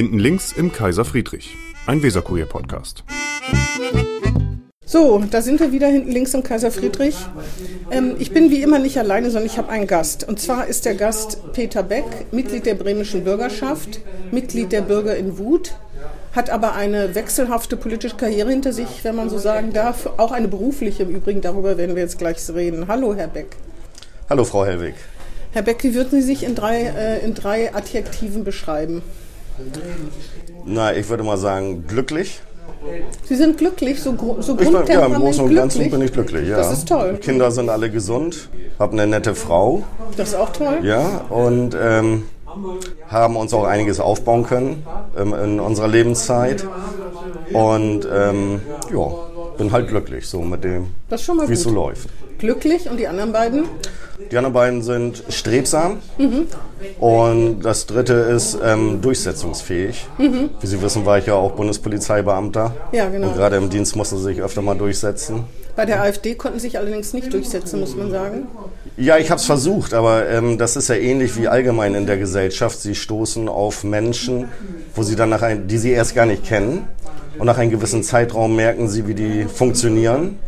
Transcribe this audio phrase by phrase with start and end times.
[0.00, 3.04] Hinten links im Kaiser Friedrich, ein Weserkurier-Podcast.
[4.86, 7.16] So, da sind wir wieder hinten links im Kaiser Friedrich.
[7.90, 10.26] Ähm, ich bin wie immer nicht alleine, sondern ich habe einen Gast.
[10.26, 14.00] Und zwar ist der Gast Peter Beck, Mitglied der bremischen Bürgerschaft,
[14.30, 15.74] Mitglied der Bürger in Wut,
[16.32, 20.08] hat aber eine wechselhafte politische Karriere hinter sich, wenn man so sagen darf.
[20.16, 22.88] Auch eine berufliche im Übrigen, darüber werden wir jetzt gleich reden.
[22.88, 23.54] Hallo, Herr Beck.
[24.30, 24.94] Hallo, Frau Hellwig.
[25.52, 29.02] Herr Beck, wie würden Sie sich in drei, äh, in drei Adjektiven beschreiben?
[30.64, 32.40] Na, ich würde mal sagen, glücklich.
[33.24, 35.90] Sie sind glücklich, so, so ich bin, Ja, im Großen und Ganzen glücklich?
[35.90, 36.56] bin ich glücklich, ja.
[36.56, 37.18] Das ist toll.
[37.20, 39.82] Kinder sind alle gesund, habe eine nette Frau,
[40.16, 40.78] Das ist auch toll.
[40.82, 42.24] ja, und ähm,
[43.08, 44.84] haben uns auch einiges aufbauen können
[45.16, 46.66] ähm, in unserer Lebenszeit.
[47.52, 48.60] Und ähm,
[48.92, 49.08] ja,
[49.58, 50.86] bin halt glücklich so mit dem,
[51.46, 52.08] wie es so läuft.
[52.40, 53.64] Glücklich und die anderen beiden?
[54.30, 56.46] Die anderen beiden sind strebsam Mhm.
[56.98, 60.06] und das dritte ist ähm, durchsetzungsfähig.
[60.18, 62.70] Wie Sie wissen, war ich ja auch Bundespolizeibeamter.
[62.70, 62.74] Mhm.
[62.96, 63.28] Ja, genau.
[63.28, 65.44] Und gerade im Dienst musste sie sich öfter mal durchsetzen.
[65.76, 68.48] Bei der AfD konnten sich allerdings nicht durchsetzen, muss man sagen.
[68.96, 72.18] Ja, ich habe es versucht, aber ähm, das ist ja ähnlich wie allgemein in der
[72.18, 72.80] Gesellschaft.
[72.80, 74.48] Sie stoßen auf Menschen,
[74.94, 76.86] wo sie dann nach ein, die sie erst gar nicht kennen.
[77.38, 80.38] Und nach einem gewissen Zeitraum merken sie, wie die funktionieren.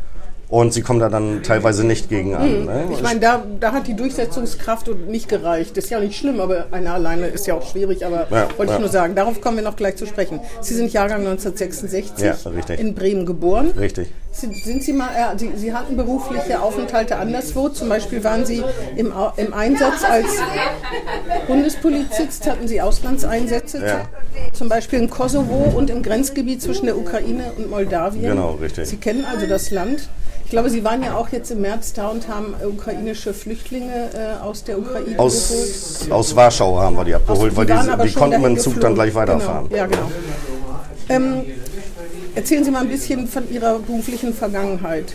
[0.53, 2.67] Und sie kommen da dann teilweise nicht gegen an.
[2.67, 2.85] Ne?
[2.93, 5.79] Ich meine, da, da hat die Durchsetzungskraft nicht gereicht.
[5.79, 8.05] Das ist ja nicht schlimm, aber einer alleine ist ja auch schwierig.
[8.05, 8.79] Aber Ja, wollte ich ja.
[8.79, 10.41] nur sagen, darauf kommen wir noch gleich zu sprechen.
[10.61, 12.37] Sie sind Jahrgang 1966 Ja,
[12.75, 13.71] in Bremen geboren.
[13.79, 14.09] Richtig.
[14.31, 17.71] Sind, sind Sie mal, äh, Sie, Sie hatten berufliche Aufenthalte anderswo.
[17.71, 18.63] Zum Beispiel waren Sie
[18.97, 20.27] im, im Einsatz als
[21.47, 23.81] Bundespolizist, hatten Sie Auslandseinsätze.
[24.53, 28.23] Zum Beispiel in Kosovo und im Grenzgebiet zwischen der Ukraine und Moldawien.
[28.23, 28.87] Genau, richtig.
[28.87, 30.11] Sie kennen also das Land.
[30.45, 34.43] Ich glaube, Sie waren ja auch jetzt im März da und haben ukrainische Flüchtlinge äh,
[34.43, 35.21] aus der Ukraine geholt.
[35.21, 38.81] Aus, aus Warschau haben wir die abgeholt, weil die, die schon konnten mit dem Zug
[38.81, 39.69] dann gleich weiterfahren.
[39.69, 39.81] Genau.
[39.81, 40.11] Ja, genau.
[41.09, 41.45] Ähm,
[42.35, 45.15] erzählen Sie mal ein bisschen von Ihrer beruflichen Vergangenheit.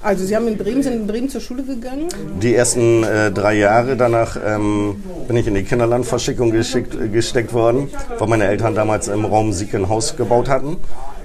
[0.00, 2.06] Also Sie haben in Bremen, sind in Bremen zur Schule gegangen.
[2.40, 7.52] Die ersten äh, drei Jahre danach ähm, bin ich in die Kinderlandverschickung geschickt, äh, gesteckt
[7.52, 10.76] worden, weil meine Eltern damals im Raum Sieg ein Haus gebaut hatten.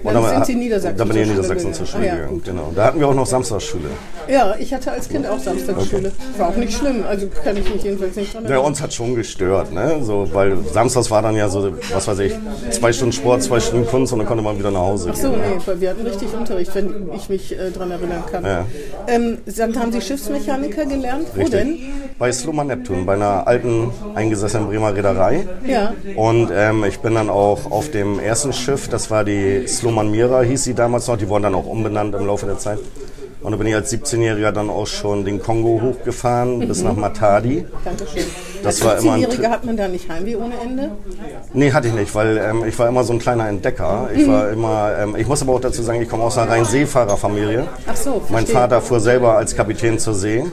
[0.03, 2.19] Dann sind Sie Niedersachsen Da bin ich in Niedersachsen zur Schule gegangen.
[2.19, 2.33] Ah, ja, gegangen.
[2.39, 2.45] gut.
[2.45, 2.71] Genau.
[2.75, 3.89] Da hatten wir auch noch Samstagsschule.
[4.27, 6.11] Ja, ich hatte als Kind auch Samstagsschule.
[6.37, 8.65] War auch nicht schlimm, also kann ich mich jedenfalls nicht dran Ja, erinnern.
[8.67, 9.99] uns hat schon gestört, ne?
[10.03, 12.33] So, weil samstags war dann ja so, was weiß ich,
[12.71, 15.29] zwei Stunden Sport, zwei Stunden Kunst und dann konnte man wieder nach Hause Ach so,
[15.31, 15.39] gehen.
[15.41, 18.43] nee, weil wir hatten richtig Unterricht, wenn ich mich äh, dran erinnern kann.
[18.45, 18.65] Ja.
[19.07, 21.27] Ähm, dann haben Sie Schiffsmechaniker gelernt.
[21.33, 21.59] Wo Richtig.
[21.59, 21.77] denn?
[22.19, 25.47] Bei Sloma Neptun, bei einer alten eingesessenen Bremer Reederei.
[25.65, 25.93] Ja.
[26.15, 30.41] Und ähm, ich bin dann auch auf dem ersten Schiff, das war die Sloman Mira,
[30.41, 32.79] hieß sie damals noch, die wurden dann auch umbenannt im Laufe der Zeit.
[33.43, 37.65] Und da bin ich als 17-Jähriger dann auch schon den Kongo hochgefahren bis nach Matadi.
[37.85, 38.23] Dankeschön.
[38.63, 40.91] Das Als war immer ein 17-Jähriger hat man da nicht Heimweh ohne Ende?
[41.53, 44.09] Nee, hatte ich nicht, weil ähm, ich war immer so ein kleiner Entdecker.
[44.15, 46.65] Ich war immer, ähm, ich muss aber auch dazu sagen, ich komme aus einer reinen
[46.65, 47.67] Seefahrerfamilie.
[47.85, 48.55] Ach so, Mein verstehe.
[48.55, 50.43] Vater fuhr selber als Kapitän zur See.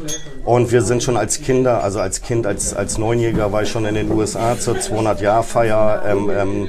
[0.45, 3.87] Und wir sind schon als Kinder, also als Kind, als, als Neunjähriger war ich schon
[3.87, 6.69] in den USA zur 200-Jahr-Feier ähm, ähm,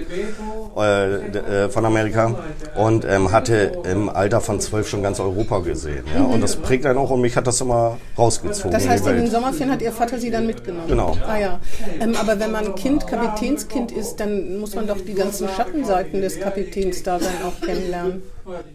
[0.78, 2.36] äh, äh, von Amerika
[2.76, 6.06] und ähm, hatte im Alter von zwölf schon ganz Europa gesehen.
[6.14, 6.24] Ja?
[6.24, 9.10] Und das prägt einen auch und mich hat das immer rausgezogen Das in heißt, die
[9.10, 9.32] in den.
[9.32, 10.88] Sommerferien hat Ihr Vater Sie dann mitgenommen?
[10.88, 11.18] Genau.
[11.28, 11.60] Ah ja.
[12.00, 16.40] Ähm, aber wenn man Kind, Kapitänskind ist, dann muss man doch die ganzen Schattenseiten des
[16.40, 18.24] Kapitänsdaseins auch kennenlernen.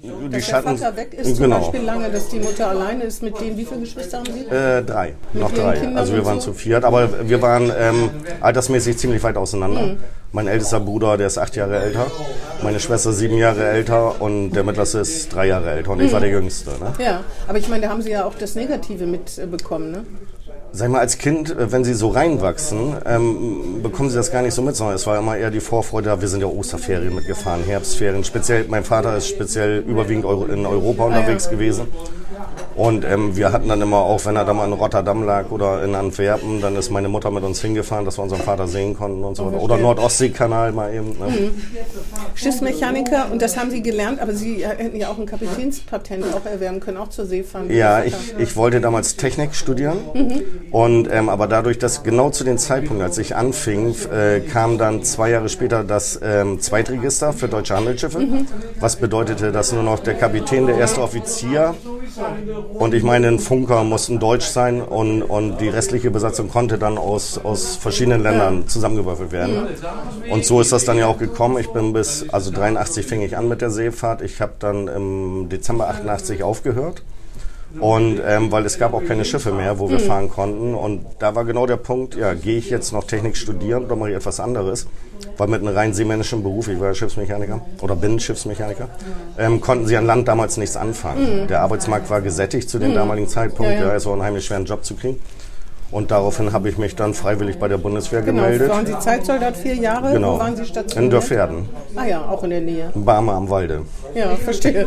[0.02, 1.58] Die Dass Schatten, der Vater weg ist zum genau.
[1.58, 3.56] Beispiel lange, dass die Mutter alleine ist mit denen.
[3.56, 4.54] Wie viele Geschwister haben Sie?
[4.54, 5.74] Äh, drei, noch ihren drei.
[5.74, 6.52] Kindern Also wir waren so?
[6.52, 9.82] zu viert, aber wir waren ähm, altersmäßig ziemlich weit auseinander.
[9.82, 9.98] Mhm.
[10.36, 12.08] Mein ältester Bruder, der ist acht Jahre älter,
[12.62, 16.12] meine Schwester sieben Jahre älter und der mittlerste ist drei Jahre älter und ich Mhm.
[16.12, 16.72] war der Jüngste.
[16.72, 16.92] Ne?
[17.02, 20.04] Ja, aber ich meine, da haben Sie ja auch das Negative mitbekommen, ne?
[20.72, 24.52] Sag mal, als Kind, äh, wenn sie so reinwachsen, ähm, bekommen sie das gar nicht
[24.52, 28.22] so mit, sondern es war immer eher die Vorfreude, wir sind ja Osterferien mitgefahren, Herbstferien.
[28.22, 31.86] Speziell, mein Vater ist speziell überwiegend in Europa unterwegs gewesen.
[32.76, 35.82] Und ähm, wir hatten dann immer auch, wenn er da mal in Rotterdam lag oder
[35.82, 39.24] in Antwerpen, dann ist meine Mutter mit uns hingefahren, dass wir unseren Vater sehen konnten
[39.24, 39.62] und so weiter.
[39.62, 41.18] Oder Nordostseekanal mal eben.
[41.18, 41.50] Ne?
[42.34, 46.80] Schiffsmechaniker und das haben Sie gelernt, aber Sie hätten ja auch ein Kapitänspatent auch erwerben
[46.80, 47.70] können, auch zur See fahren.
[47.70, 49.96] wie Ja, ich, ich wollte damals Technik studieren
[50.70, 55.02] und ähm, aber dadurch, dass genau zu dem Zeitpunkt, als ich anfing, äh, kam dann
[55.02, 58.20] zwei Jahre später das ähm, Zweitregister für deutsche Handelsschiffe,
[58.80, 61.74] was bedeutete, dass nur noch der Kapitän, der erste Offizier
[62.74, 66.98] und ich meine, ein Funker mussten deutsch sein und, und die restliche Besatzung konnte dann
[66.98, 69.66] aus, aus verschiedenen Ländern zusammengewürfelt werden.
[70.30, 71.58] Und so ist das dann ja auch gekommen.
[71.58, 74.22] Ich bin bis, also 83 fing ich an mit der Seefahrt.
[74.22, 77.02] Ich habe dann im Dezember 88 aufgehört
[77.80, 80.74] Und ähm, weil es gab auch keine Schiffe mehr, wo wir fahren konnten.
[80.74, 84.10] Und da war genau der Punkt, ja, gehe ich jetzt noch Technik studieren oder mache
[84.10, 84.86] ich etwas anderes?
[85.38, 88.88] Weil mit einem rein seemännischen Beruf, ich war Schiffsmechaniker oder bin Schiffsmechaniker,
[89.38, 91.46] ähm, konnten sie an Land damals nichts anfangen.
[91.48, 93.72] Der Arbeitsmarkt war gesättigt zu dem damaligen Zeitpunkt.
[93.72, 93.86] Ja.
[93.88, 95.20] Ja, es war unheimlich schwer, einen Job zu kriegen.
[95.92, 98.68] Und daraufhin habe ich mich dann freiwillig bei der Bundeswehr Genau, gemeldet.
[98.70, 100.12] waren Sie Zeitsoldat vier Jahre?
[100.12, 100.34] Genau.
[100.34, 101.04] Wo waren Sie stationiert?
[101.04, 102.90] In Dörferden, Ah ja, auch in der Nähe.
[102.94, 103.82] Barmer am Walde.
[104.14, 104.84] Ja, verstehe.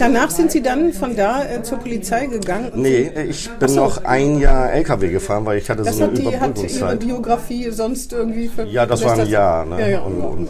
[0.00, 2.72] Danach sind Sie dann von da äh, zur Polizei gegangen?
[2.74, 3.76] Nee, ich bin so.
[3.76, 6.96] noch ein Jahr LKW gefahren, weil ich hatte Das so eine hat, die, hat Ihre.
[6.96, 8.48] Biografie sonst irgendwie...
[8.48, 9.64] Für, Ja, das war ein Jahr.
[9.66, 9.80] Ne?
[9.80, 10.00] Ja, ja.
[10.00, 10.48] Und, und,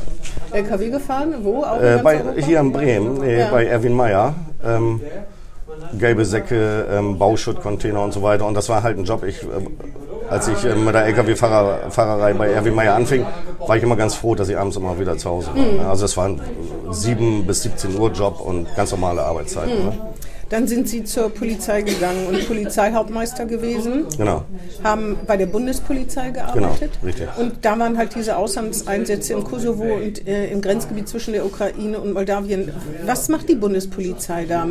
[0.53, 1.35] LKW gefahren?
[1.43, 1.63] Wo?
[1.63, 3.51] Auch in äh, bei, hier in Bremen, nee, Ja.
[3.51, 4.35] bei Erwin Meyer.
[4.65, 5.01] Ähm,
[5.99, 8.47] gelbe Säcke, ähm, Bauschuttcontainer und so weiter.
[8.47, 9.25] Und das war halt ein Job.
[9.25, 9.47] Ich, äh,
[10.29, 13.27] als ich äh, mit der LKW-Fahrerei bei Erwin Meyer anfing,
[13.67, 15.57] war ich immer ganz froh, dass ich abends immer wieder zu Hause war.
[15.57, 15.81] Mhm.
[15.89, 16.41] Also es war ein
[16.91, 19.79] 7 bis 17 Uhr Job und ganz normale Arbeitszeiten.
[19.79, 19.85] Mhm.
[19.87, 19.93] Ne?
[20.51, 24.07] Dann sind Sie zur Polizei gegangen und Polizeihauptmeister gewesen.
[24.19, 24.43] Genau.
[24.83, 26.91] Haben bei der Bundespolizei gearbeitet.
[27.01, 27.29] Genau, richtig.
[27.39, 32.01] Und da waren halt diese Auslandseinsätze im Kosovo und äh, im Grenzgebiet zwischen der Ukraine
[32.01, 32.73] und Moldawien.
[33.07, 34.67] Was macht die Bundespolizei da?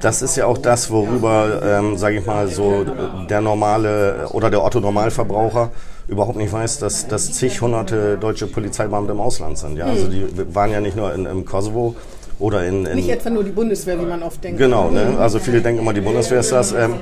[0.00, 2.84] Das ist ja auch das, worüber, ähm, sage ich mal, so
[3.28, 5.70] der normale oder der Otto-Normalverbraucher
[6.06, 9.76] überhaupt nicht weiß, dass, dass zig hunderte deutsche Polizeibeamte im Ausland sind.
[9.76, 9.86] Ja?
[9.86, 11.96] Also die waren ja nicht nur in, im Kosovo
[12.38, 14.58] oder in, in Nicht etwa nur die Bundeswehr, wie man oft denkt.
[14.58, 15.16] Genau, ne?
[15.18, 16.72] also viele denken immer, die Bundeswehr ist das.
[16.72, 16.94] Ähm,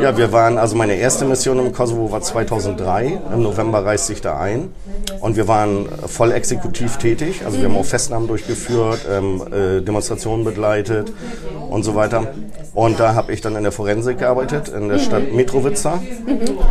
[0.00, 3.20] ja, wir waren, also meine erste Mission im Kosovo war 2003.
[3.32, 4.70] Im November reiste ich da ein.
[5.20, 7.42] Und wir waren voll exekutiv tätig.
[7.44, 11.12] Also wir haben auch Festnahmen durchgeführt, ähm, äh, Demonstrationen begleitet
[11.70, 12.34] und so weiter.
[12.74, 16.00] Und da habe ich dann in der Forensik gearbeitet, in der Stadt Mitrovica.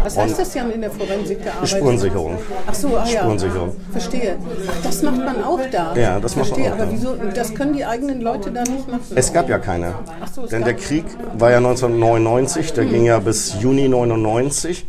[0.04, 1.70] Was heißt das, Sie haben in der Forensik gearbeitet?
[1.70, 2.38] Spurensicherung.
[2.66, 3.20] Ach so, ah ja.
[3.20, 3.76] Spurensicherung.
[3.92, 4.38] Verstehe.
[4.68, 5.96] Ach, das macht man auch da.
[5.96, 6.92] Ja, das macht man Verstehe, auch aber da.
[6.92, 9.02] wieso, das können die eigenen Leute da nicht machen?
[9.16, 9.94] Es gab ja keine.
[10.34, 11.06] So, Denn der Krieg
[11.38, 14.86] war ja 1999, der ging ja bis Juni 99.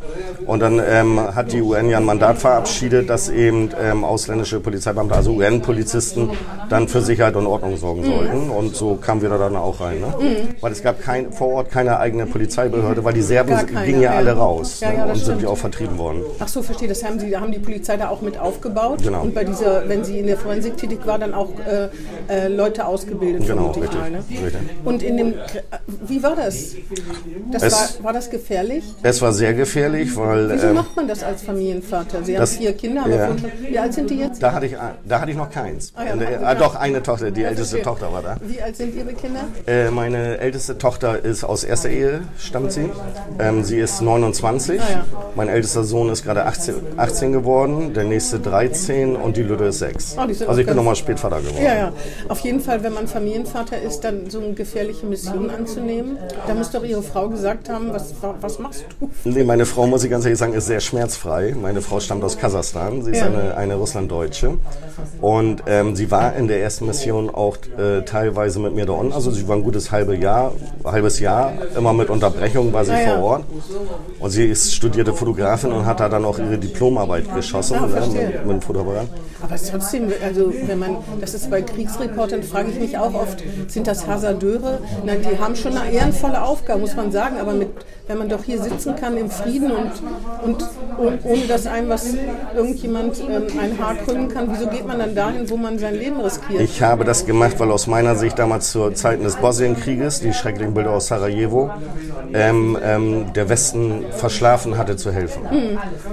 [0.46, 5.14] Und dann ähm, hat die UN ja ein Mandat verabschiedet, dass eben ähm, ausländische Polizeibeamte,
[5.14, 6.30] also UN-Polizisten,
[6.68, 8.50] dann für Sicherheit und Ordnung sorgen sollten.
[8.50, 10.00] Und so kamen wir da dann auch rein.
[10.00, 10.14] Ne?
[10.60, 13.54] Weil es gab kein, vor Ort keine eigene Polizeibehörde, weil die Serben
[13.84, 14.96] gingen ja, alle raus Ja, ne?
[14.98, 15.42] ja, und sind stimmt.
[15.42, 16.22] ja auch vertrieben worden.
[16.38, 16.88] Ach so, verstehe.
[16.88, 19.02] Das haben da haben die Polizei da auch mit aufgebaut.
[19.02, 19.22] Genau.
[19.22, 21.88] Und bei dieser, wenn sie in der Forensik tätig war, dann auch äh,
[22.32, 23.11] äh, Leute ausgebildet.
[23.18, 24.18] Genau, vermute ich richtig, Mal, ne?
[24.28, 24.60] richtig.
[24.84, 25.34] Und in dem,
[26.06, 26.74] wie war das?
[27.50, 28.84] das Es- war, war das gefährlich?
[29.02, 32.22] Es war sehr gefährlich, weil Wieso ähm, macht man das als Familienvater?
[32.22, 33.26] Sie haben das- vier Kinder, aber ja.
[33.28, 34.42] schon, wie alt sind die jetzt?
[34.42, 34.76] da hatte ich,
[35.06, 35.92] da hatte ich noch keins.
[35.96, 37.82] Ah ja, hatten Sie ah, doch, eine Tochter, die älteste verstehe.
[37.82, 38.36] Tochter war da.
[38.42, 39.40] Wie alt sind Ihre Kinder?
[39.66, 42.88] Äh, meine älteste Tochter ist aus erster Ehe, stammt sie.
[43.38, 44.80] Ähm, sie ist 29.
[44.80, 45.04] Ah, ja.
[45.34, 49.78] Mein ältester Sohn ist gerade 18, 18 geworden, der nächste 13 und die Lütte ist
[49.80, 50.16] 6.
[50.18, 51.62] Oh, sind also ich bin nochmal Spätvater geworden.
[51.64, 51.92] Ja, ja.
[52.28, 56.18] Auf jeden Fall, wenn man Familienvater ist, dann so eine gefährliche Mission anzunehmen.
[56.46, 59.10] Da muss doch Ihre Frau gesagt haben, was, was machst du?
[59.24, 61.54] Nee, meine Frau, muss ich ganz ehrlich sagen, ist sehr schmerzfrei.
[61.60, 63.02] Meine Frau stammt aus Kasachstan.
[63.02, 63.26] Sie ist Ja.
[63.26, 64.58] eine, eine Russlanddeutsche.
[65.20, 69.12] Und ähm, sie war in der ersten Mission auch äh, teilweise mit mir da unten.
[69.12, 70.52] Also sie war ein gutes halbe Jahr,
[70.84, 71.52] halbes Jahr.
[71.76, 73.14] Immer mit Unterbrechung war sie Ah, ja.
[73.14, 73.44] vor Ort.
[74.18, 78.06] Und sie ist studierte Fotografin und hat da dann auch ihre Diplomarbeit geschossen Ah, ne,
[78.06, 79.06] mit, mit dem Fotoapparat.
[79.42, 83.86] Aber trotzdem, also wenn man, das ist bei Kriegsreportern, frage ich mich auch oft, sind
[83.86, 84.78] das Hasardeure?
[85.04, 87.68] Nein, die haben schon eine ehrenvolle Aufgabe, muss man sagen, aber mit,
[88.06, 89.92] wenn man doch hier sitzen kann im Frieden und,
[90.44, 90.62] und,
[90.98, 92.14] und ohne dass einem was
[92.54, 96.20] irgendjemand ähm, ein Haar krümmen kann, wieso geht man dann dahin, wo man sein Leben
[96.20, 96.60] riskiert?
[96.60, 100.74] Ich habe das gemacht, weil aus meiner Sicht damals zur Zeiten des Bosnienkrieges, die schrecklichen
[100.74, 101.70] Bilder aus Sarajevo,
[102.34, 105.42] ähm, ähm, der Westen verschlafen hatte zu helfen.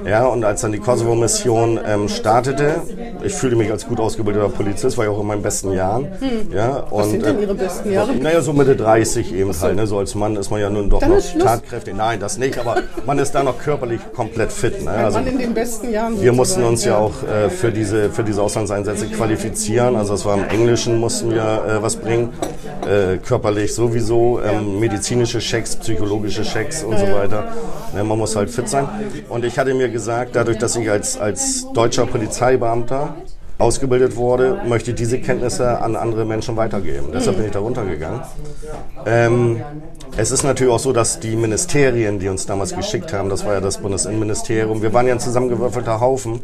[0.05, 2.81] Ja, und als dann die Kosovo-Mission ähm, startete,
[3.23, 6.07] ich fühlte mich als gut ausgebildeter Polizist, war ja auch in meinen besten Jahren.
[6.53, 8.15] Ja, und, Was sind denn äh, Ihre besten Jahre?
[8.15, 9.75] Naja, so Mitte 30 eben halt.
[9.75, 9.88] Ne?
[9.88, 11.95] So als Mann ist man ja nun doch Dann noch tatkräftig.
[11.95, 14.83] Nein, das nicht, aber man ist da noch körperlich komplett fit.
[14.83, 14.91] Ne?
[14.91, 16.21] Also in den besten Jahren.
[16.21, 19.95] wir mussten uns ja auch äh, für, diese, für diese Auslandseinsätze qualifizieren.
[19.95, 22.29] Also es war im Englischen mussten wir äh, was bringen,
[22.88, 27.51] äh, körperlich sowieso, ähm, medizinische Checks, psychologische Checks und so weiter.
[27.93, 28.88] Ne, man muss halt fit sein.
[29.29, 33.08] Und ich hatte mir gesagt, dadurch, dass ich als, als deutscher Polizeibeamter
[33.59, 37.09] ausgebildet wurde, möchte diese Kenntnisse an andere Menschen weitergeben.
[37.13, 38.21] Deshalb bin ich da runtergegangen.
[39.05, 39.61] Ähm,
[40.17, 43.53] es ist natürlich auch so, dass die Ministerien, die uns damals geschickt haben, das war
[43.53, 46.39] ja das Bundesinnenministerium, wir waren ja ein zusammengewürfelter Haufen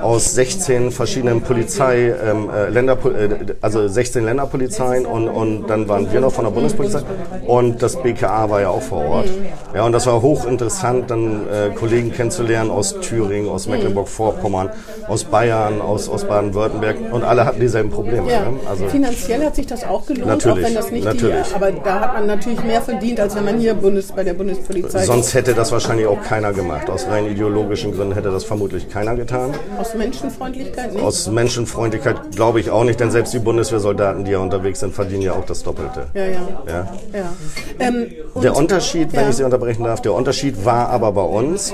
[0.00, 6.12] aus 16 verschiedenen Polizei, ähm, äh, Länder, äh, also 16 Länderpolizeien und, und dann waren
[6.12, 7.02] wir noch von der Bundespolizei
[7.46, 9.28] und das BKA war ja auch vor Ort.
[9.74, 14.70] Ja, und das war hochinteressant, dann äh, Kollegen kennenzulernen aus Thüringen, aus Mecklenburg-Vorpommern,
[15.08, 18.30] aus Bayern, aus, aus Baden Baden-Württemberg und alle hatten dieselben Probleme.
[18.30, 18.50] Ja.
[18.50, 18.60] Ne?
[18.68, 21.48] Also, Finanziell hat sich das auch gelohnt, Natürlich, auch wenn das nicht natürlich.
[21.48, 24.34] die, aber da hat man natürlich mehr verdient, als wenn man hier Bundes, bei der
[24.34, 26.90] Bundespolizei sonst hätte das wahrscheinlich auch keiner gemacht.
[26.90, 29.54] Aus rein ideologischen Gründen hätte das vermutlich keiner getan.
[29.78, 31.02] Aus Menschenfreundlichkeit nicht.
[31.04, 35.22] Aus Menschenfreundlichkeit glaube ich auch nicht, denn selbst die Bundeswehrsoldaten, die ja unterwegs sind, verdienen
[35.22, 36.06] ja auch das Doppelte.
[36.14, 36.88] ja, ja, Ja.
[37.12, 37.32] ja.
[37.78, 38.06] Ähm,
[38.42, 39.28] Der Unterschied, wenn Ja.
[39.30, 41.72] ich Sie unterbrechen darf, der Unterschied war aber bei uns,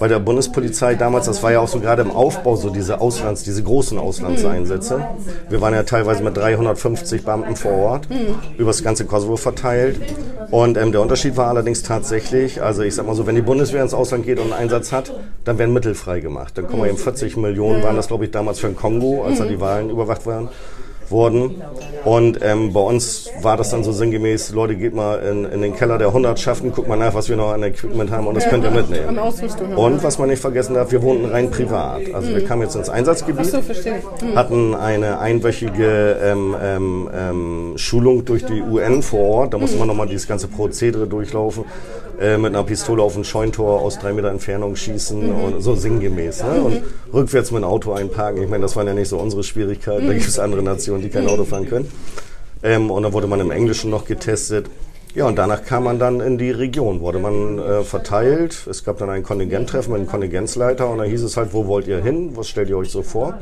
[0.00, 3.42] bei der Bundespolizei damals, das war ja auch so gerade im Aufbau, so diese Auslands,
[3.44, 5.06] diese großen Auslandseinsätze.
[5.48, 8.08] Wir waren ja teilweise mit 350 Beamten vor Ort,
[8.56, 10.00] über das ganze Kosovo verteilt.
[10.50, 13.82] Und ähm, der Unterschied war allerdings tatsächlich, also ich sag mal so, wenn die Bundeswehr
[13.82, 15.12] ins Ausland geht und einen Einsatz hat,
[15.44, 16.56] dann werden Mittel frei gemacht.
[16.56, 19.38] Dann kommen wir eben 40 Millionen, waren das glaube ich damals für den Kongo, als
[19.38, 20.48] da die Wahlen überwacht waren
[21.10, 21.62] wurden.
[22.04, 25.76] Und ähm, bei uns war das dann so sinngemäß, Leute, geht mal in, in den
[25.76, 28.64] Keller der Hundertschaften, guckt mal nach, was wir noch an Equipment haben und das könnt
[28.64, 29.18] ihr mitnehmen.
[29.76, 32.14] Und was man nicht vergessen darf, wir wohnten rein privat.
[32.14, 34.02] Also wir kamen jetzt ins Einsatzgebiet, so verstehe.
[34.20, 34.34] Hm.
[34.34, 39.54] hatten eine einwöchige ähm, ähm, ähm, Schulung durch die UN vor Ort.
[39.54, 41.64] Da musste man nochmal dieses ganze Prozedere durchlaufen.
[42.20, 46.42] Äh, mit einer Pistole auf ein Scheuntor aus drei Meter Entfernung schießen und so sinngemäß.
[46.42, 46.62] Ne?
[46.62, 46.82] Und
[47.12, 48.42] rückwärts mit dem Auto einparken.
[48.42, 50.08] Ich meine, das waren ja nicht so unsere Schwierigkeiten.
[50.08, 51.92] Da gibt es andere Nationen, die kein Auto fahren können.
[52.64, 54.66] Ähm, und dann wurde man im Englischen noch getestet.
[55.14, 58.66] Ja, und danach kam man dann in die Region, wurde man äh, verteilt.
[58.68, 61.86] Es gab dann ein Kontingenttreffen mit einem Kontingenzleiter und da hieß es halt, wo wollt
[61.86, 62.32] ihr hin?
[62.34, 63.38] Was stellt ihr euch so vor?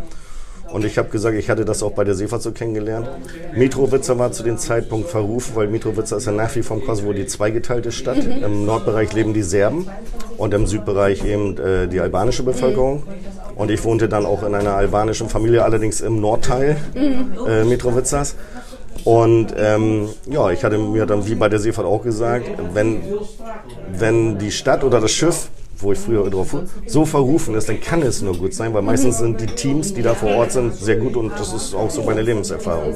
[0.72, 3.08] Und ich habe gesagt, ich hatte das auch bei der Seefahrt so kennengelernt.
[3.54, 7.12] Mitrovica war zu dem Zeitpunkt verrufen, weil Mitrovica ist ja nach wie vor im Kosovo
[7.12, 8.18] die zweigeteilte Stadt.
[8.24, 9.88] Im Nordbereich leben die Serben
[10.36, 13.04] und im Südbereich eben äh, die albanische Bevölkerung.
[13.54, 18.36] Und ich wohnte dann auch in einer albanischen Familie, allerdings im Nordteil äh, Mitrovicas.
[19.04, 23.02] Und ähm, ja, ich hatte mir dann wie bei der Seefahrt auch gesagt, wenn,
[23.92, 26.56] wenn die Stadt oder das Schiff, wo ich früher drauf
[26.86, 30.02] so verrufen ist, dann kann es nur gut sein, weil meistens sind die Teams, die
[30.02, 32.94] da vor Ort sind, sehr gut und das ist auch so meine Lebenserfahrung.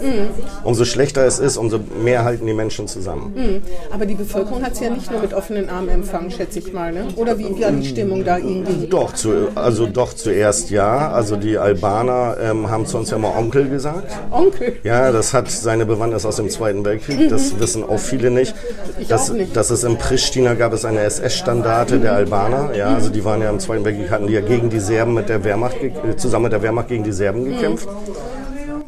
[0.65, 3.63] Umso schlechter es ist, umso mehr halten die Menschen zusammen.
[3.91, 6.93] Aber die Bevölkerung hat sie ja nicht nur mit offenen Armen empfangen, schätze ich mal.
[6.93, 7.09] Ne?
[7.17, 8.87] Oder wie war die Stimmung da irgendwie?
[8.87, 11.11] Doch, zu, also doch zuerst ja.
[11.11, 14.13] Also die Albaner ähm, haben zu uns ja mal Onkel gesagt.
[14.31, 14.77] Onkel.
[14.83, 17.29] Ja, das hat seine Bewandtnis aus dem Zweiten Weltkrieg.
[17.29, 18.55] Das wissen auch viele nicht.
[18.99, 19.57] Ich dass, auch nicht.
[19.57, 22.70] dass es in Pristina gab es eine SS-Standarte der Albaner.
[22.75, 25.29] Ja, also die waren ja im Zweiten Weltkrieg, hatten die ja gegen die Serben mit
[25.29, 27.89] der Wehrmacht, äh, zusammen mit der Wehrmacht gegen die Serben gekämpft.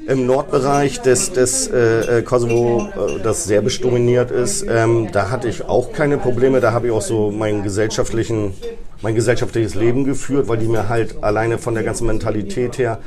[0.07, 5.49] Im Nordbereich des, des äh, äh, Kosovo, äh, das serbisch dominiert ist, ähm, da hatte
[5.49, 6.61] ich auch keine Probleme.
[6.61, 8.55] Da habe ich auch so meinen gesellschaftlichen,
[9.01, 12.99] mein gesellschaftliches Leben geführt, weil die mir halt alleine von der ganzen Mentalität her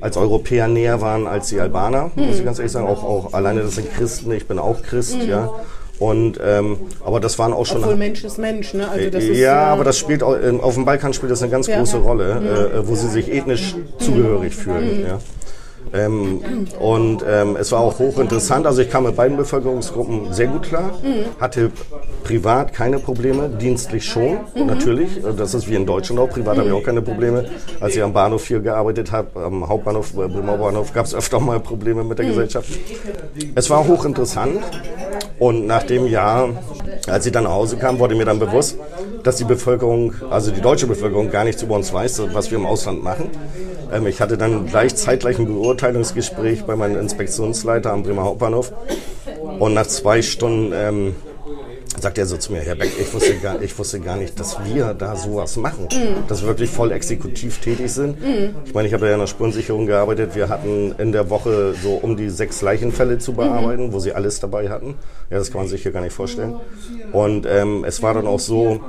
[0.00, 2.86] als Europäer näher waren als die Albaner, muss ich ganz ehrlich sagen.
[2.86, 5.48] Auch, auch alleine das sind Christen, ich bin auch Christ, ja.
[6.02, 8.88] Und ähm, aber das waren auch schon Obwohl Mensch ist Mensch, ne?
[8.90, 11.42] Also das ist, ja, äh, aber das spielt auch, ähm, auf dem Balkan spielt das
[11.42, 11.78] eine ganz Ja.
[11.78, 15.06] große Rolle, äh, wo sie sich ethnisch zugehörig fühlen.
[15.06, 15.18] Ja.
[15.94, 16.40] Ähm,
[16.80, 18.66] und ähm, es war auch hochinteressant.
[18.66, 20.90] Also ich kam mit beiden Bevölkerungsgruppen sehr gut klar,
[21.38, 21.70] hatte
[22.24, 25.18] privat keine Probleme, dienstlich schon, natürlich.
[25.18, 26.30] Äh, Das ist wie in Deutschland auch.
[26.30, 27.44] Privat habe ich auch keine Probleme.
[27.80, 31.40] Als ich am Bahnhof hier gearbeitet habe, am Hauptbahnhof, äh, Bremer Bahnhof, gab es öfter
[31.40, 32.68] mal Probleme mit der Gesellschaft.
[33.54, 34.60] Es war hochinteressant.
[35.38, 36.50] Und nach dem Jahr,
[37.08, 38.78] als ich dann nach Hause kam, wurde mir dann bewusst,
[39.24, 42.66] dass die Bevölkerung, also die deutsche Bevölkerung, gar nichts über uns weiß, was wir im
[42.66, 43.28] Ausland machen.
[43.92, 48.72] Ähm, ich hatte dann gleich zeitgleich ein Beurteilungsgespräch bei meinem Inspektionsleiter am Bremer Hauptbahnhof.
[49.58, 51.14] Und nach zwei Stunden ähm,
[51.98, 54.62] sagt er so zu mir, Herr Beck, ich wusste gar, ich wusste gar nicht, dass
[54.66, 55.88] wir da sowas machen,
[56.28, 58.18] dass wir wirklich voll exekutiv tätig sind.
[58.66, 60.34] Ich meine, ich habe ja in der Spurensicherung gearbeitet.
[60.34, 64.40] Wir hatten in der Woche so um die sechs Leichenfälle zu bearbeiten, wo sie alles
[64.40, 64.96] dabei hatten.
[65.30, 66.56] Ja, das kann man sich hier gar nicht vorstellen.
[67.12, 68.80] Und ähm, es war dann auch so,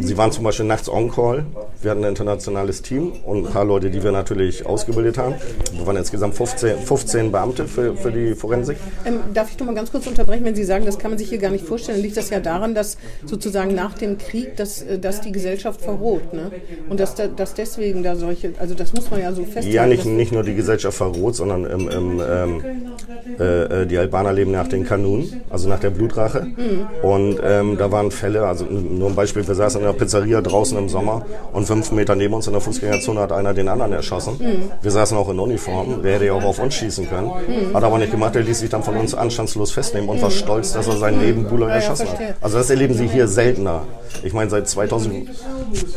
[0.00, 1.44] sie waren zum Beispiel nachts on-call.
[1.82, 5.34] Wir hatten ein internationales Team und ein paar Leute, die wir natürlich ausgebildet haben.
[5.72, 8.76] Wir waren insgesamt 15, 15 Beamte für, für die Forensik.
[9.04, 11.28] Ähm, darf ich doch mal ganz kurz unterbrechen, wenn Sie sagen, das kann man sich
[11.28, 14.98] hier gar nicht vorstellen, liegt das ja daran, dass sozusagen nach dem Krieg, dass, äh,
[14.98, 16.50] dass die Gesellschaft verroht, ne?
[16.88, 19.70] Und dass, da, dass deswegen da solche, also das muss man ja so festhalten.
[19.70, 22.64] Ja, nicht, nicht nur die Gesellschaft verroht, sondern im, im, ähm,
[23.38, 26.46] äh, äh, die Albaner leben nach den Kanun, also nach der Blutrache.
[27.02, 30.76] Und ähm, da waren Fälle, also nur ein Beispiel, wir saßen in einer Pizzeria draußen
[30.76, 34.38] im Sommer und fünf Meter neben uns in der Fußgängerzone hat einer den anderen erschossen.
[34.82, 37.30] Wir saßen auch in Uniform, der hätte ja auch auf uns schießen können.
[37.72, 40.72] Hat aber nicht gemacht, der ließ sich dann von uns anstandslos festnehmen und war stolz,
[40.72, 42.16] dass er seinen Nebenbuhler ja, erschossen hat.
[42.16, 42.36] verstehe.
[42.40, 43.82] Also das erleben Sie hier seltener.
[44.22, 45.28] Ich meine, seit 2000,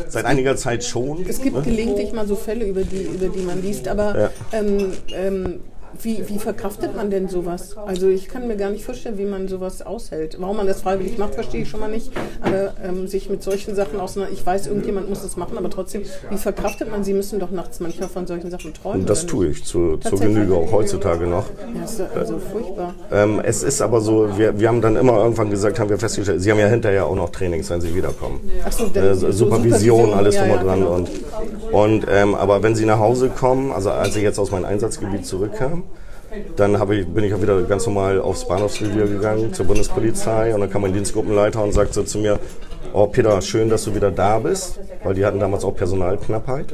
[0.08, 1.26] seit einiger Zeit schon.
[1.28, 4.30] Es gibt gelegentlich mal so Fälle, über die, über die man liest, aber Ja.
[4.54, 5.60] ähm, ähm,
[6.02, 7.76] Wie, wie verkraftet man denn sowas?
[7.78, 10.38] Also ich kann mir gar nicht vorstellen, wie man sowas aushält.
[10.40, 12.12] Warum man das freiwillig macht, verstehe ich schon mal nicht.
[12.42, 16.04] Aber ähm, sich mit solchen Sachen auseinander, ich weiß, irgendjemand muss das machen, aber trotzdem,
[16.30, 17.04] wie verkraftet man?
[17.04, 19.02] Sie müssen doch nachts manchmal von solchen Sachen träumen.
[19.02, 21.46] Und das tue ich zu, zur Genüge auch heutzutage noch.
[21.76, 22.94] Ja, ist also furchtbar.
[23.12, 26.42] Ähm, es ist aber so, wir, wir haben dann immer irgendwann gesagt, haben wir festgestellt,
[26.42, 28.40] Sie haben ja hinterher auch noch Trainings, wenn Sie wiederkommen.
[28.66, 30.80] Ach so, Äh, so Supervision, alles ja, drum und ja, dran.
[30.80, 30.94] genau.
[30.94, 31.10] Und,
[31.72, 35.26] und ähm, aber wenn Sie nach Hause kommen, also als ich jetzt aus meinem Einsatzgebiet
[35.26, 35.84] zurückkam,
[36.56, 40.70] dann ich, bin ich auch wieder ganz normal aufs Bahnhofsrevier gegangen zur Bundespolizei und dann
[40.70, 42.40] kam mein Dienstgruppenleiter und sagte zu mir,
[42.94, 46.74] oh Peter, schön, dass du wieder da bist, weil die hatten damals auch Personalknappheit.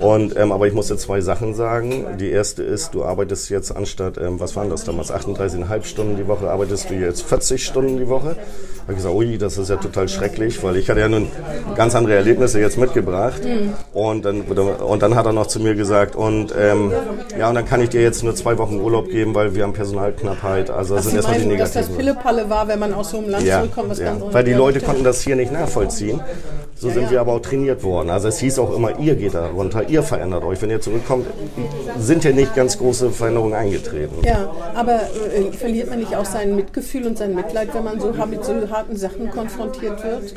[0.00, 2.06] Und, ähm, aber ich muss dir zwei Sachen sagen.
[2.18, 6.26] Die erste ist, du arbeitest jetzt anstatt, ähm, was waren das damals, 38,5 Stunden die
[6.26, 8.34] Woche, arbeitest du jetzt 40 Stunden die Woche.
[8.34, 11.28] Da habe ich gesagt, ui, das ist ja total schrecklich, weil ich hatte ja nun
[11.76, 13.42] ganz andere Erlebnisse jetzt mitgebracht.
[13.92, 16.92] Und, dann, und dann hat er noch zu mir gesagt, und ähm,
[17.38, 19.72] ja, und dann kann ich dir jetzt nur zwei Wochen Urlaub geben, weil wir haben
[19.72, 20.70] Personalknappheit.
[20.70, 22.14] Also das Sie sind erstmal die meinen, dass das negativen.
[22.14, 24.06] Pillepalle war, wenn man aus so einem Land Ja, zurückkommt, was ja.
[24.06, 24.86] ganz weil die ja, Leute stimmt.
[24.86, 26.20] konnten das hier nicht nachvollziehen.
[26.74, 27.10] So sind ja.
[27.10, 28.08] wir aber auch trainiert worden.
[28.08, 30.62] Also es hieß auch immer, ihr geht da runter, ihr verändert euch.
[30.62, 31.26] Wenn ihr zurückkommt,
[31.98, 34.14] sind ja nicht ganz große Veränderungen eingetreten.
[34.24, 38.14] Ja, aber äh, verliert man nicht auch sein Mitgefühl und sein Mitleid, wenn man so
[38.30, 40.34] mit so harten Sachen konfrontiert wird?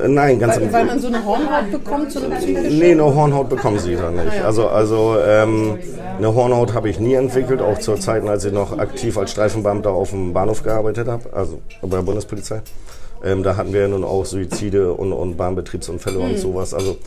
[0.00, 2.76] Äh, Nein, ganz Weil, weil man so eine Hornhaut bekommt, so eine psychische?
[2.76, 4.36] Nee, eine Hornhaut bekommen sie da nicht.
[4.36, 4.44] ja.
[4.44, 5.76] Also, also ähm,
[6.18, 9.90] eine Hornhaut habe ich nie entwickelt, auch zu Zeiten, als ich noch aktiv als Streifenbeamter
[9.90, 12.62] auf dem Bahnhof gearbeitet habe, also bei der Bundespolizei.
[13.24, 16.74] Ähm, da hatten wir ja nun auch Suizide und, und Bahnbetriebsunfälle und sowas.
[16.74, 16.98] Also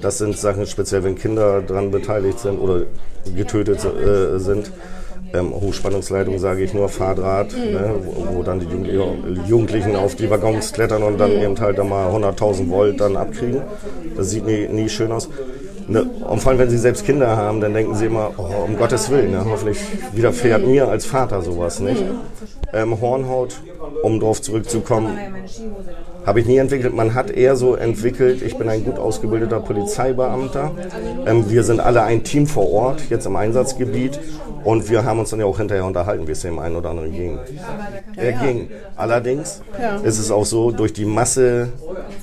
[0.00, 2.82] das sind Sachen, speziell wenn Kinder daran beteiligt sind oder
[3.36, 4.72] getötet äh, sind.
[5.32, 10.28] Ähm, Hochspannungsleitung sage ich nur, Fahrdraht, ne, wo, wo dann die Jugendlichen, Jugendlichen auf die
[10.28, 13.62] Waggons klettern und dann eben halt dann mal 100.000 Volt dann abkriegen.
[14.16, 15.28] Das sieht nie, nie schön aus.
[15.90, 18.76] Ne, und vor allem, wenn sie selbst Kinder haben, dann denken sie immer, oh, um
[18.76, 19.80] Gottes Willen, ne, hoffentlich
[20.12, 22.04] widerfährt mir als Vater sowas nicht.
[22.72, 23.60] Ähm, Hornhaut,
[24.04, 25.18] um darauf zurückzukommen,
[26.24, 26.94] habe ich nie entwickelt.
[26.94, 30.70] Man hat eher so entwickelt, ich bin ein gut ausgebildeter Polizeibeamter.
[31.26, 34.20] Ähm, wir sind alle ein Team vor Ort, jetzt im Einsatzgebiet.
[34.64, 37.12] Und wir haben uns dann ja auch hinterher unterhalten, wie es dem einen oder anderen
[37.12, 37.38] ging.
[38.16, 38.70] Er ging.
[38.96, 39.62] Allerdings
[40.02, 41.68] ist es auch so, durch die Masse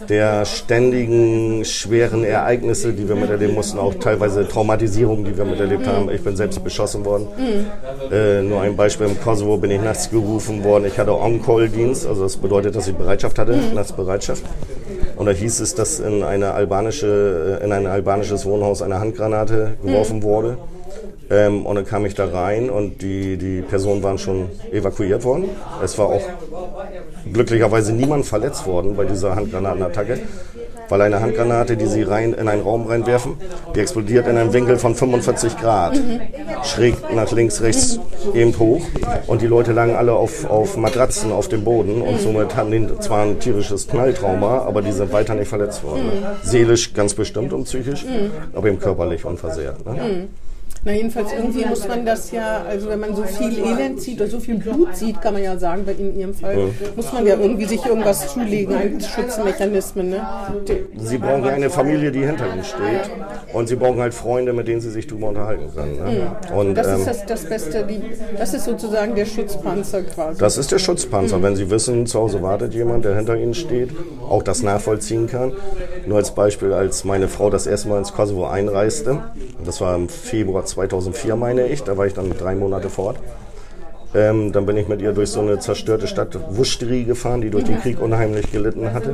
[0.10, 6.10] der ständigen, schweren Ereignisse, die wir miterleben mussten, auch teilweise Traumatisierungen, die wir miterlebt haben.
[6.12, 7.28] Ich bin selbst beschossen worden.
[8.12, 10.86] Äh, nur ein Beispiel, im Kosovo bin ich nachts gerufen worden.
[10.86, 14.44] Ich hatte On-Call-Dienst, also das bedeutet, dass ich Bereitschaft hatte, Nachtbereitschaft.
[15.16, 19.74] Und da hieß es, dass in, eine albanische, äh, in ein albanisches Wohnhaus eine Handgranate
[19.84, 20.58] geworfen wurde.
[21.30, 25.50] Ähm, und dann kam ich da rein und die, die Personen waren schon evakuiert worden.
[25.84, 26.22] Es war auch
[27.32, 30.20] glücklicherweise niemand verletzt worden bei dieser Handgranatenattacke,
[30.88, 33.34] weil eine Handgranate, die sie rein in einen Raum reinwerfen,
[33.76, 36.00] die explodiert in einem Winkel von 45 Grad,
[36.64, 38.00] schräg nach links, rechts
[38.34, 38.82] eben hoch
[39.28, 43.00] und die Leute lagen alle auf, auf Matratzen auf dem Boden und somit hatten die
[43.00, 46.10] zwar ein tierisches Knalltrauma, aber die sind weiter nicht verletzt worden.
[46.42, 48.06] Seelisch ganz bestimmt und psychisch,
[48.54, 49.86] aber eben körperlich unversehrt.
[49.86, 50.30] Ne?
[50.84, 54.30] Na jedenfalls irgendwie muss man das ja, also wenn man so viel Elend sieht oder
[54.30, 57.36] so viel Blut sieht, kann man ja sagen, bei in Ihrem Fall, muss man ja
[57.38, 60.10] irgendwie sich irgendwas zulegen, ein Schutzmechanismen.
[60.10, 60.22] Ne?
[60.98, 63.10] Sie brauchen eine Familie, die hinter ihnen steht.
[63.54, 65.96] Und sie brauchen halt Freunde, mit denen sie sich drüber unterhalten können.
[65.98, 66.36] Ne?
[66.56, 68.02] Und Das ähm, ist das, das Beste, die,
[68.38, 70.40] das ist sozusagen der Schutzpanzer quasi.
[70.40, 71.42] das ist der Schutzpanzer.
[71.42, 73.90] Wenn sie wissen, zu Hause wartet jemand, der hinter ihnen steht,
[74.30, 75.54] auch das nachvollziehen kann.
[76.06, 79.22] Nur als Beispiel, als meine Frau das erste Mal ins Kosovo einreiste,
[79.66, 83.18] das war im Februar 2004, meine ich, da war ich dann drei Monate vor Ort.
[84.18, 87.66] Ähm, dann bin ich mit ihr durch so eine zerstörte Stadt Wustri gefahren, die durch
[87.66, 89.14] den Krieg unheimlich gelitten hatte.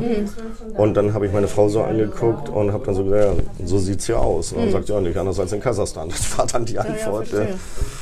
[0.77, 3.77] Und dann habe ich meine Frau so angeguckt und habe dann so gesagt, ja, so
[3.79, 4.53] sieht's hier aus.
[4.53, 6.09] Und dann sagt sie, ja, nicht anders als in Kasachstan.
[6.09, 7.27] Das war dann die Ja, Antwort.
[7.27, 7.55] verstehe.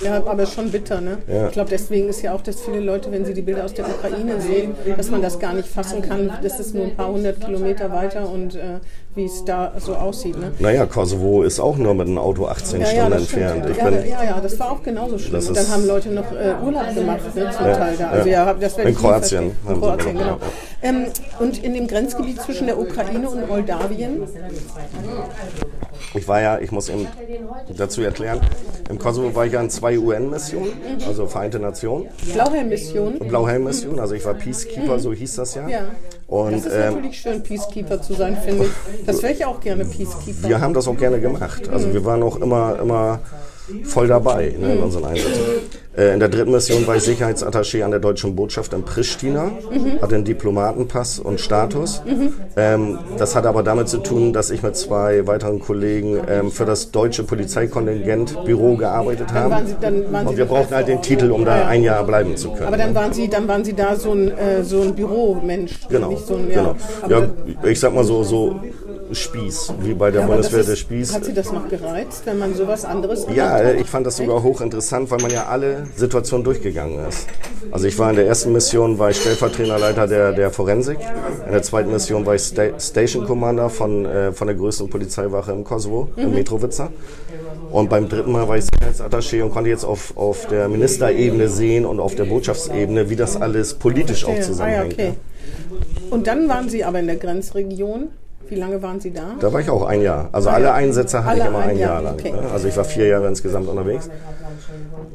[0.03, 1.17] ja, aber schon bitter, ne?
[1.27, 1.47] Ja.
[1.47, 3.85] Ich glaube, deswegen ist ja auch, dass viele Leute, wenn sie die Bilder aus der
[3.87, 6.31] Ukraine sehen, dass man das gar nicht fassen kann.
[6.43, 8.79] Das ist nur ein paar hundert Kilometer weiter und äh,
[9.15, 10.51] wie es da so aussieht, ne?
[10.59, 13.65] Naja, Kosovo ist auch nur mit einem Auto 18 Ja, ja, Stunden entfernt.
[13.69, 15.45] Ich ja, bin ja, ja, das war auch genauso schlimm.
[15.45, 18.09] Und dann haben Leute noch äh, Urlaub gemacht, ne, zum Teil da.
[18.09, 18.53] Also, ja.
[18.53, 20.37] das werde In Kroatien In Kroatien, genau.
[20.81, 21.05] Ähm,
[21.39, 24.23] und in dem Grenzgebiet zwischen der Ukraine und Moldawien,
[26.13, 27.07] Ich war ja, ich muss eben
[27.77, 28.41] dazu erklären,
[28.89, 30.73] im Kosovo war ich ja in zwei UN-Missionen,
[31.07, 33.19] also Vereinte Nationen, Blauhelm-Mission.
[33.19, 35.67] Blauhelm-Mission, also ich war Peacekeeper, so hieß das ja.
[35.67, 35.81] Ja.
[36.27, 39.05] Und Das ist ähm, natürlich schön, Peacekeeper zu sein, finde ich.
[39.05, 40.47] Das wäre ich auch gerne, Peacekeeper.
[40.47, 41.69] wir haben das auch gerne gemacht.
[41.69, 43.19] Also wir waren auch immer, immer
[43.83, 45.41] voll dabei ne, in unseren Einsätzen.
[45.97, 49.51] Äh, in der dritten Mission war ich Sicherheitsattaché an der deutschen Botschaft in Pristina,
[50.01, 52.01] hatte einen Diplomatenpass und Status.
[52.55, 56.63] Ähm, das hatte aber damit zu tun, dass ich mit zwei weiteren Kollegen ähm, für
[56.63, 59.55] das deutsche Polizeikontingent Büro gearbeitet habe.
[60.25, 62.67] und wir brauchten halt den Titel, um da ein Jahr bleiben zu können.
[62.67, 65.73] Aber dann waren Sie, dann waren Sie da so ein, äh, so ein Büromensch.
[65.89, 66.75] Genau, Nicht so ein, genau.
[67.01, 68.61] Aber, Ja, ich sag mal so, so
[69.13, 71.13] Spieß, wie bei der das Bundeswehr der ist, Spieß.
[71.13, 75.09] Hat Sie das noch gereizt, wenn man sowas anderes Ja, ich fand das sogar hochinteressant,
[75.11, 77.27] weil man ja alle Situationen durchgegangen ist.
[77.71, 80.97] Also ich war in der ersten Mission, war ich Stellvertreterleiter der, der Forensik.
[81.45, 85.51] In der zweiten Mission war ich Sta Station Commander von, äh, von der größten Polizeiwache
[85.51, 86.23] im Kosovo, Mhm.
[86.23, 86.89] in Mitrovica.
[87.71, 91.85] Und beim dritten Mal war ich Sicherheitsattaché und konnte jetzt auf, auf der Ministerebene sehen
[91.85, 94.93] und auf der Botschaftsebene, wie das alles politisch auch Ja, ah, ja, zusammenhängt.
[94.93, 95.13] okay.
[96.09, 98.09] Und dann waren Sie aber in der Grenzregion.
[98.51, 99.35] Wie lange waren Sie da?
[99.39, 100.27] Da war ich auch ein Jahr.
[100.33, 102.13] Also alle Einsätze hatte Alle ich immer ein ein Jahr, Jahr lang.
[102.15, 102.33] okay.
[102.33, 102.51] ne?
[102.51, 104.09] Also ich war vier Jahre insgesamt unterwegs.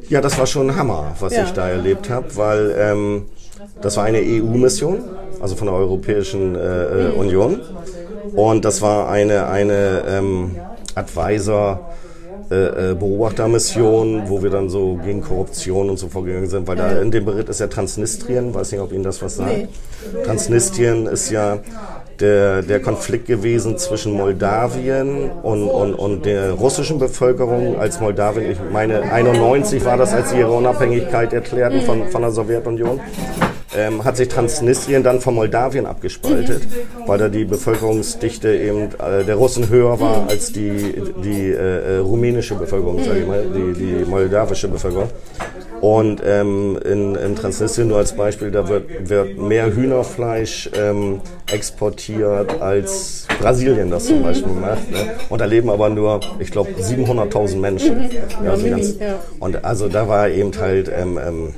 [0.08, 1.42] Ja, das war schon ein Hammer, was Ja.
[1.44, 3.26] ich da erlebt habe, weil ähm,
[3.82, 5.00] das war eine EU-Mission,
[5.42, 7.18] also von der Europäischen äh, äh, Mhm.
[7.18, 7.60] Union.
[8.34, 10.56] Und das war eine, eine ähm,
[10.94, 11.90] Advisor.
[12.48, 17.00] Äh, äh, Beobachtermission, wo wir dann so gegen Korruption und so vorgegangen sind, weil da
[17.00, 19.50] in dem Bericht ist ja Transnistrien, weiß nicht, ob Ihnen das was sagt.
[19.50, 19.68] Nee.
[20.24, 21.58] Transnistrien ist ja
[22.20, 28.58] der, der Konflikt gewesen zwischen Moldawien und, und, und der russischen Bevölkerung, als Moldawien, ich
[28.72, 33.00] meine 91 war das, als sie ihre Unabhängigkeit erklärten von, von der Sowjetunion,
[33.76, 36.62] ähm, hat sich Transnistrien dann von Moldawien abgespaltet,
[37.06, 41.98] weil da die Bevölkerungsdichte eben äh, der Russen höher war als die, die äh, äh,
[41.98, 45.08] rumänische Bevölkerung, sage ich mal, die, die moldawische Bevölkerung.
[45.80, 51.20] Und ähm, in, in Transnistrien nur als Beispiel, da wird, wird mehr Hühnerfleisch ähm,
[51.52, 54.90] exportiert als Brasilien das zum Beispiel macht.
[54.90, 54.98] Ne?
[55.28, 58.10] Und da leben aber nur, ich glaube, 700.000 Menschen.
[58.42, 58.94] Ja, also ganz.
[59.38, 61.54] Und also da war eben halt ähm, ähm,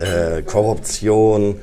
[0.00, 1.56] äh, Korruption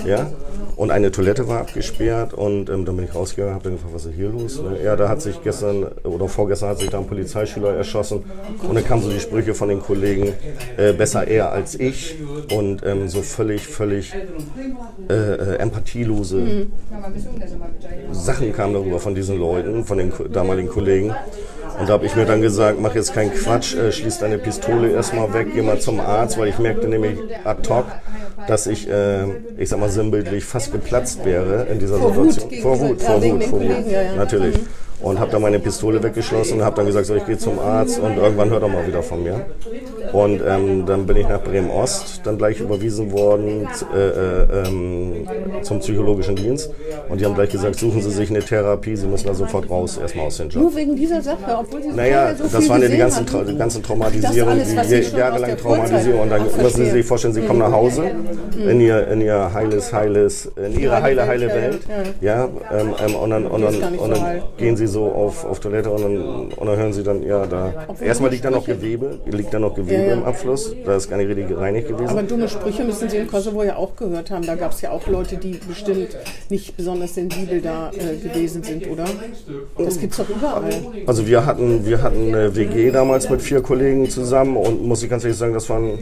[0.05, 0.31] Ja?
[0.77, 4.05] Und eine Toilette war abgesperrt und ähm, dann bin ich rausgegangen, habe dann gefragt, was
[4.05, 4.61] ist hier los?
[4.61, 4.79] Ne?
[4.85, 8.25] Ja, da hat sich gestern oder vorgestern hat sich da ein Polizeischüler erschossen
[8.63, 10.35] und dann kamen so die Sprüche von den Kollegen,
[10.77, 12.17] äh, besser er als ich
[12.55, 14.15] und ähm, so völlig, völlig
[15.09, 16.67] äh, äh, empathielose
[18.13, 21.15] Sachen kamen darüber von diesen Leuten, von den damaligen Kollegen.
[21.79, 24.91] Und da habe ich mir dann gesagt, mach jetzt keinen Quatsch, äh, schließ deine Pistole
[24.91, 27.85] erstmal weg, geh mal zum Arzt, weil ich merkte nämlich ad hoc,
[28.49, 29.25] dass ich, äh,
[29.59, 32.51] ich sag mal sinnbildlich, fast geplatzt wäre in dieser Vor Wut Situation.
[32.51, 34.17] gegen vor Wut, vor Wut, vor Wut.
[34.17, 34.57] Natürlich.
[35.03, 37.99] Und habe dann meine Pistole weggeschlossen und habe dann gesagt, so, ich gehe zum Arzt
[38.01, 39.45] und irgendwann hört er mal wieder von mir.
[40.13, 45.29] Und ähm, dann bin ich nach Bremen-Ost dann gleich überwiesen worden äh, äh, ähm,
[45.63, 46.71] zum psychologischen Dienst.
[47.11, 49.99] Und die haben gleich gesagt, suchen Sie sich eine Therapie, Sie müssen da sofort raus,
[49.99, 50.63] erstmal aus dem Job.
[50.63, 53.57] Nur wegen dieser Sache, obwohl Sie Naja, so das waren ja die ganzen, Tra die
[53.57, 56.21] ganzen Traumatisierungen, die Sie je- schon jahrelang aus der Traumatisierung.
[56.23, 58.03] Und dann Ach, müssen Sie sich vorstellen, Sie kommen nach Hause
[58.67, 61.81] in ihr, in ihr heiles, heiles, in ihre heile, heile Welt.
[62.23, 65.91] Ja, ähm, ähm, und dann, und dann, und dann gehen Sie so auf, auf Toilette
[65.91, 66.17] und dann,
[66.57, 69.75] und dann hören Sie dann, ja, da, erstmal liegt da noch Gewebe, liegt da noch
[69.75, 70.13] Gewebe Ja, ja.
[70.15, 72.09] im Abfluss, da ist gar nicht richtig gereinigt gewesen.
[72.11, 74.45] Aber dumme Sprüche müssen Sie in Kosovo ja auch gehört haben.
[74.47, 76.17] Da gab es ja auch Leute, die bestimmt
[76.51, 79.05] nicht besonders sensibel da äh, gewesen sind, oder?
[79.79, 80.71] Das gibt's doch überall.
[81.07, 85.11] Also wir hatten, wir hatten eine WG damals mit vier Kollegen zusammen und muss ich
[85.11, 85.99] ganz ehrlich sagen, das waren,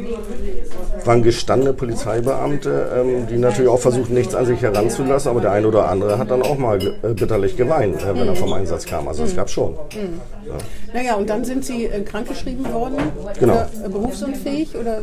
[1.05, 5.69] waren gestandene Polizeibeamte, ähm, die natürlich auch versuchten, nichts an sich heranzulassen, aber der eine
[5.69, 8.74] oder andere hat dann auch mal ge- äh, bitterlich geweint, äh, wenn er vom Einsatz
[8.85, 9.09] kam.
[9.09, 9.77] Also das gab schon.
[10.93, 12.97] Naja, und dann sind Sie äh, krankgeschrieben worden?
[13.39, 13.55] Genau.
[13.55, 14.77] Oder äh, berufsunfähig?
[14.77, 15.03] Oder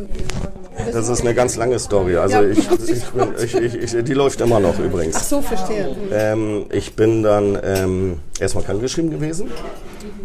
[0.92, 2.16] Das ist eine ganz lange Story.
[2.16, 5.16] Also Ja, ich, ich bin, ich, ich, die läuft immer noch übrigens.
[5.16, 5.94] Ach so, verstehe.
[6.12, 9.50] Ähm, ich bin dann ähm, erstmal krankgeschrieben gewesen.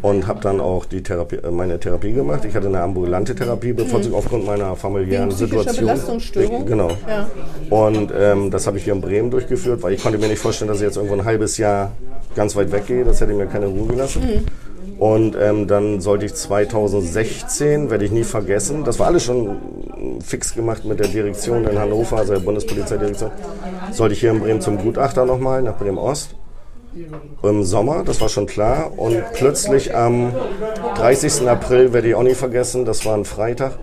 [0.02, 2.46] und habe dann auch die Therapie, äh, meine Therapie gemacht.
[2.46, 4.16] Ich hatte eine ambulante Therapie, bevorzugt mhm.
[4.16, 5.86] aufgrund meiner familiären Wegen Situation.
[5.86, 6.66] Belastungsstörung?
[6.66, 6.92] Genau.
[7.08, 7.30] Ja.
[7.70, 10.70] Und ähm, das habe ich hier in Bremen durchgeführt, weil ich konnte mir nicht vorstellen,
[10.70, 11.92] dass ich jetzt irgendwo ein halbes Jahr
[12.38, 13.04] ganz weit weggehe.
[13.04, 14.22] Das hätte mir keine Ruhe gelassen.
[14.22, 14.46] Mhm.
[15.00, 19.58] Und ähm, dann sollte ich 2016, werde ich nie vergessen, das war alles schon
[20.26, 23.30] fix gemacht mit der Direktion in Hannover, also der Bundespolizeidirektion,
[23.92, 26.36] sollte ich hier in Bremen zum Gutachter nochmal nach Bremen Ost.
[27.44, 28.92] Im Sommer, das war schon klar.
[28.98, 30.34] Und plötzlich am
[30.96, 31.48] 30.
[31.48, 33.78] April werde ich auch nie vergessen, das war ein Freitag,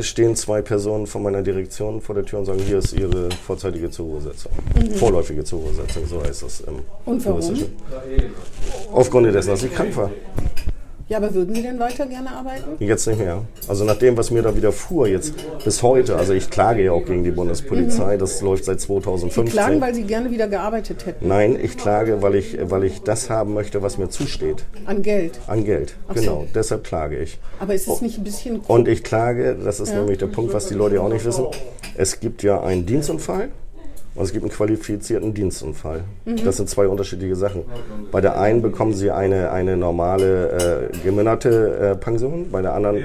[0.00, 3.90] stehen zwei Personen von meiner Direktion vor der Tür und sagen, hier ist Ihre vorzeitige
[3.90, 4.52] Zurruhesetzung.
[4.74, 4.94] Mhm.
[4.94, 7.56] Vorläufige Zurruhesetzung, so heißt das im Und warum?
[8.92, 10.10] Aufgrund dessen, dass ich krank war.
[11.10, 12.76] Ja, aber würden Sie denn weiter gerne arbeiten?
[12.78, 13.42] Jetzt nicht mehr.
[13.66, 17.04] Also nach dem, was mir da widerfuhr, jetzt bis heute, also ich klage ja auch
[17.04, 18.20] gegen die Bundespolizei, mhm.
[18.20, 19.46] das läuft seit 2015.
[19.46, 21.26] Sie klagen, weil Sie gerne wieder gearbeitet hätten?
[21.26, 24.62] Nein, ich klage, weil ich, weil ich das haben möchte, was mir zusteht.
[24.86, 25.40] An Geld?
[25.48, 26.42] An Geld, Ach genau.
[26.42, 26.46] So.
[26.54, 27.40] Deshalb klage ich.
[27.58, 28.60] Aber ist es nicht ein bisschen...
[28.60, 29.98] Und ich klage, das ist ja.
[29.98, 31.46] nämlich der Punkt, was die Leute auch nicht wissen,
[31.96, 33.48] es gibt ja einen Dienstunfall
[34.20, 36.04] und es gibt einen qualifizierten Dienstunfall.
[36.26, 36.44] Mhm.
[36.44, 37.62] Das sind zwei unterschiedliche Sachen.
[38.12, 42.98] Bei der einen bekommen sie eine, eine normale äh, geminderte äh, Pension, bei der anderen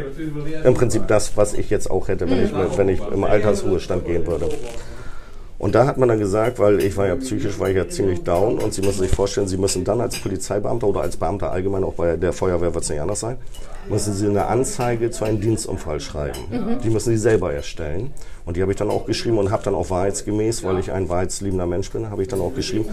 [0.65, 4.27] im Prinzip das, was ich jetzt auch hätte, wenn, ich, wenn ich im Altersruhestand gehen
[4.27, 4.49] würde.
[5.57, 8.23] Und da hat man dann gesagt, weil ich war ja psychisch, war ich ja ziemlich
[8.23, 11.85] down und Sie müssen sich vorstellen, Sie müssen dann als Polizeibeamter oder als Beamter allgemein,
[11.85, 13.37] auch bei der Feuerwehr wird es nicht anders sein,
[13.89, 16.39] müssen Sie eine Anzeige zu einem Dienstunfall schreiben.
[16.51, 16.81] Mhm.
[16.83, 18.11] Die müssen Sie selber erstellen.
[18.45, 21.09] Und die habe ich dann auch geschrieben und habe dann auch wahrheitsgemäß, weil ich ein
[21.09, 22.85] wahrheitsliebender Mensch bin, habe ich dann auch geschrieben,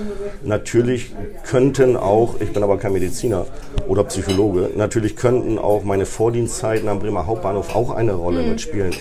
[0.43, 3.47] natürlich könnten auch, ich bin aber kein Mediziner
[3.87, 8.51] oder Psychologe, natürlich könnten auch meine Vordienstzeiten am Bremer Hauptbahnhof auch eine Rolle mhm.
[8.51, 8.95] mitspielen.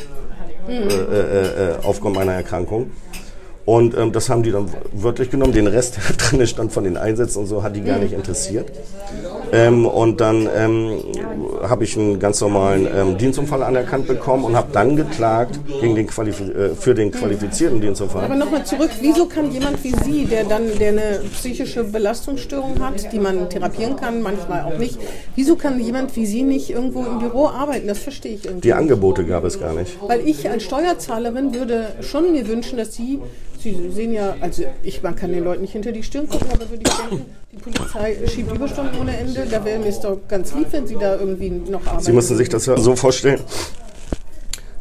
[0.67, 0.73] Mhm.
[0.73, 2.91] Äh, äh, äh, aufgrund meiner Erkrankung.
[3.65, 5.53] Und ähm, das haben die dann wörtlich genommen.
[5.53, 8.71] Den Rest, der drin stand von den Einsätzen und so, hat die gar nicht interessiert.
[9.53, 10.99] Ähm, und dann ähm,
[11.67, 16.07] habe ich einen ganz normalen ähm, Dienstunfall anerkannt bekommen und habe dann geklagt gegen den
[16.07, 18.25] äh, für den qualifizierten Dienstunfall.
[18.25, 23.11] Aber nochmal zurück, wieso kann jemand wie Sie, der dann der eine psychische Belastungsstörung hat,
[23.11, 24.97] die man therapieren kann, manchmal auch nicht,
[25.35, 27.87] wieso kann jemand wie Sie nicht irgendwo im Büro arbeiten?
[27.87, 28.61] Das verstehe ich irgendwie.
[28.61, 29.97] Die Angebote gab es gar nicht.
[30.07, 33.19] Weil ich als Steuerzahlerin würde schon mir wünschen, dass Sie
[33.61, 36.67] Sie sehen ja, also ich, man kann den Leuten nicht hinter die Stirn gucken, aber
[36.69, 39.45] würde ich denken, die Polizei schiebt Überstunden ohne Ende.
[39.49, 42.03] Da wäre mir es doch ganz lieb, wenn Sie da irgendwie noch arbeiten.
[42.03, 43.41] Sie müssen sich das ja so vorstellen.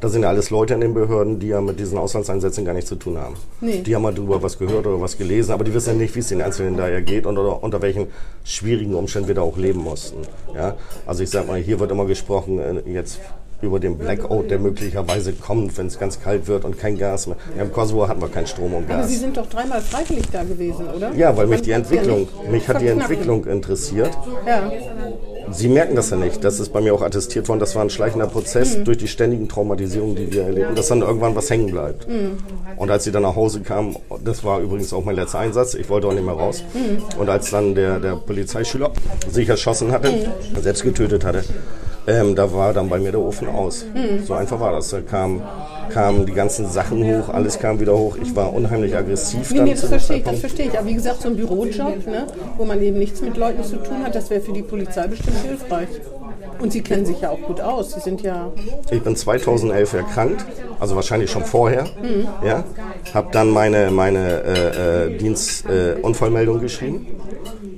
[0.01, 2.89] Da sind ja alles Leute in den Behörden, die ja mit diesen Auslandseinsätzen gar nichts
[2.89, 3.37] zu tun haben.
[3.61, 3.83] Nee.
[3.83, 6.21] Die haben mal drüber was gehört oder was gelesen, aber die wissen ja nicht, wie
[6.21, 8.07] es den Einzelnen da geht und oder unter welchen
[8.43, 10.23] schwierigen Umständen wir da auch leben mussten.
[10.55, 10.79] Ja?
[11.05, 13.21] Also ich sag mal, hier wird immer gesprochen, äh, jetzt
[13.63, 17.37] über den Blackout, der möglicherweise kommt, wenn es ganz kalt wird und kein Gas mehr.
[17.57, 18.99] Ja, Im Kosovo hatten wir kein Strom und Gas.
[18.99, 21.13] Aber Sie sind doch dreimal freiwillig da gewesen, oder?
[21.15, 24.11] Ja, weil mich die Entwicklung, mich hat die Entwicklung interessiert.
[24.47, 24.71] Ja.
[25.53, 26.45] Sie merken das ja nicht.
[26.45, 27.59] Das ist bei mir auch attestiert worden.
[27.59, 28.85] Das war ein schleichender Prozess mhm.
[28.85, 32.09] durch die ständigen Traumatisierungen, die wir erleben, dass dann irgendwann was hängen bleibt.
[32.09, 32.39] Mhm.
[32.77, 35.89] Und als sie dann nach Hause kamen, das war übrigens auch mein letzter Einsatz, ich
[35.89, 36.63] wollte auch nicht mehr raus.
[36.73, 37.21] Mhm.
[37.21, 38.93] Und als dann der, der Polizeischüler
[39.31, 40.63] sich erschossen hatte, mhm.
[40.63, 41.45] selbst getötet hatte,
[42.07, 43.85] ähm, da war dann bei mir der Ofen aus.
[43.95, 44.25] Mhm.
[44.25, 44.91] So einfach war das.
[44.91, 45.43] Da kam,
[45.91, 48.17] kamen die ganzen Sachen hoch, alles kam wieder hoch.
[48.21, 49.51] Ich war unheimlich aggressiv.
[49.53, 50.79] Nee, nee, das verstehe ich, das verstehe ich.
[50.79, 54.03] Aber wie gesagt, so ein Bürojob, ne, wo man eben nichts mit Leuten zu tun
[54.05, 55.89] hat, das wäre für die Polizei bestimmt hilfreich.
[56.59, 57.93] Und Sie kennen sich ja auch gut aus.
[57.93, 58.53] Sie sind ja.
[58.91, 60.45] Ich bin 2011 erkrankt,
[60.79, 61.85] also wahrscheinlich schon vorher.
[62.03, 62.29] Mhm.
[62.45, 62.65] Ja,
[63.15, 67.07] habe dann meine meine äh, äh, Dienstunfallmeldung äh, geschrieben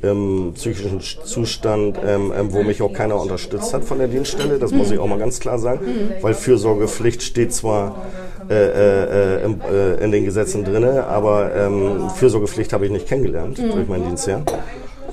[0.02, 4.58] im psychischen Zustand, ähm, ähm, wo mich auch keiner unterstützt hat von der Dienststelle.
[4.58, 5.80] Das muss ich auch mal ganz klar sagen,
[6.20, 8.02] weil Fürsorgepflicht steht zwar
[8.50, 13.58] äh, äh, in, äh, in den Gesetzen drin, aber ähm, Fürsorgepflicht habe ich nicht kennengelernt
[13.58, 14.42] durch meinen Dienst, ja.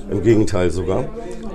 [0.09, 1.05] Im Gegenteil sogar.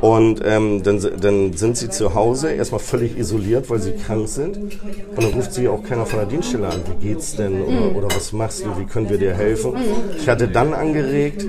[0.00, 4.56] Und ähm, dann, dann sind sie zu Hause erstmal völlig isoliert, weil sie krank sind.
[4.58, 6.80] Und dann ruft sie auch keiner von der Dienststelle an.
[6.86, 7.62] Wie geht's denn?
[7.62, 8.78] Oder, oder was machst du?
[8.78, 9.72] Wie können wir dir helfen?
[10.16, 11.46] Ich hatte dann angeregt,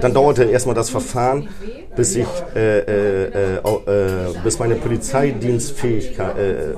[0.00, 1.48] dann dauerte erstmal das Verfahren,
[1.96, 3.60] bis ich, äh, äh, äh,
[4.44, 6.74] bis meine Polizeidienstfähigkeit, äh,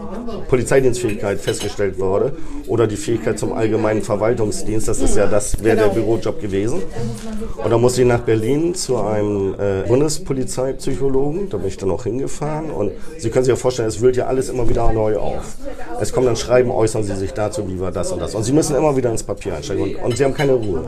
[0.48, 2.36] Polizeidienstfähigkeit festgestellt wurde
[2.68, 4.86] oder die Fähigkeit zum allgemeinen Verwaltungsdienst.
[4.86, 6.06] Das ist ja das wäre der genau.
[6.06, 6.82] Bürojob gewesen.
[7.56, 11.48] Und dann musste ich nach Berlin zu einem äh, Bundespolizeipsychologen.
[11.50, 14.26] Da bin ich dann auch hingefahren und Sie können sich ja vorstellen, es wühlt ja
[14.26, 15.56] alles immer wieder neu auf.
[16.00, 18.34] Es kommt dann Schreiben, äußern Sie sich dazu, wie war das und das.
[18.36, 20.84] Und Sie müssen immer wieder ins Papier einsteigen und, und Sie haben keine Ruhe.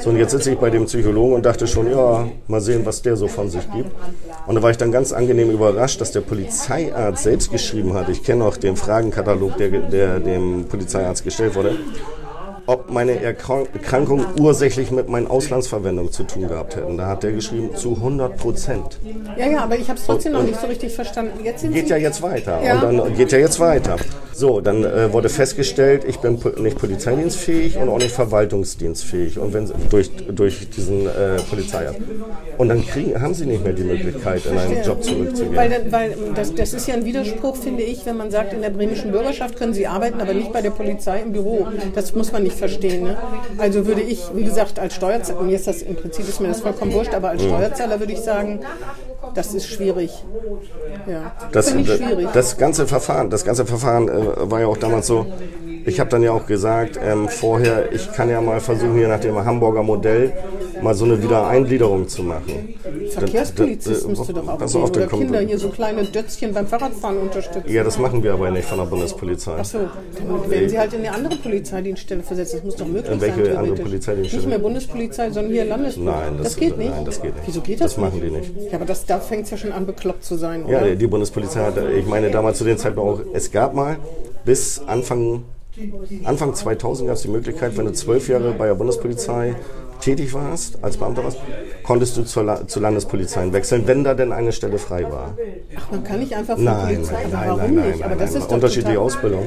[0.00, 3.02] So und jetzt sitze ich bei dem Psychologen und dachte schon, ja, mal sehen, was
[3.02, 3.90] der so von sich gibt.
[4.46, 8.08] Und da war ich dann ganz angenehm überrascht, dass der Polizeiarzt selbst geschrieben hat.
[8.08, 11.76] Ich kenne auch den Fragenkatalog, der, der dem Polizeiarzt gestellt wurde.
[12.68, 16.98] Ob meine Erkrankung ursächlich mit meiner Auslandsverwendung zu tun gehabt hätten.
[16.98, 18.98] Da hat der geschrieben, zu 100 Prozent.
[19.38, 21.42] Ja, ja, aber ich habe es trotzdem noch nicht so richtig verstanden.
[21.42, 22.62] Jetzt geht Sie ja jetzt weiter.
[22.62, 22.74] Ja.
[22.74, 23.96] Und dann geht ja jetzt weiter.
[24.34, 29.38] So, dann äh, wurde festgestellt, ich bin nicht polizeidienstfähig und auch nicht verwaltungsdienstfähig.
[29.38, 31.98] Und wenn durch, durch diesen äh, Polizeiamt.
[32.56, 35.56] Und dann kriegen, haben sie nicht mehr die Möglichkeit, in einen Job zurückzugehen.
[35.56, 38.70] Weil, weil das, das ist ja ein Widerspruch, finde ich, wenn man sagt, in der
[38.70, 41.66] bremischen Bürgerschaft können sie arbeiten, aber nicht bei der Polizei im Büro.
[41.96, 43.04] Das muss man nicht verstehen.
[43.04, 43.16] Ne?
[43.58, 46.60] Also würde ich, wie gesagt, als Steuerzahler, mir ist das im Prinzip ist mir das
[46.60, 47.42] vollkommen wurscht, aber als.
[47.42, 48.60] Steuerzahler würde ich sagen,
[49.34, 50.24] das ist schwierig.
[51.06, 52.28] Ja, das, das, schwierig.
[52.32, 55.26] das ganze Verfahren, das ganze Verfahren äh, war ja auch damals so,
[55.88, 59.20] ich habe dann ja auch gesagt, ähm, vorher, ich kann ja mal versuchen, hier nach
[59.20, 60.32] dem Hamburger Modell
[60.82, 62.74] mal so eine Wiedereingliederung zu machen.
[63.10, 67.72] Verkehrspolizist äh, müsste doch auch gehen, oder Kinder hier so kleine Dötzchen beim Fahrradfahren unterstützen.
[67.72, 69.56] Ja, das machen wir aber nicht von der Bundespolizei.
[69.58, 72.54] Ach so, dann werden Sie halt in eine andere Polizeidienststelle versetzt.
[72.54, 73.44] Das muss doch möglich in welche sein.
[73.44, 74.42] Welche andere Polizeidienststelle?
[74.42, 76.20] Nicht mehr Bundespolizei, sondern hier Landespolizei.
[76.20, 76.90] Nein, das, das, geht nicht.
[76.90, 77.46] Nein, das geht nicht.
[77.46, 77.94] Wieso geht das?
[77.94, 78.52] Das machen die nicht.
[78.70, 80.86] Ja, aber das, da fängt es ja schon an, bekloppt zu sein, oder?
[80.86, 83.96] Ja, die Bundespolizei hat, ich meine damals zu den Zeiten auch, es gab mal
[84.44, 85.44] bis Anfang
[86.24, 89.54] Anfang 2000 gab es die Möglichkeit, wenn du zwölf Jahre bei der Bundespolizei
[90.00, 91.38] tätig warst, als Beamter warst,
[91.82, 95.36] konntest du zur, La zur Landespolizei wechseln, wenn da denn eine Stelle frei war.
[95.76, 98.04] Ach, man kann nicht einfach von nein, Polizei, nein, warum nein, nicht?
[98.04, 99.46] aber das ist unterschiedliche Ausbildung.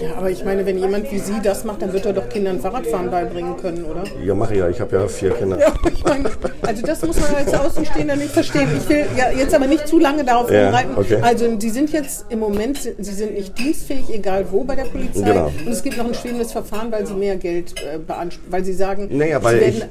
[0.00, 2.60] Ja, aber ich meine, wenn jemand wie Sie das macht, dann wird er doch Kindern
[2.60, 4.04] Fahrradfahren beibringen können, oder?
[4.24, 4.68] Ja, mache ich ja.
[4.68, 5.58] Ich habe ja vier Kinder.
[5.58, 6.30] Ja, ich meine,
[6.62, 8.68] also das muss man als Außenstehender nicht verstehen.
[8.76, 10.96] Ich will ja jetzt aber nicht zu lange darauf ja, rumreiten.
[10.96, 11.18] Okay.
[11.20, 15.20] Also Sie sind jetzt im Moment, Sie sind nicht dienstfähig, egal wo bei der Polizei.
[15.22, 15.46] Genau.
[15.46, 18.72] Und es gibt noch ein schwebendes Verfahren, weil Sie mehr Geld äh, beanspruchen, weil Sie
[18.72, 19.90] sagen, naja, weil Sie werden,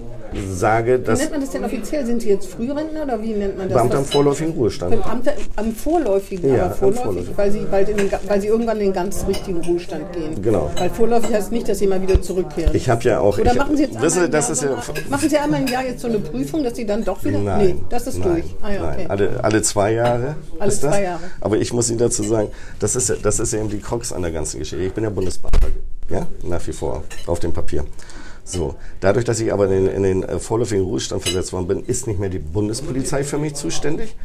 [0.51, 1.19] sage, dass.
[1.19, 2.05] Wie nennt man das denn offiziell?
[2.05, 3.77] Sind Sie jetzt Frührentner oder wie nennt man das?
[3.77, 4.91] Beamter am vorläufigen Ruhestand.
[4.91, 7.37] Beamter am vorläufigen, ja, aber vorläufig, vorläufig.
[7.37, 10.41] Weil, Sie bald in den, weil Sie irgendwann in den ganz richtigen Ruhestand gehen.
[10.41, 10.71] Genau.
[10.77, 12.73] Weil vorläufig heißt nicht, dass Sie mal wieder zurückkehren.
[12.75, 13.37] Ich habe ja auch.
[13.37, 16.07] Oder machen Sie jetzt wisse, das ist ja, machen Sie einmal im Jahr jetzt so
[16.07, 17.39] eine Prüfung, dass Sie dann doch wieder.
[17.39, 18.45] Nein, nee, das ist nein, durch.
[18.61, 19.05] Ah, ja, okay.
[19.07, 20.35] alle, alle zwei Jahre.
[20.59, 21.23] Alle zwei Jahre.
[21.41, 24.31] Aber ich muss Ihnen dazu sagen, das ist, das ist eben die Krux an der
[24.31, 24.83] ganzen Geschichte.
[24.83, 25.67] Ich bin ja Bundesbeamter,
[26.09, 27.85] ja, nach wie vor auf dem Papier.
[28.49, 32.07] So, dadurch, dass ich aber in, in den äh, vorläufigen Ruhestand versetzt worden bin, ist
[32.07, 34.15] nicht mehr die Bundespolizei für mich zuständig,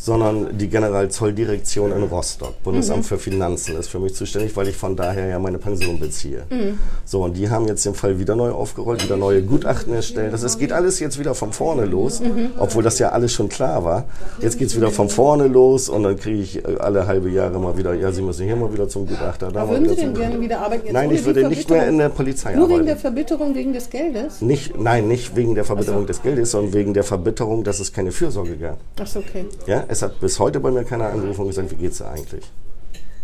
[0.00, 3.04] sondern die Generalzolldirektion in Rostock, Bundesamt mhm.
[3.04, 6.44] für Finanzen, ist für mich zuständig, weil ich von daher ja meine Pension beziehe.
[6.48, 6.78] Mhm.
[7.04, 10.32] So, und die haben jetzt den Fall wieder neu aufgerollt, wieder neue Gutachten erstellt.
[10.32, 12.52] Das ist, geht alles jetzt wieder von vorne los, mhm.
[12.58, 14.06] obwohl das ja alles schon klar war.
[14.40, 17.58] Jetzt geht es wieder von vorne los und dann kriege ich äh, alle halbe Jahre
[17.58, 19.52] mal wieder, ja, Sie müssen hier mal wieder zum Gutachter.
[19.52, 20.86] Da würden Sie denn gerne wieder arbeiten?
[20.86, 22.70] Jetzt nein, ich würde nicht mehr in der Polizei Nur arbeiten.
[22.70, 24.40] Nur wegen der Verbitterung, wegen des Geldes?
[24.40, 26.06] Nicht, nein, nicht wegen der Verbitterung so.
[26.06, 28.78] des Geldes, sondern wegen der Verbitterung, dass es keine Fürsorge gab.
[28.98, 29.44] Ach so, okay.
[29.66, 32.44] Ja, es hat bis heute bei mir keiner angerufen und gesagt, wie geht's dir eigentlich?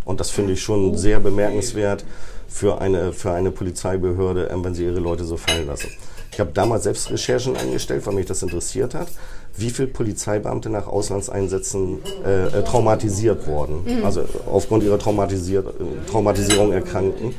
[0.04, 2.04] Und das finde ich schon sehr bemerkenswert
[2.48, 5.88] für eine, für eine Polizeibehörde, ähm, wenn sie ihre Leute so fallen lassen.
[6.32, 9.08] Ich habe damals selbst Recherchen eingestellt, weil mich das interessiert hat,
[9.56, 14.04] wie viele Polizeibeamte nach Auslandseinsätzen äh, äh, traumatisiert wurden, mhm.
[14.04, 15.64] also aufgrund ihrer Traumatisier
[16.10, 17.34] Traumatisierung erkrankten.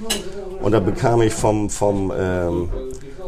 [0.62, 2.70] Und da bekam ich vom, vom ähm,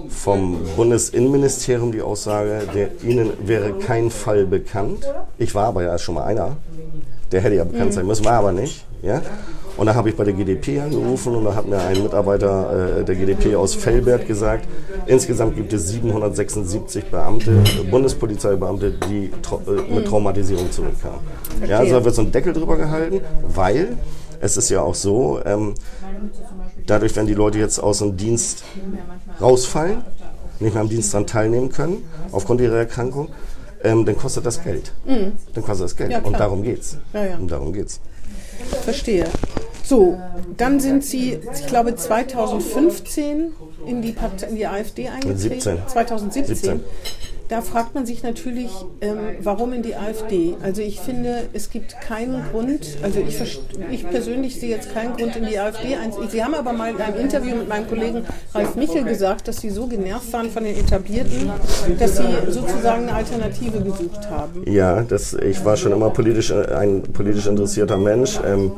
[0.10, 5.06] vom Bundesinnenministerium die Aussage, der, Ihnen wäre kein Fall bekannt.
[5.38, 6.58] Ich war aber ja schon mal einer.
[7.32, 8.86] Der hätte ja bekannt sein müssen, war aber nicht.
[9.02, 9.22] Ja?
[9.80, 13.04] Und da habe ich bei der GDP angerufen und da hat mir ein Mitarbeiter äh,
[13.06, 14.68] der GDP aus Fellbert gesagt,
[15.06, 21.20] insgesamt gibt es 776 Beamte, äh, Bundespolizeibeamte, die tra äh, mit Traumatisierung zurückkamen.
[21.66, 23.98] Ja, also da wird so ein Deckel drüber gehalten, weil
[24.42, 25.76] es ist ja auch so, ähm,
[26.86, 28.64] dadurch, wenn die Leute jetzt aus dem Dienst
[29.42, 30.04] rausfallen,
[30.60, 33.30] nicht mehr am Dienst daran teilnehmen können, aufgrund ihrer Erkrankung,
[33.84, 34.94] ähm, dann kostet das Geld.
[35.06, 35.34] Mhm.
[35.54, 36.12] Dann kostet das Geld.
[36.12, 36.98] Ja, und darum geht's.
[37.14, 37.38] Ja, ja.
[37.38, 38.02] Und darum geht's.
[38.84, 39.26] Verstehe.
[39.84, 40.20] So,
[40.58, 43.54] dann sind Sie, ich glaube, 2015
[43.88, 45.38] in die, Part in die AfD eingetreten.
[45.38, 45.78] 17.
[45.88, 46.82] 2017.
[47.50, 48.70] 17 da fragt man sich natürlich,
[49.02, 50.56] ähm, warum in die AfD?
[50.62, 53.40] Also ich finde, es gibt keinen Grund, also ich,
[53.92, 55.98] ich persönlich sehe jetzt keinen Grund in die AfD.
[56.30, 59.72] Sie haben aber mal in einem Interview mit meinem Kollegen Ralf Michel gesagt, dass Sie
[59.72, 61.50] so genervt waren von den Etablierten,
[61.98, 64.64] dass Sie sozusagen eine Alternative gesucht haben.
[64.72, 68.40] Ja, das, ich war schon immer politisch, äh, ein politisch interessierter Mensch.
[68.46, 68.72] Ähm,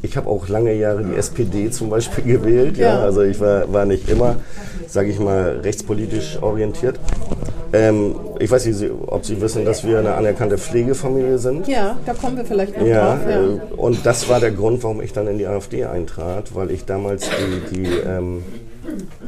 [0.00, 2.78] ich habe auch lange Jahre die SPD zum Beispiel gewählt.
[2.78, 2.94] Ja.
[2.94, 2.98] ja.
[3.00, 4.36] Also ich war, war nicht immer,
[4.86, 6.98] sage ich mal, rechtspolitisch orientiert.
[7.72, 11.68] Ähm, ich weiß nicht, ob Sie wissen, dass wir eine anerkannte Pflegefamilie sind.
[11.68, 13.28] Ja, da kommen wir vielleicht noch ja, drauf.
[13.28, 13.42] Ja.
[13.42, 16.84] Äh, und das war der Grund, warum ich dann in die AfD eintrat, weil ich
[16.84, 18.42] damals die, die ähm,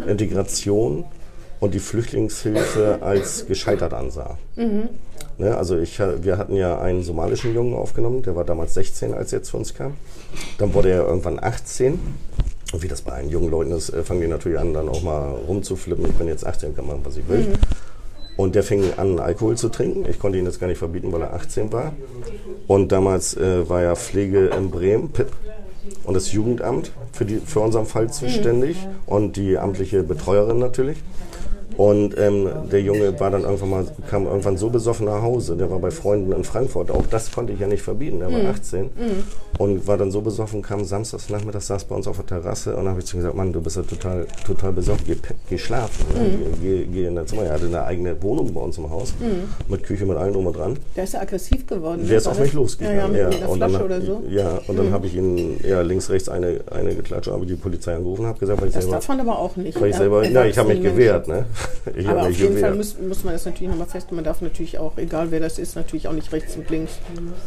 [0.07, 1.05] Integration
[1.61, 4.39] und die Flüchtlingshilfe als gescheitert ansah.
[4.57, 4.89] Mhm.
[5.39, 9.33] Ne, also ich, wir hatten ja einen somalischen Jungen aufgenommen, der war damals 16, als
[9.33, 9.95] er zu uns kam.
[10.59, 11.99] Dann wurde er irgendwann 18
[12.73, 15.03] Und wie das bei allen jungen Leuten ist, äh, fangen die natürlich an, dann auch
[15.03, 16.07] mal rumzuflippen.
[16.07, 17.41] Ich bin jetzt 18, kann machen, was ich will.
[17.41, 17.53] Mhm.
[18.41, 20.07] Und der fing an, Alkohol zu trinken.
[20.09, 21.93] Ich konnte ihn jetzt gar nicht verbieten, weil er 18 war.
[22.67, 25.31] Und damals äh, war ja Pflege in Bremen, PIP,
[26.05, 29.13] und das Jugendamt für, die, für unseren Fall zuständig mhm.
[29.13, 30.97] und die amtliche Betreuerin natürlich.
[31.77, 35.57] Und ähm, der Junge war dann irgendwann mal, kam irgendwann so besoffen nach Hause.
[35.57, 36.91] Der war bei Freunden in Frankfurt.
[36.91, 38.21] Auch das konnte ich ja nicht verbieten.
[38.21, 38.91] Der war 18 mhm.
[39.59, 42.89] und war dann so besoffen, kam samstags nachmittags, saß bei uns auf der Terrasse und
[42.89, 45.17] habe ich zu ihm gesagt, Mann, du bist ja total, total besoffen, geh,
[45.49, 46.05] geh schlafen.
[46.15, 46.61] Mhm.
[46.63, 47.45] Geh, geh, in dein Zimmer.
[47.45, 49.49] Er hatte eine eigene Wohnung bei uns im Haus mhm.
[49.69, 50.77] mit Küche, mit allem drum und dran.
[50.97, 52.07] Der ist ja aggressiv geworden.
[52.07, 53.15] Der ist auf mich losgegangen.
[53.15, 53.47] Ja, ja, mit, ja.
[53.47, 54.23] und dann, oder so.
[54.29, 54.93] Ja, und dann mhm.
[54.93, 58.61] habe ich ihn ja, links, rechts eine, eine geklatscht, habe die Polizei angerufen, habe gesagt,
[58.61, 58.97] weil ich das selber...
[58.97, 59.81] Das darf man aber auch nicht.
[59.81, 61.29] Weil ich selber, ja, ich habe mich gewehrt.
[61.29, 61.47] Ne?
[61.97, 64.17] Ich aber auf jeden Fall muss, muss man das natürlich nochmal feststellen.
[64.17, 66.93] Man darf natürlich auch, egal wer das ist, natürlich auch nicht rechts und links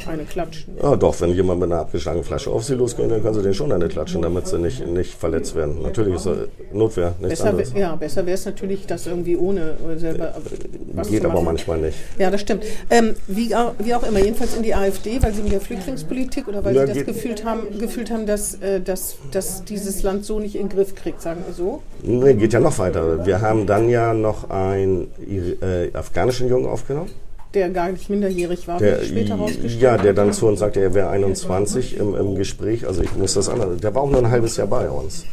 [0.07, 0.76] eine klatschen.
[0.82, 3.53] Ja, doch, wenn jemand mit einer abgeschlagenen Flasche auf sie losgeht, dann können sie den
[3.53, 5.82] schon eine klatschen, damit sie nicht, nicht verletzt werden.
[5.84, 6.28] Natürlich ist
[6.74, 7.74] Notwehr, nichts besser, anderes.
[7.76, 10.34] Ja, besser wäre es natürlich, das irgendwie ohne selber
[10.93, 11.97] was Geht aber manchmal nicht.
[12.18, 12.64] Ja, das stimmt.
[12.89, 16.47] Ähm, wie, auch, wie auch immer, jedenfalls in die AfD, weil sie mit der Flüchtlingspolitik
[16.47, 20.26] oder weil ja, sie das gefühlt haben, gefühlt haben dass, äh, dass, dass dieses Land
[20.26, 21.82] so nicht in den Griff kriegt, sagen wir so?
[22.03, 23.26] Nee, geht ja noch weiter.
[23.26, 25.07] Wir haben dann ja noch ein
[25.61, 27.11] äh, afghanischen Jungen aufgenommen.
[27.53, 30.95] Der gar nicht minderjährig war, der, später rausgestellt Ja, der dann zu uns sagte, er
[30.95, 32.87] wäre 21 im, im Gespräch.
[32.87, 33.77] Also ich muss das andere.
[33.77, 35.25] Der war auch nur ein halbes Jahr bei uns.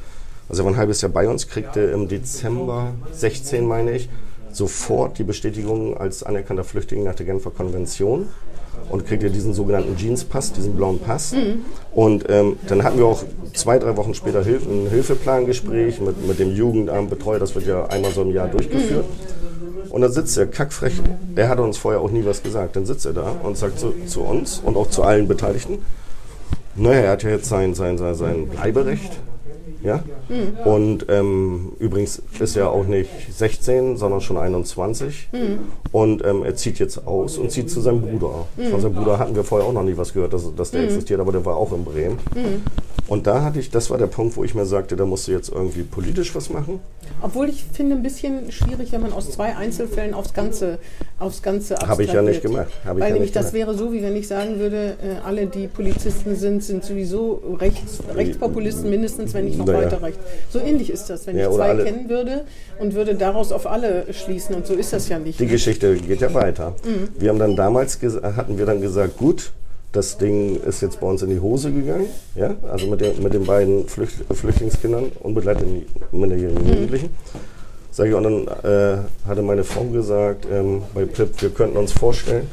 [0.48, 4.10] Also er war ein halbes Jahr bei uns, kriegte im Dezember 16, meine ich,
[4.52, 8.28] sofort die Bestätigung als anerkannter Flüchtling nach der Genfer Konvention
[8.88, 11.32] und kriegte diesen sogenannten Jeans-Pass, diesen blauen Pass.
[11.32, 11.64] Mhm.
[11.92, 16.38] Und ähm, dann hatten wir auch zwei, drei Wochen später Hilf ein Hilfeplangespräch mit, mit
[16.38, 17.38] dem Jugendamt Betreuer.
[17.38, 19.04] Das wird ja einmal so im Jahr durchgeführt.
[19.04, 19.90] Mhm.
[19.90, 20.94] Und dann sitzt er kackfrech,
[21.34, 23.92] er hat uns vorher auch nie was gesagt, dann sitzt er da und sagt zu,
[24.06, 25.78] zu uns und auch zu allen Beteiligten,
[26.76, 29.18] naja, er hat ja jetzt sein, sein, sein, sein Bleiberecht.
[29.82, 30.02] Ja?
[30.28, 30.70] Mhm.
[30.70, 35.28] Und ähm, übrigens ist er auch nicht 16, sondern schon 21.
[35.32, 35.58] Mhm.
[35.92, 38.46] Und ähm, er zieht jetzt aus und zieht zu seinem Bruder.
[38.56, 38.70] Mhm.
[38.70, 40.88] Von seinem Bruder hatten wir vorher auch noch nie was gehört, dass, dass der mhm.
[40.88, 42.18] existiert, aber der war auch in Bremen.
[43.10, 45.32] Und da hatte ich, das war der Punkt, wo ich mir sagte, da musst du
[45.32, 46.78] jetzt irgendwie politisch was machen.
[47.20, 50.78] Obwohl ich finde ein bisschen schwierig, wenn man aus zwei Einzelfällen aufs Ganze,
[51.18, 52.68] aufs Ganze Habe ich ja nicht gemacht.
[52.84, 56.36] Weil ja nämlich das wäre so, wie wenn ich sagen würde, äh, alle, die Polizisten
[56.36, 59.86] sind, sind sowieso rechts, Rechtspopulisten mindestens, wenn nicht noch naja.
[59.86, 60.20] weiter rechts.
[60.50, 62.44] So ähnlich ist das, wenn ja, ich zwei kennen würde
[62.78, 64.54] und würde daraus auf alle schließen.
[64.54, 65.40] Und so ist das ja nicht.
[65.40, 65.50] Die ne?
[65.50, 66.76] Geschichte geht ja weiter.
[66.84, 67.08] Mhm.
[67.18, 69.50] Wir haben dann damals, hatten wir dann gesagt, gut,
[69.92, 73.34] das Ding ist jetzt bei uns in die Hose gegangen, ja, also mit, der, mit
[73.34, 76.68] den beiden Flücht, Flüchtlingskindern, unbegleiteten minderjährigen mhm.
[76.68, 77.10] Jugendlichen.
[77.92, 81.90] Sag ich, und dann äh, hatte meine Frau gesagt, ähm, bei PIP, wir könnten uns
[81.90, 82.46] vorstellen,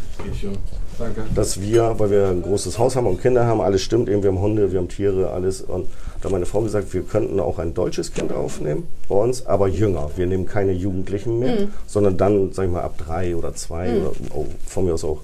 [1.36, 4.32] dass wir, weil wir ein großes Haus haben und Kinder haben, alles stimmt, eben, wir
[4.32, 5.62] haben Hunde, wir haben Tiere, alles.
[5.62, 5.88] Und
[6.22, 9.68] da hat meine Frau gesagt, wir könnten auch ein deutsches Kind aufnehmen bei uns, aber
[9.68, 10.10] jünger.
[10.16, 11.68] Wir nehmen keine Jugendlichen mehr, mhm.
[11.86, 14.02] sondern dann, sag ich mal, ab drei oder zwei mhm.
[14.02, 15.20] oder oh, von mir aus auch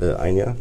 [0.00, 0.56] äh, ein Jahr.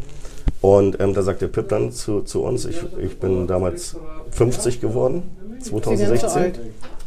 [0.62, 3.96] Und ähm, da sagte Pip dann zu, zu uns, ich, ich bin damals
[4.32, 5.24] 50 geworden,
[5.62, 6.54] 2016.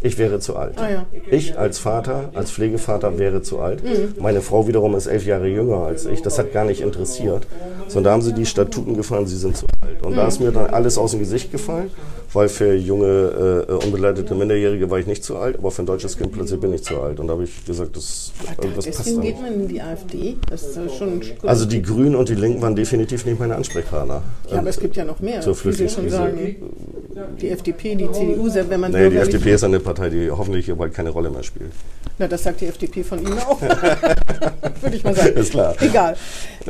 [0.02, 0.78] Ich wäre zu alt.
[0.78, 1.06] Ah, ja.
[1.30, 3.84] Ich als Vater, als Pflegevater wäre zu alt.
[3.84, 4.14] Mhm.
[4.18, 6.22] Meine Frau wiederum ist elf Jahre jünger als ich.
[6.22, 7.46] Das hat gar nicht interessiert.
[7.86, 10.02] Sondern da haben sie die Statuten gefallen, sie sind zu alt.
[10.02, 10.16] Und mhm.
[10.16, 11.90] da ist mir dann alles aus dem Gesicht gefallen,
[12.32, 16.16] weil für junge, äh, unbegleitete Minderjährige war ich nicht zu alt, aber für ein deutsches
[16.16, 17.18] Kind plötzlich bin ich zu alt.
[17.18, 20.36] Und da habe ich gesagt, das, irgendwas passt Deswegen geht man in die AfD.
[20.48, 24.22] Das ist schon also die Grünen und die Linken waren definitiv nicht meine Ansprechpartner.
[24.50, 26.56] Ja, aber es gibt ja noch mehr, zur sagen.
[27.40, 28.92] Die FDP, die CDU, selbst wenn man...
[28.92, 31.72] Nee, die FDP ist eine Partei, die hoffentlich hier bald keine Rolle mehr spielt.
[32.20, 33.58] Na, das sagt die FDP von Ihnen auch.
[34.82, 35.38] Würde ich mal sagen.
[35.38, 35.74] Ist klar.
[35.80, 36.16] Egal.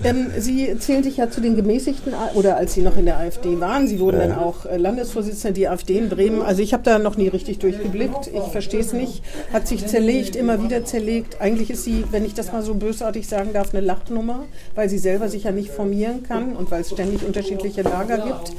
[0.04, 3.58] Ähm, Sie zählen sich ja zu den gemäßigten, oder als Sie noch in der AfD
[3.58, 4.28] waren, Sie wurden äh.
[4.28, 6.40] dann auch äh, Landesvorsitzender der AfD in Bremen.
[6.40, 8.30] Also ich habe da noch nie richtig durchgeblickt.
[8.32, 9.24] Ich verstehe es nicht.
[9.52, 11.40] Hat sich zerlegt, immer wieder zerlegt.
[11.40, 14.44] Eigentlich ist sie, wenn ich das mal so bösartig sagen darf, eine Lachnummer,
[14.76, 18.52] weil sie selber sich ja nicht formieren kann und weil es ständig unterschiedliche Lager gibt.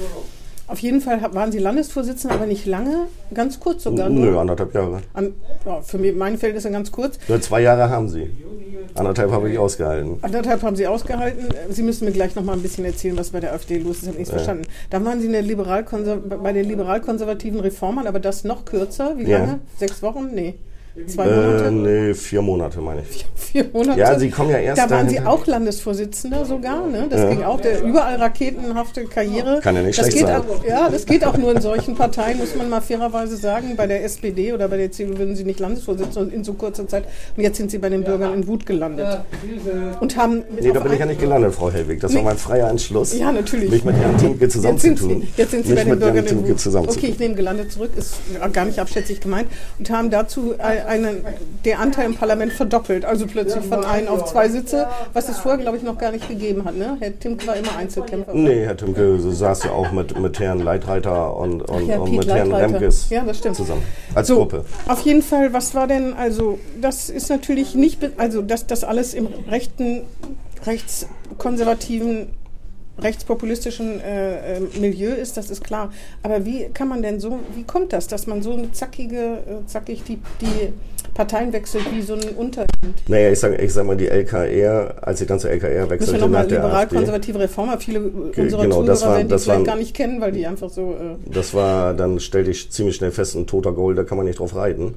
[0.72, 4.10] Auf jeden Fall waren Sie Landesvorsitzender, aber nicht lange, ganz kurz sogar.
[4.10, 5.02] Nö, anderthalb Jahre.
[5.14, 5.34] An,
[5.66, 7.20] ja, für mich, mein Feld ist er ganz kurz.
[7.28, 8.30] Nur zwei Jahre haben Sie.
[8.96, 10.20] Anderthalb habe ich ausgehalten.
[10.22, 11.50] Anderthalb haben Sie ausgehalten.
[11.70, 14.04] Sie müssen mir gleich noch mal ein bisschen erzählen, was bei der AfD los ist.
[14.04, 14.38] Ich habe nichts ja.
[14.38, 14.64] verstanden.
[14.90, 15.86] Dann waren Sie Liberal
[16.42, 19.18] bei den liberal-konservativen Reformern, aber das noch kürzer.
[19.18, 19.48] Wie lange?
[19.48, 19.60] Ja.
[19.78, 20.30] Sechs Wochen?
[20.34, 20.56] Nee.
[21.08, 21.66] Zwei Monate?
[21.66, 23.26] Äh, nee, vier Monate meine ich.
[23.36, 24.00] Vier Monate?
[24.00, 27.08] Ja, Sie kommen ja erst Da waren dahin- Sie auch Landesvorsitzender sogar, ne?
[27.10, 29.60] Das ging auch, der überall raketenhafte Karriere.
[29.62, 30.42] Kann ja nicht das schlecht geht sein.
[30.42, 33.76] Auch, ja, das geht auch nur in solchen Parteien, muss man mal fairerweise sagen.
[33.78, 37.06] Bei der SPD oder bei der CDU würden Sie nicht Landesvorsitzender in so kurzer Zeit.
[37.36, 39.20] Und jetzt sind Sie bei den Bürgern in Wut gelandet.
[40.00, 40.44] Und haben.
[40.60, 42.00] Nee, da bin ich ja nicht gelandet, Frau Hellwig.
[42.02, 42.26] Das war Nee.
[42.28, 43.18] mein freier Entschluss.
[43.18, 43.70] Ja, natürlich.
[43.72, 45.22] Mich mit Herrn Timke Jetzt sind, zusammenzutun.
[45.22, 46.60] Sie, jetzt sind Sie bei den Bürgern in Wut.
[46.60, 47.04] zusammenzutun.
[47.04, 48.16] Okay, ich nehme gelandet zurück, ist
[48.54, 49.48] gar nicht abschätzig gemeint.
[49.80, 51.26] Und haben dazu ein- einen,
[51.66, 53.06] der Anteil im Parlament verdoppelt.
[53.06, 56.28] Also plötzlich von ein auf zwei Sitze, was es vorher, glaube ich, noch gar nicht
[56.28, 56.76] gegeben hat.
[56.76, 56.98] Ne?
[57.00, 58.34] Herr Timke war immer Einzelkämpfer.
[58.34, 62.28] Nee, Herr Timke saß ja auch mit, mit Herrn Leitreiter und, und, ja, und mit
[62.28, 62.74] Herrn Leitreiter.
[62.76, 63.56] Remkes Ja, das stimmt.
[63.56, 63.84] zusammen.
[64.16, 64.66] Als So, Gruppe.
[64.88, 69.14] Auf jeden Fall, was war denn, also das ist natürlich nicht, also dass das alles
[69.14, 70.04] im rechten,
[70.66, 72.28] rechtskonservativen,
[73.04, 75.92] rechtspopulistischen äh, äh, Milieu ist, das ist klar.
[76.24, 79.66] Aber wie kann man denn so, wie kommt das, dass man so eine zackige, äh,
[79.68, 80.74] zackig die, die
[81.14, 82.70] Parteien wechselt wie so ein Unterhemd?
[83.08, 85.90] Naja, ich sage ich sag mal, die LKR, als ich dann zur LKR Müssen wir
[85.90, 89.66] wechselte nochmal liberal-konservative Reformer, viele unserer genau, das Zuhörer war- werden die das vielleicht waren-
[89.66, 90.92] gar nicht kennen, weil die einfach so...
[90.94, 94.26] Äh, das war, dann stellte ich ziemlich schnell fest, ein toter Goal, da kann man
[94.26, 94.96] nicht drauf reiten.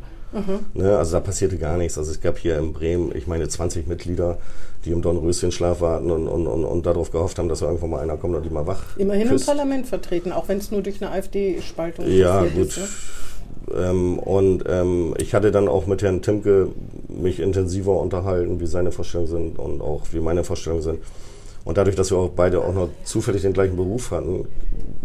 [0.74, 1.96] Ne, also da passierte gar nichts.
[1.96, 4.38] Also es gab hier in Bremen, ich meine, 20 Mitglieder,
[4.84, 8.00] die im Dornröschenschlaf warten und, und, und, und darauf gehofft haben, dass da irgendwann mal
[8.00, 9.48] einer kommt und die mal wach immerhin küsst.
[9.48, 12.68] im Parlament vertreten, auch wenn es nur durch eine AfD-Spaltung Ja, gut.
[12.68, 12.78] ist.
[12.78, 12.84] Ne?
[13.82, 16.68] Ähm, und ähm, ich hatte dann auch mit Herrn Timke
[17.08, 20.98] mich intensiver unterhalten, wie seine Vorstellungen sind und auch wie meine Vorstellungen sind.
[21.64, 24.46] Und dadurch, dass wir auch beide auch noch zufällig den gleichen Beruf hatten,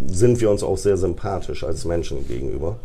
[0.08, 2.76] sind wir uns auch sehr sympathisch als Menschen gegenüber.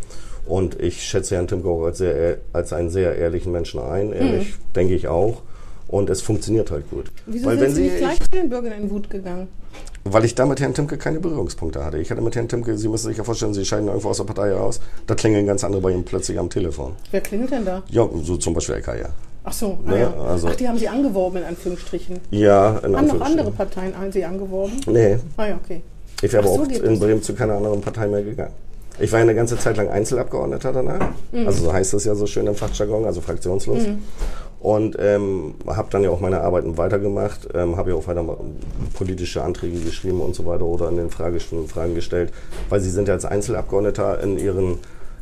[0.47, 4.13] Und ich schätze Herrn Timke auch als, sehr, ehr- als einen sehr ehrlichen Menschen ein.
[4.13, 5.43] Ehrlich, denke ich auch.
[5.89, 7.11] Und es funktioniert halt gut.
[7.27, 9.49] Wieso Weil sind Sie nicht gleich zu den Bürgern in Wut gegangen?
[10.07, 11.97] weil ich da mit Herrn Timke keine Berührungspunkte hatte.
[11.99, 14.25] Ich hatte mit Herrn Timke, Sie müssen sich ja vorstellen, Sie scheiden irgendwo aus der
[14.25, 16.93] Partei heraus, da klingeln ganz andere bei ihm plötzlich am Telefon.
[17.11, 17.83] Wer klingelt denn da?
[17.89, 19.09] Ja, so zum Beispiel LKR.
[19.45, 20.15] Ach so, ah, Ne, ja.
[20.15, 22.21] also- Ach, die haben Sie angeworben, in Anführungsstrichen.
[22.31, 23.23] Ja, in Haben noch Anführungsstrichen.
[23.41, 24.75] andere Parteien an Sie angeworben?
[24.87, 25.81] Nee, Ah ja, okay.
[26.21, 26.99] ich wäre aber so auch in das.
[27.01, 28.53] Bremen zu keiner anderen Partei mehr gegangen.
[29.01, 31.09] Ich war ja eine ganze Zeit lang Einzelabgeordneter danach.
[31.33, 31.47] Mhm.
[31.49, 33.83] Also so heißt es ja so schön im Fachjargon, also fraktionslos.
[34.65, 38.39] Und ähm, habe dann ja auch meine Arbeiten weitergemacht, ähm, habe ja auch weiter mal
[38.95, 42.33] politische Anträge geschrieben und so weiter oder in den Fragestunden Fragen gestellt,
[42.71, 44.79] weil sie sind ja als Einzelabgeordneter in ihren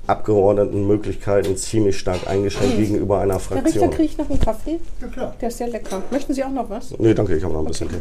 [0.07, 3.91] Abgeordnetenmöglichkeiten ziemlich stark eingeschränkt gegenüber einer Herr Richter, Fraktion.
[3.91, 4.79] kriege ich noch einen Kaffee?
[5.01, 5.35] Ja, klar.
[5.41, 6.03] Der ist sehr lecker.
[6.13, 6.97] Möchten Sie auch noch was?
[7.01, 7.97] Nee, danke, ich habe noch ein bisschen Tee.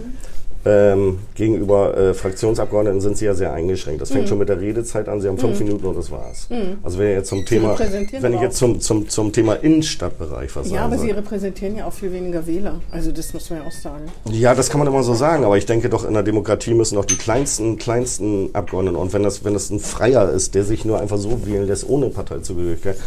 [0.63, 4.01] Ähm, gegenüber äh, Fraktionsabgeordneten sind sie ja sehr eingeschränkt.
[4.01, 5.19] Das fängt schon mit der Redezeit an.
[5.19, 6.47] Sie haben fünf Minuten und das war's.
[6.83, 7.75] Also wenn ich jetzt zum Thema,
[8.19, 11.15] wenn ich jetzt zum, zum, zum Thema Innenstadtbereich was Ja, aber Sie soll.
[11.15, 12.79] repräsentieren ja auch viel weniger Wähler.
[12.91, 14.03] Also das muss man ja auch sagen.
[14.25, 16.95] Ja, das kann man immer so sagen, aber ich denke doch, in der Demokratie müssen
[16.95, 20.85] doch die kleinsten, kleinsten Abgeordneten, und wenn das, wenn das ein Freier ist, der sich
[20.85, 22.97] nur einfach so wählen lässt, ohne Parteizugehörigkeit,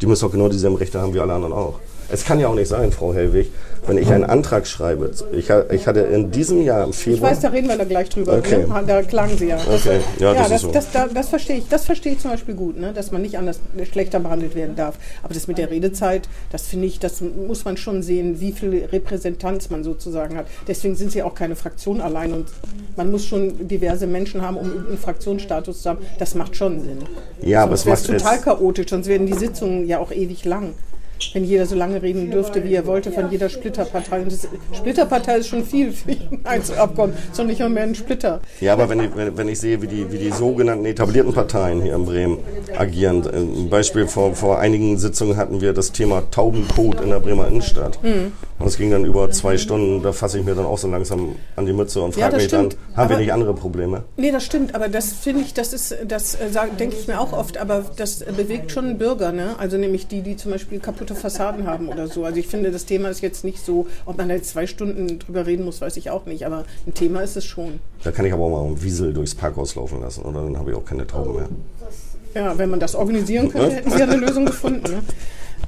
[0.00, 1.80] die müssen doch genau dieselben Rechte haben wie alle anderen auch.
[2.10, 3.50] Es kann ja auch nicht sein, Frau Hellwig,
[3.86, 7.30] wenn ich einen Antrag schreibe, ich, ich hatte in diesem Jahr im Ich Februar...
[7.30, 8.38] weiß, da reden wir da gleich drüber.
[8.38, 8.66] Okay.
[8.66, 8.84] Ne?
[8.86, 9.56] Da klagen Sie ja.
[9.56, 10.72] Das, Okay, ja, das ist das, so.
[10.72, 11.68] das, da- das verstehe ich.
[11.68, 12.92] Das verstehe ich zum Beispiel gut, ne?
[12.94, 14.94] dass man nicht anders schlechter behandelt werden darf.
[15.22, 18.86] Aber das mit der Redezeit, das finde ich, das muss man schon sehen, wie viel
[18.90, 20.46] Repräsentanz man sozusagen hat.
[20.66, 22.46] Deswegen sind Sie auch keine Fraktion allein und
[22.96, 25.98] man muss schon diverse Menschen haben, um einen Fraktionsstatus zu haben.
[26.18, 26.98] Das macht schon Sinn.
[27.42, 30.10] Ja, aber sonst es wäre macht total es, chaotisch, sonst werden die Sitzungen ja auch
[30.12, 30.72] ewig lang.
[31.32, 34.20] Wenn jeder so lange reden dürfte, wie er wollte, von jeder Splitterpartei.
[34.22, 38.40] Und das, Splitterpartei ist schon viel für einen Einzelabgeordneten, sondern nicht mal mehr ein Splitter.
[38.60, 41.94] ja, aber wenn ich, wenn, ich sehe, wie die, wie die sogenannten etablierten Parteien hier
[41.94, 42.38] in Bremen
[42.76, 47.20] agieren, äh, ein Beispiel vor, vor einigen Sitzungen hatten wir das Thema Taubencode in der
[47.20, 47.98] Bremer Innenstadt.
[48.02, 48.32] Hm.
[48.58, 51.36] Und es ging dann über zwei Stunden, da fasse ich mir dann auch so langsam
[51.56, 52.82] an die Mütze und Ja, frage das mich dann, stimmt.
[52.96, 54.04] haben wir Aber- nicht andere Probleme?
[54.16, 56.46] Nee, das stimmt, aber das finde ich, das ist, das äh,
[56.78, 59.56] denke ich mir auch oft, aber das bewegt schon Bürger, ne?
[59.58, 62.24] Also nämlich die, die zum Beispiel kaputte Fassaden haben oder so.
[62.24, 65.18] Also ich finde, das Thema ist jetzt nicht so, ob man da jetzt zwei Stunden
[65.18, 67.80] drüber reden muss, weiß ich auch nicht, aber ein Thema ist es schon.
[68.02, 70.70] Da kann ich aber auch mal einen Wiesel durchs Parkhaus laufen lassen und dann habe
[70.70, 71.48] ich auch keine Tauben mehr.
[72.34, 74.90] Ja, wenn man das organisieren könnte, hätten Sie ja eine Lösung gefunden.
[74.90, 75.02] Ne?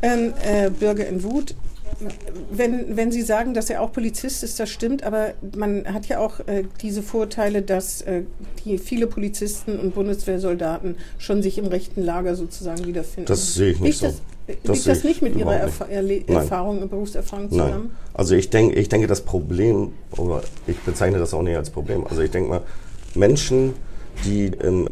[0.03, 1.55] Ähm, äh, Bürger in Wut.
[2.51, 6.19] Wenn, wenn Sie sagen, dass er auch Polizist ist, das stimmt, aber man hat ja
[6.19, 8.23] auch äh, diese Vorteile, dass äh,
[8.65, 13.29] die viele Polizisten und Bundeswehrsoldaten schon sich im rechten Lager sozusagen wiederfinden.
[13.29, 14.21] Das sehe ich nicht liegt so.
[14.47, 16.37] Das, liegt das ich nicht mit Ihrer überhaupt Erfa Erle Nein.
[16.37, 17.67] Erfahrung und Berufserfahrung Nein.
[17.67, 17.91] zusammen?
[18.15, 22.07] Also ich denke, ich denke, das Problem, oder ich bezeichne das auch nicht als Problem.
[22.07, 22.63] Also ich denke mal,
[23.15, 23.75] Menschen,
[24.25, 24.89] die im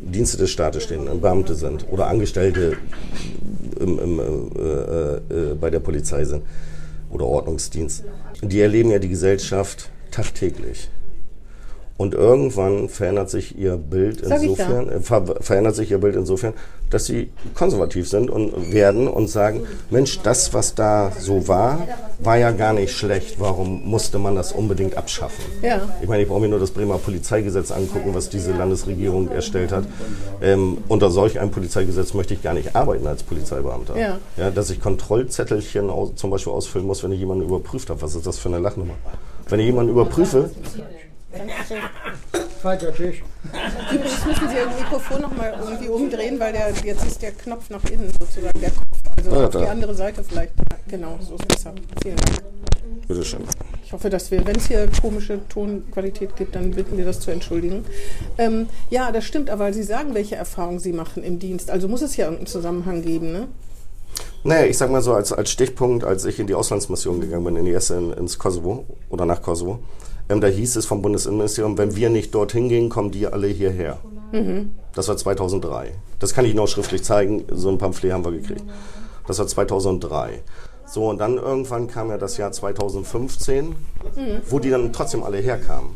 [0.00, 2.76] Dienste des Staates stehen, Beamte sind oder Angestellte
[3.80, 6.42] im, im, äh, äh, äh, bei der Polizei sind
[7.10, 8.04] oder Ordnungsdienst,
[8.42, 10.90] die erleben ja die Gesellschaft tagtäglich.
[11.98, 16.54] Und irgendwann verändert sich ihr Bild Sag insofern, äh, ver verändert sich ihr Bild insofern,
[16.90, 21.88] dass sie konservativ sind und werden und sagen, Mensch, das, was da so war,
[22.20, 23.40] war ja gar nicht schlecht.
[23.40, 25.44] Warum musste man das unbedingt abschaffen?
[25.60, 25.80] Ja.
[26.00, 29.84] Ich meine, ich brauche mir nur das Bremer Polizeigesetz angucken, was diese Landesregierung erstellt hat.
[30.40, 33.98] Ähm, unter solch einem Polizeigesetz möchte ich gar nicht arbeiten als Polizeibeamter.
[33.98, 34.18] Ja.
[34.36, 38.00] Ja, dass ich Kontrollzettelchen aus, zum Beispiel ausfüllen muss, wenn ich jemanden überprüft habe.
[38.02, 38.94] Was ist das für eine Lachnummer?
[39.48, 40.50] Wenn ich jemanden überprüfe,
[42.62, 43.22] Falscher Tisch.
[43.92, 47.84] Übrigens müssen Sie Ihr Mikrofon nochmal irgendwie umdrehen, weil der, jetzt ist der Knopf nach
[47.84, 48.86] innen sozusagen, der Kopf.
[49.16, 49.60] Also Ah, auf da.
[49.60, 50.52] die andere Seite vielleicht.
[50.88, 51.72] Genau, so ist besser.
[52.02, 52.38] Vielen Dank.
[53.06, 53.40] bitteschön.
[53.84, 57.30] Ich hoffe, dass wir, wenn es hier komische Tonqualität gibt, dann bitten wir das zu
[57.30, 57.84] entschuldigen.
[58.36, 61.70] Ähm, ja, das stimmt, aber Sie sagen, welche Erfahrungen Sie machen im Dienst.
[61.70, 63.48] Also muss es ja irgendeinen Zusammenhang geben, ne?
[64.44, 67.56] Naja, ich sag mal so als, als Stichpunkt, als ich in die Auslandsmission gegangen bin,
[67.56, 69.80] in die erste in, ins Kosovo oder nach Kosovo,
[70.28, 73.98] ähm, da hieß es vom Bundesinnenministerium, wenn wir nicht dorthin gehen, kommen die alle hierher.
[74.94, 75.92] Das war 2003.
[76.18, 78.64] Das kann ich noch schriftlich zeigen, so ein Pamphlet haben wir gekriegt.
[79.26, 80.42] Das war 2003.
[80.86, 83.74] So, und dann irgendwann kam ja das Jahr 2015,
[84.48, 85.90] wo die dann trotzdem alle herkamen.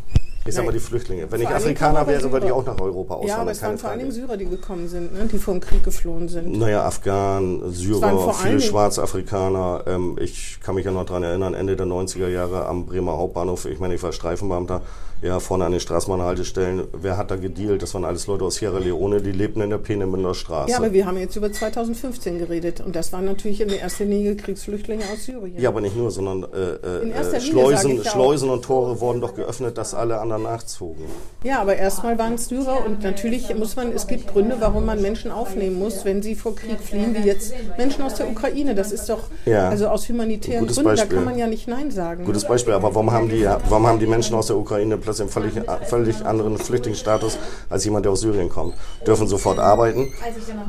[0.45, 1.31] Ich sag mal, die Flüchtlinge.
[1.31, 2.57] Wenn ich Vor Dingen Afrikaner wäre, würde ich Syrer.
[2.61, 3.37] auch nach Europa auswandern.
[3.37, 4.11] Ja, aber es waren vor allem.
[4.11, 5.29] Syrer, die gekommen sind, ne?
[5.31, 6.59] die vom Krieg geflohen sind.
[6.59, 9.85] Naja, Afghanen, Syrer, vor viele Schwarzafrikaner.
[9.87, 13.67] Ähm, ich kann mich ja noch dran erinnern, Ende der 90er Jahre am Bremer Hauptbahnhof,
[13.67, 14.83] ich meine, ich war Streifenbeamter,
[15.23, 16.89] ja, vorne an den Straßenbahnhaltestellen.
[16.93, 17.81] Wer hat da gedealt?
[17.81, 20.73] Das waren alles Leute aus Sierra Leone, die lebten in der Peenemünder Straße.
[20.73, 24.35] Ja, aber wir haben jetzt über 2015 geredet und das waren natürlich in erster Linie
[24.35, 25.61] Kriegsflüchtlinge aus Syrien.
[25.61, 28.03] Ja, aber nicht nur, sondern äh, äh, äh, Schleusen.
[28.05, 31.05] Schleusen und Tore wurden doch geöffnet, dass alle anderen nachzogen.
[31.45, 35.01] Ja, aber erstmal waren es Syrer und natürlich muss man, es gibt Gründe, warum man
[35.01, 38.75] Menschen aufnehmen muss, wenn sie vor Krieg fliehen, wie jetzt Menschen aus der Ukraine.
[38.75, 39.69] Das ist doch, Ja.
[39.69, 41.09] also aus humanitären Gutes Gründen, Beispiel.
[41.11, 42.25] da kann man ja nicht Nein sagen.
[42.25, 45.31] Gutes Beispiel, aber warum haben die, warum haben die Menschen aus der Ukraine plötzlich einen
[45.31, 45.55] völlig,
[45.89, 47.39] völlig anderen Flüchtlingsstatus
[47.71, 48.75] als jemand, der aus Syrien kommt?
[49.07, 50.13] Dürfen sofort arbeiten,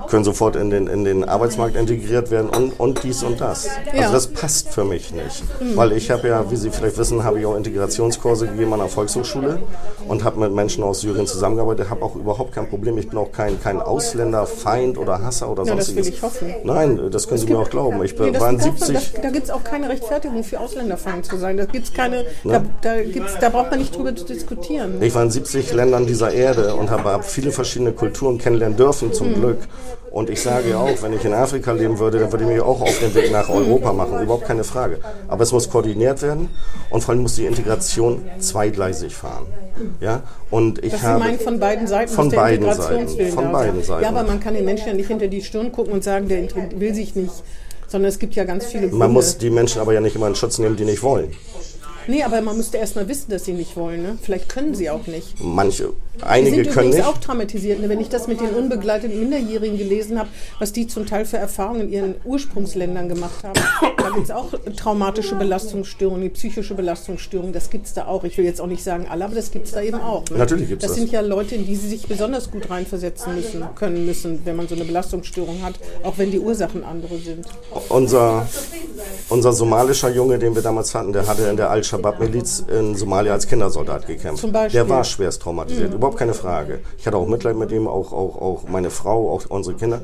[0.09, 3.67] können sofort in den, in den Arbeitsmarkt integriert werden und, und dies und das.
[3.95, 5.43] Also das passt für mich nicht.
[5.75, 8.89] Weil ich habe ja, wie Sie vielleicht wissen, habe ich auch Integrationskurse gegeben an der
[8.89, 9.59] Volkshochschule
[10.07, 12.97] und habe mit Menschen aus Syrien zusammengearbeitet, habe auch überhaupt kein Problem.
[12.97, 16.07] Ich bin auch kein, kein Ausländerfeind oder Hasser oder Ja, das sonstiges.
[16.07, 16.53] will ich hoffen.
[16.63, 18.03] Nein, das können Sie mir auch glauben.
[18.03, 18.93] Ich Nee, das war in darf man- 70...
[19.13, 21.57] das, da gibt es auch keine Rechtfertigung für Ausländerfeind zu sein.
[21.57, 25.01] Da, gibt's keine, da, da, gibt's, da braucht man nicht drüber zu diskutieren.
[25.01, 29.13] Ich war in 70 Ländern dieser Erde und habe hab viele verschiedene Kulturen kennenlernen dürfen,
[29.13, 29.59] zum Glück.
[30.11, 32.61] Und ich sage ja auch, wenn ich in Afrika leben würde, dann würde ich mich
[32.61, 34.99] auch auf den Weg nach Europa machen, überhaupt keine Frage.
[35.27, 36.49] Aber es muss koordiniert werden
[36.91, 39.47] und vor allem muss die Integration zweigleisig fahren.
[39.99, 40.21] Ja?
[40.51, 43.31] Und ich Das habe meinen von beiden Seiten, Von beiden Seiten.
[43.31, 43.83] Von beiden.
[43.83, 44.03] Seiten.
[44.03, 46.47] Ja, aber man kann den Menschen ja nicht hinter die Stirn gucken und sagen, der
[46.75, 47.33] will sich nicht.
[47.87, 48.97] Sondern es gibt ja ganz viele Gründe.
[48.97, 51.31] man muss die Menschen aber ja nicht immer in Schutz nehmen, die nicht wollen.
[52.07, 54.01] Nee, aber man müsste erst mal wissen, dass sie nicht wollen.
[54.03, 54.17] Ne?
[54.21, 55.35] Vielleicht können sie auch nicht.
[55.39, 57.05] Manche, Die einige sind können nicht.
[57.05, 57.79] auch traumatisiert.
[57.79, 57.89] Ne?
[57.89, 60.29] Wenn ich das mit den unbegleiteten Minderjährigen gelesen habe,
[60.59, 63.53] was die zum Teil für Erfahrungen in ihren Ursprungsländern gemacht haben,
[63.97, 67.53] da gibt es auch traumatische Belastungsstörungen, die psychische Belastungsstörungen.
[67.53, 68.23] Das gibt es da auch.
[68.23, 70.23] Ich will jetzt auch nicht sagen alle, aber das gibt es da eben auch.
[70.29, 70.37] Ne?
[70.37, 70.91] Natürlich gibt's das.
[70.91, 70.99] das.
[70.99, 74.67] sind ja Leute, in die sie sich besonders gut reinversetzen müssen, können müssen, wenn man
[74.67, 77.45] so eine Belastungsstörung hat, auch wenn die Ursachen andere sind.
[77.89, 78.47] Unser,
[79.29, 83.47] unser somalischer Junge, den wir damals hatten, der hatte in der Al-Shabaab-Miliz in Somalia als
[83.47, 84.41] Kindersoldat gekämpft.
[84.41, 84.81] Zum Beispiel.
[84.81, 86.79] Der war schwerst traumatisiert, überhaupt keine Frage.
[86.97, 90.01] Ich hatte auch Mitleid mit ihm, auch, auch, auch meine Frau, auch unsere Kinder.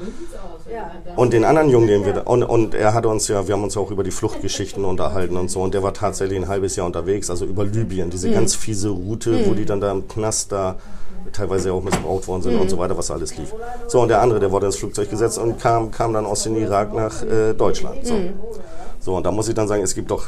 [1.15, 3.63] Und den anderen Jungen, den wir da, und, und er hatte uns ja, wir haben
[3.63, 6.75] uns ja auch über die Fluchtgeschichten unterhalten und so, und der war tatsächlich ein halbes
[6.75, 10.51] Jahr unterwegs, also über Libyen, diese ganz fiese Route, wo die dann da im Knast
[10.51, 10.75] da
[11.33, 13.53] teilweise auch missbraucht worden sind und so weiter, was alles lief.
[13.87, 16.55] So, und der andere, der wurde ins Flugzeug gesetzt und kam, kam dann aus dem
[16.55, 18.05] Irak nach äh, Deutschland.
[18.05, 18.15] So.
[18.99, 20.27] so, und da muss ich dann sagen, es gibt doch.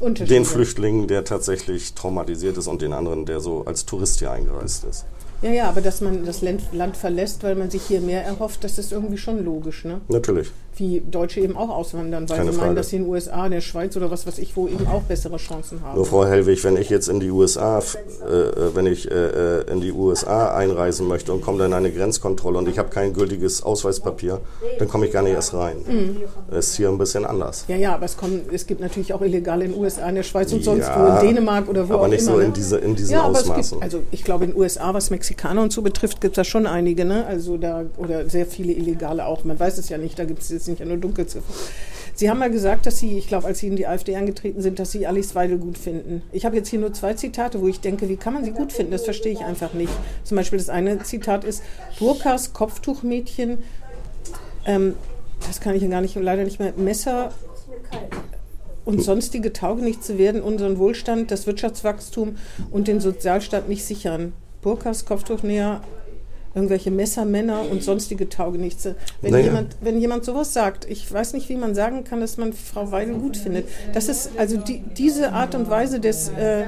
[0.00, 4.84] Den Flüchtling, der tatsächlich traumatisiert ist und den anderen, der so als Tourist hier eingereist
[4.84, 5.04] ist.
[5.42, 8.64] Ja, ja, aber dass man das Land, Land verlässt, weil man sich hier mehr erhofft,
[8.64, 9.84] das ist irgendwie schon logisch.
[9.84, 10.00] Ne?
[10.08, 10.50] Natürlich.
[10.78, 12.74] Wie Deutsche eben auch auswandern, weil Keine sie meinen, Frage.
[12.76, 15.02] dass sie in den USA, in der Schweiz oder was weiß ich wo eben auch
[15.02, 15.96] bessere Chancen haben.
[15.96, 19.14] Nur Frau Hellwig, wenn ich jetzt in die USA, äh, äh, wenn ich äh,
[19.60, 22.88] äh, in die USA einreisen möchte und komme dann in eine Grenzkontrolle und ich habe
[22.90, 24.40] kein gültiges Ausweispapier,
[24.78, 25.76] dann komme ich gar nicht erst rein.
[26.50, 27.64] Das ist hier ein bisschen anders.
[27.68, 30.22] Ja, ja, aber es, kommen, es gibt natürlich auch Illegale in den USA, in der
[30.22, 32.32] Schweiz und sonst Ja, wo, in Dänemark oder wo aber auch nicht immer.
[32.32, 32.44] so ne?
[32.44, 33.72] in diese- in diesen ja, Ausmaßen.
[33.78, 36.44] gibt, also ich glaube in den USA, was Mexikaner und so betrifft, gibt es da
[36.44, 37.26] schon einige, ne?
[37.26, 39.44] Also da oder sehr viele Illegale auch.
[39.44, 41.52] Man weiß es ja nicht, da gibt es jetzt nicht nur Dunkelziffer.
[42.14, 44.80] Sie haben mal gesagt, dass Sie, ich glaube, als Sie in die AfD angetreten sind,
[44.80, 46.22] dass Sie Alice Weidel gut finden.
[46.32, 48.72] Ich habe jetzt hier nur zwei Zitate, wo ich denke, wie kann man sie gut
[48.72, 48.90] finden?
[48.90, 49.92] Das verstehe ich einfach nicht.
[50.24, 51.62] Zum Beispiel das eine Zitat ist
[52.00, 53.58] Burkas Kopftuchmädchen.
[54.66, 54.94] Ähm,
[55.46, 56.72] das kann ich ja gar nicht, leider nicht mehr.
[56.76, 57.32] Messer
[58.84, 62.36] und sonstige Taugenichtse werden unseren Wohlstand, das Wirtschaftswachstum
[62.70, 64.32] und den Sozialstaat nicht sichern.
[64.62, 65.82] Burkas, Kopftuchnäher,
[66.58, 68.96] irgendwelche Messermänner und sonstige Taugenichtse.
[69.22, 69.44] Wenn, Naja.
[69.46, 72.90] jemand, wenn jemand sowas sagt, ich weiß nicht, wie man sagen kann, dass man Frau
[72.90, 73.66] Weidel gut findet.
[73.94, 76.64] Das ist also die, diese Art und Weise des, äh,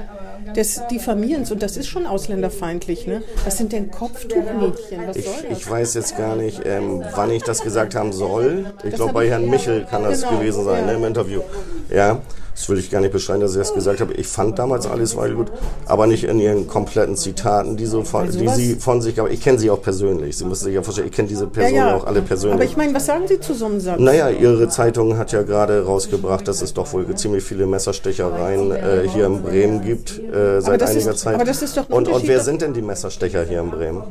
[0.57, 3.23] des Diffamierens, und das ist schon ausländerfeindlich, ne?
[3.45, 5.07] Was sind denn Kopftuchmädchen?
[5.07, 5.59] Was Ich, soll das?
[5.59, 8.67] ich weiß jetzt gar nicht, ähm, wann ich das gesagt haben soll.
[8.85, 10.93] Ich glaube, bei Herrn ja, Michel kann das genau, gewesen sein, ja.
[10.93, 11.41] ne, im Interview.
[11.89, 12.21] Ja,
[12.61, 14.13] das will ich gar nicht beschreiben, dass ich das gesagt habe.
[14.15, 15.51] Ich fand damals alles Weidel gut,
[15.87, 19.31] aber nicht in ihren kompletten Zitaten, die, so von, Bei die sie von sich, aber
[19.31, 20.37] ich kenne sie auch persönlich.
[20.37, 22.55] Sie müssen sich ja vorstellen, ich kenne diese Personen auch alle persönlich.
[22.55, 23.99] Aber ich meine, was sagen Sie zu so einem Satz?
[23.99, 29.09] Naja, Ihre Zeitung hat ja gerade rausgebracht, dass es doch wohl ziemlich viele Messerstechereien äh,
[29.09, 31.35] hier in Bremen gibt äh, seit das ist- einiger Zeit.
[31.35, 34.03] aber das ist doch und, und wer sind denn die Messerstecher hier in Bremen?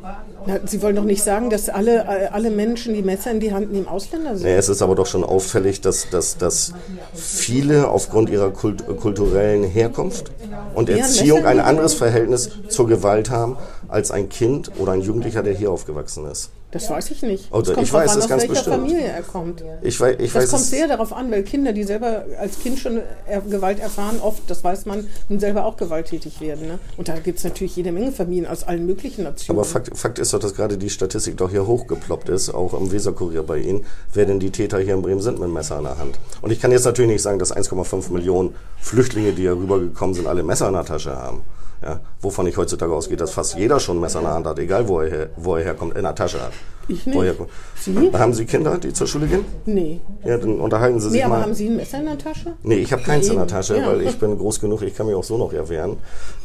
[0.46, 3.54] Na, Sie wollen doch nicht sagen, dass alle, äh, alle Menschen, die Messer in die
[3.54, 4.46] Hand nehmen, Ausländer sind.
[4.46, 6.74] Nee, es ist aber doch schon auffällig, dass, dass, dass
[7.14, 10.32] viele aufgrund ihrer Kult kulturellen Herkunft
[10.76, 13.58] und Ja, Erziehung ein anderes Verhältnis zur Gewalt haben
[13.88, 16.52] als ein Kind oder ein Jugendlicher, der hier aufgewachsen ist.
[16.72, 17.52] Das weiß ich nicht.
[17.52, 18.76] Also, es kommt ich weiß an, es aus ganz welcher bestimmt.
[18.76, 19.64] Familie er kommt.
[19.82, 22.78] Ich weiß, ich Das weiß kommt sehr darauf an, weil Kinder, die selber als Kind
[22.78, 23.02] schon
[23.50, 26.68] Gewalt erfahren, oft, das weiß man, nun selber auch gewalttätig werden.
[26.68, 26.80] Ne?
[26.98, 29.60] Und da gibt es natürlich jede Menge Familien aus allen möglichen Nationen.
[29.60, 32.92] Aber Fakt, Fakt ist doch, dass gerade die Statistik doch hier hochgeploppt ist, auch im
[32.92, 35.98] Weserkurier bei Ihnen, wer denn die Täter hier in Bremen sind mit Messer in der
[35.98, 36.20] Hand.
[36.42, 40.28] Und ich kann jetzt natürlich nicht sagen, dass 1,5 Millionen Flüchtlinge, die hier rübergekommen sind,
[40.28, 41.42] alle Messer in der Tasche haben.
[41.82, 44.60] Ja, wovon ich heutzutage ausgehe, dass fast jeder schon ein Messer in der Hand hat,
[44.60, 46.52] egal wo er, her, wo er herkommt, in der Tasche hat.
[46.90, 47.16] Ich nicht.
[47.16, 47.36] Woher,
[47.80, 48.12] Sie?
[48.14, 49.46] Haben Sie Kinder, die zur Schule gehen?
[49.66, 50.02] nee.
[50.26, 51.44] Ja, dann unterhalten Sie sich Nee, aber mal.
[51.44, 52.54] haben Sie ein Messer in der Tasche?
[52.64, 53.46] Nee, ich habe keins in der.
[53.48, 53.88] Tasche, Ja.
[53.88, 55.98] weil ich bin groß genug, ich kann mich auch so noch erwehren.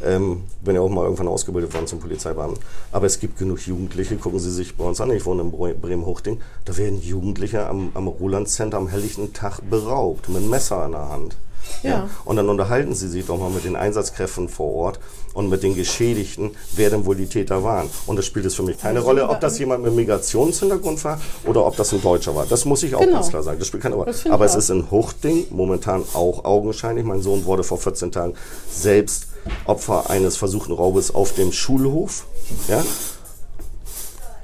[0.05, 2.63] Ähm, bin ja auch mal irgendwann ausgebildet worden zum Polizeibeamten.
[2.93, 5.75] Aber es gibt genug Jugendliche, gucken Sie sich bei uns an, ich wohne in Bre-
[5.75, 10.85] Bremen-Hochding, da werden Jugendliche am, am Roland Center am helllichten Tag beraubt, mit einem Messer
[10.85, 11.37] in der Hand.
[11.83, 12.09] Ja.
[12.25, 15.01] Und dann unterhalten Sie sich doch mal mit den Einsatzkräften vor Ort
[15.35, 17.91] und mit den Geschädigten, wer denn wohl die Täter waren.
[18.07, 21.67] Und das spielt es für mich keine Rolle, ob das jemand mit Migrationshintergrund war oder
[21.67, 22.47] ob das ein Deutscher war.
[22.47, 23.15] Das muss ich auch Genau.
[23.15, 23.59] ganz klar sagen.
[23.59, 24.15] Das spielt keine Rolle.
[24.31, 27.05] Aber es ist in Huchting momentan auch augenscheinlich.
[27.05, 28.35] Mein Sohn wurde vor 14 Tagen
[28.71, 29.27] selbst
[29.67, 32.25] Opfer eines versuchten Raubes auf dem Schulhof.
[32.69, 32.83] Ja?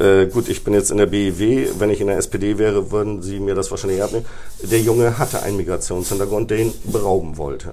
[0.00, 1.68] Äh, gut, ich bin jetzt in der BEW.
[1.78, 4.24] Wenn ich in der SPD wäre, würden Sie mir das wahrscheinlich abnehmen.
[4.62, 7.72] Der Junge hatte einen Migrationshintergrund, der ihn berauben wollte.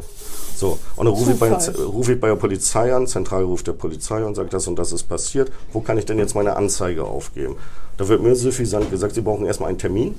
[0.53, 3.73] So, und dann rufe ich, bei, rufe ich bei der Polizei an, zentral ruft der
[3.73, 5.51] Polizei und sagt, das und das ist passiert.
[5.71, 7.55] Wo kann ich denn jetzt meine Anzeige aufgeben?
[7.97, 10.15] Da wird mir suffisant gesagt, Sie brauchen erstmal einen Termin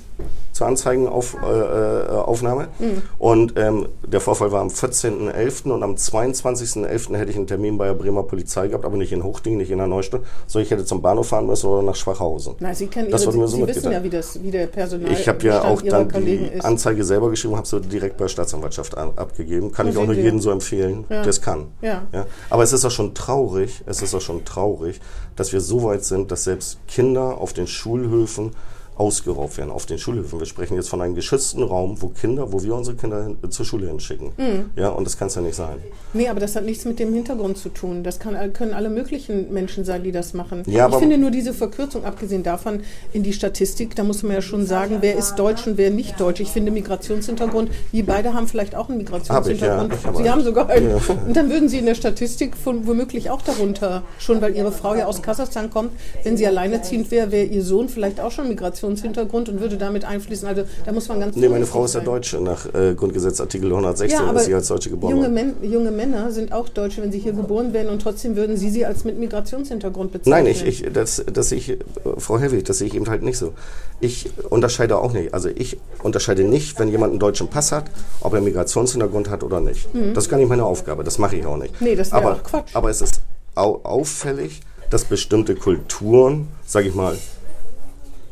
[0.53, 2.07] zur Anzeigenaufnahme.
[2.09, 2.69] Äh, Aufnahme.
[3.19, 5.71] Und ähm, der Vorfall war am 14.11.
[5.71, 7.17] und am 22.11.
[7.17, 9.79] hätte ich einen Termin bei der Bremer Polizei gehabt, aber nicht in Hochding, nicht in
[9.79, 12.55] der Neustadt, sondern ich hätte zum Bahnhof fahren müssen oder nach Schwachhausen.
[12.61, 15.13] Na, Sie kennen Das Ihre, mir so Sie wissen ja, wie, das, wie der Personal
[15.13, 16.65] Ich habe ja auch dann Kollegen die ist.
[16.65, 19.71] Anzeige selber geschrieben, habe sie direkt bei der Staatsanwaltschaft ab- abgegeben.
[19.73, 20.23] Kann Na, ich auch nur Sie.
[20.23, 21.23] jedem so empfehlen, Ja.
[21.23, 21.67] der es kann.
[21.81, 22.03] Ja.
[22.51, 25.01] Aber es ist auch schon traurig, es ist auch schon traurig,
[25.37, 28.53] dass wir so weit sind, dass selbst Kinder auf den Schulhöfen
[28.99, 29.71] ausgeraubt werden.
[29.71, 30.39] Auf den Schulhöfen.
[30.39, 33.89] Wir sprechen jetzt von einem geschützten Raum, wo Kinder, wo wir unsere Kinder zur Schule
[33.89, 34.33] hinschicken.
[34.37, 34.71] Mhm.
[34.77, 35.79] Ja, und das kann es ja nicht sein.
[36.13, 38.03] Nee, aber das hat nichts mit dem Hintergrund zu tun.
[38.03, 40.63] Das kann, können alle möglichen Menschen sein, die das machen.
[40.67, 42.81] Ja, ich finde nur diese Verkürzung, abgesehen davon,
[43.13, 46.21] in die Statistik, da muss man ja schon sagen, wer ist Deutsch und wer nicht
[46.21, 46.41] Deutsch.
[46.41, 49.93] Ich finde Migrationshintergrund, wir beide haben vielleicht auch einen Migrationshintergrund.
[49.93, 50.15] Hab ich, ja.
[50.23, 50.91] Sie hab haben sogar einen.
[50.91, 51.01] Ja.
[51.27, 54.95] Und dann würden Sie in der Statistik von, womöglich auch darunter, schon weil Ihre Frau
[54.95, 55.93] ja aus Kasachstan kommt,
[56.25, 58.57] wenn sie alleinerziehend wäre, wäre Ihr Sohn vielleicht auch schon einen
[58.89, 60.49] Migrationshintergrund und würde damit einfließen.
[60.49, 62.01] Also da muss man ganz Nee, meine Frau ist ja.
[62.01, 62.41] Deutsche.
[62.41, 65.17] Nach äh, Grundgesetz Artikel 116 Ja, ist sie als Deutsche geboren.
[65.17, 65.29] junge.
[65.29, 68.71] Men junge Männer sind auch Deutsche, wenn sie hier geboren werden und trotzdem würden Sie
[68.71, 70.45] sie als mit Migrationshintergrund bezeichnen.
[70.45, 71.77] Nein, ich, ich, das, das sehe ich, äh,
[72.17, 73.53] Frau Helwig, das sehe ich eben halt nicht so.
[74.01, 75.35] Ich unterscheide auch nicht.
[75.35, 79.61] Also ich unterscheide nicht, wenn jemand einen deutschen Pass hat, ob er Migrationshintergrund hat oder
[79.61, 79.89] nicht.
[80.15, 81.05] Das ist gar nicht meine Aufgabe.
[81.05, 81.81] Das mache ich auch nicht.
[81.81, 81.87] Mhm.
[81.89, 82.71] Nee, das aber, auch Quatsch.
[82.75, 83.21] Aber es ist
[83.55, 84.61] au auffällig,
[84.91, 87.17] dass bestimmte Kulturen, sage ich mal,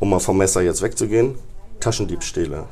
[0.00, 1.36] um mal vom Messer jetzt wegzugehen,
[1.80, 2.66] Taschendiebstähle.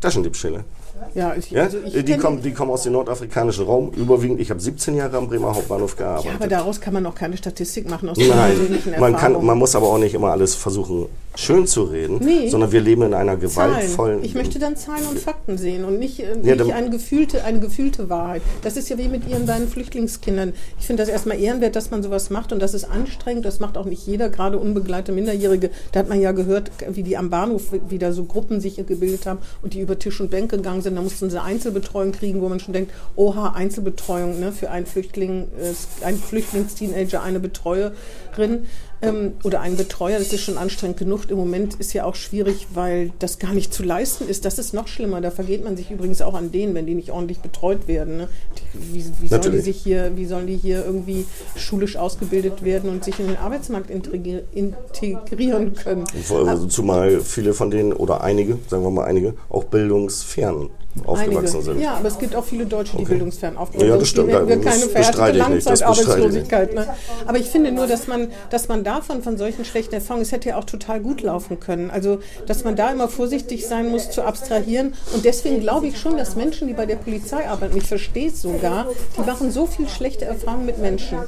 [0.00, 0.64] Taschendiebstähle.
[1.14, 1.64] Ja, ich, Ja?
[1.64, 4.40] also die, kommen, die kommen aus dem nordafrikanischen Raum, überwiegend.
[4.40, 6.32] Ich habe 17 Jahre am Bremer Hauptbahnhof Ja, gearbeitet.
[6.36, 8.56] aber daraus kann man auch keine Statistik machen aus Nein,
[8.98, 12.48] man, kann, man muss aber auch nicht immer alles versuchen, schön zu reden, Nee.
[12.48, 13.40] sondern wir leben in einer Zahlen.
[13.40, 14.24] gewaltvollen.
[14.24, 17.60] Ich möchte dann Zahlen und Fakten sehen und nicht, äh, Ja, nicht eine, gefühlte, eine
[17.60, 18.42] gefühlte Wahrheit.
[18.62, 20.52] Das ist ja wie mit Ihren beiden Flüchtlingskindern.
[20.80, 23.44] Ich finde das erstmal ehrenwert, dass man sowas macht und das ist anstrengend.
[23.44, 25.70] Das macht auch nicht jeder, gerade unbegleitete Minderjährige.
[25.92, 29.38] Da hat man ja gehört, wie die am Bahnhof wieder so Gruppen sich gebildet haben
[29.62, 30.87] und die über Tisch und Bänk gegangen sind.
[30.94, 35.48] Da mussten sie Einzelbetreuung kriegen, wo man schon denkt, oha, Einzelbetreuung ne, für einen Flüchtling,
[35.58, 38.66] äh, einen Flüchtlingsteenager, eine Betreuerin.
[39.02, 41.30] Ähm, oder einen Betreuer, das ist schon anstrengend genug.
[41.30, 44.44] Im Moment ist ja auch schwierig, weil das gar nicht zu leisten ist.
[44.44, 45.20] Das ist noch schlimmer.
[45.20, 48.16] Da vergeht man sich übrigens auch an denen, wenn die nicht ordentlich betreut werden.
[48.16, 48.28] Ne?
[48.74, 51.26] Die, wie, wie sollen die sich hier, wie sollen die hier irgendwie
[51.56, 56.04] schulisch ausgebildet werden und sich in den Arbeitsmarkt integrieren können?
[56.46, 60.70] Also zumal viele von denen oder einige, sagen wir mal einige, auch bildungsfern
[61.06, 61.62] aufgewachsen Einige.
[61.62, 61.80] sind.
[61.80, 63.12] Ja, aber es gibt auch viele Deutsche, die Okay.
[63.12, 64.32] bildungsfern aufgewachsen Ja, das stimmt.
[64.32, 65.70] Hätten wir Das keine verhärtete ich nicht.
[65.70, 66.74] Das Langzeitarbeitslosigkeit.
[66.74, 66.86] Ne?
[67.26, 70.50] Aber ich finde nur, dass man, dass man davon, von solchen schlechten Erfahrungen, es hätte
[70.50, 71.90] ja auch total gut laufen können.
[71.90, 74.94] Also, dass man da immer vorsichtig sein muss, zu abstrahieren.
[75.14, 78.42] Und deswegen glaube ich schon, dass Menschen, die bei der Polizei arbeiten, ich verstehe es
[78.42, 78.86] sogar,
[79.16, 81.18] die machen so viel schlechte Erfahrungen mit Menschen,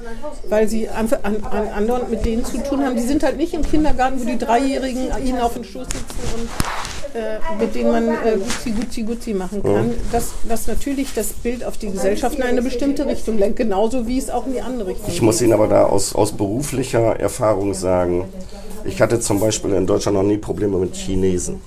[0.48, 2.96] weil sie einfach an, an, andauernd mit denen zu tun haben.
[2.96, 6.48] Die sind halt nicht im Kindergarten, wo die Dreijährigen ihnen auf den Schoß sitzen und
[7.58, 11.76] mit denen man äh, Gutzi, Gutzi, Gutzi machen kann, dass, dass natürlich das Bild auf
[11.78, 15.06] die Gesellschaft in eine bestimmte Richtung lenkt, genauso wie es auch in die andere Richtung
[15.08, 18.24] Ich muss Ihnen aber da aus, aus beruflicher Erfahrung sagen,
[18.84, 21.60] ich hatte zum Beispiel in Deutschland noch nie Probleme mit Chinesen.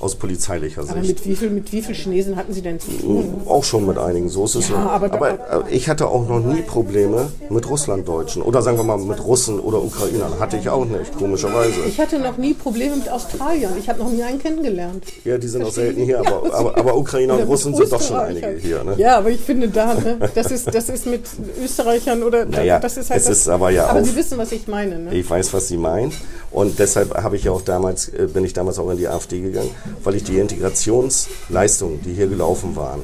[0.00, 1.08] Aus polizeilicher Aber Sicht.
[1.08, 3.42] mit wie, viel, mit wie viel Chinesen hatten Sie denn zu tun?
[3.46, 4.70] Auch schon mit einigen, so ist es.
[4.70, 4.86] Ja, ja.
[4.88, 5.36] aber aber äh,
[5.70, 8.40] ich hatte auch noch nie Probleme mit Russlanddeutschen.
[8.40, 10.40] Oder sagen wir mal mit Russen oder Ukrainern.
[10.40, 11.80] Hatte ich auch nicht, komischerweise.
[11.86, 13.74] Ich hatte noch nie Probleme mit Australiern.
[13.78, 15.04] Ich habe noch nie einen kennengelernt.
[15.24, 16.06] Ja, die sind auch Verstehen selten Sie?
[16.06, 18.82] hier, aber, aber, aber Ukrainer und Russen sind doch schon einige hier.
[18.82, 18.94] Ne?
[18.96, 21.24] Ja, aber ich finde da, ne, das, ist, das ist mit
[21.62, 24.38] Österreichern oder Naja, das ist halt es das, ist aber ja Aber auch- Sie wissen,
[24.38, 24.98] was ich meine.
[24.98, 25.14] Ne?
[25.14, 26.12] Ich weiß, was Sie meinen.
[26.50, 29.40] Und deshalb habe ich ja auch damals, äh, bin ich damals auch in die AfD
[29.40, 29.70] gegangen,
[30.02, 33.02] weil ich die Integrationsleistungen, die hier gelaufen waren,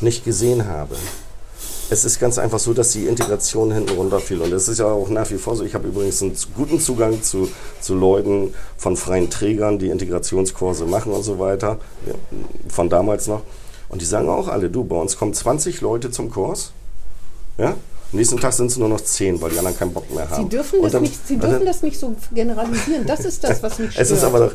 [0.00, 0.96] nicht gesehen habe.
[1.88, 4.40] Es ist ganz einfach so, dass die Integration hinten runterfiel.
[4.40, 5.62] Und es ist ja auch nach wie vor so.
[5.62, 7.48] Ich habe übrigens einen guten Zugang zu,
[7.80, 11.78] zu Leuten von freien Trägern, die Integrationskurse machen und so weiter,
[12.68, 13.42] von damals noch.
[13.88, 16.72] Und die sagen auch alle, du, bei uns kommen 20 Leute zum Kurs.
[17.56, 17.76] Ja?
[18.12, 20.44] Am nächsten Tag sind es nur noch 10, weil die anderen keinen Bock mehr haben.
[20.44, 23.04] Sie dürfen, das dann- nicht, Sie dürfen das nicht so generalisieren.
[23.04, 24.02] Das ist das, was mich stört.
[24.06, 24.52] Es ist aber doch.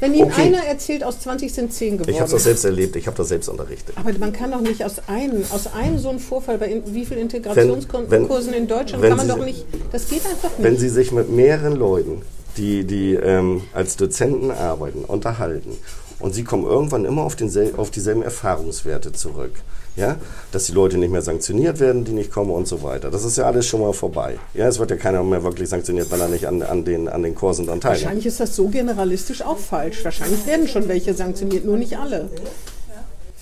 [0.00, 0.42] Wenn Ihnen okay.
[0.42, 2.10] einer erzählt, aus 20 sind 10 geworden.
[2.10, 3.96] Ich habe das selbst erlebt, ich habe das selbst unterrichtet.
[3.98, 7.04] aber man kann doch nicht aus einem, aus einem so einem Vorfall, bei in, wie
[7.04, 10.62] vielen Integrationskursen in Deutschland, kann man Sie- doch nicht, das geht einfach nicht.
[10.62, 12.22] Wenn Sie sich mit mehreren Leuten,
[12.56, 15.76] die, die ähm, als Dozenten arbeiten, unterhalten
[16.20, 19.52] und Sie kommen irgendwann immer auf, densel auf dieselben Erfahrungswerte zurück,
[19.96, 20.16] ja?
[20.52, 23.10] dass die Leute nicht mehr sanktioniert werden, die nicht kommen und so weiter.
[23.10, 24.38] Das ist ja alles schon mal vorbei.
[24.54, 24.68] Ja?
[24.68, 27.34] Es wird ja keiner mehr wirklich sanktioniert, wenn er nicht an, an, den, an den
[27.34, 28.04] Kursen dann teilnimmt.
[28.04, 30.04] Wahrscheinlich ist das so generalistisch auch falsch.
[30.04, 32.28] Wahrscheinlich werden schon welche sanktioniert, nur nicht alle.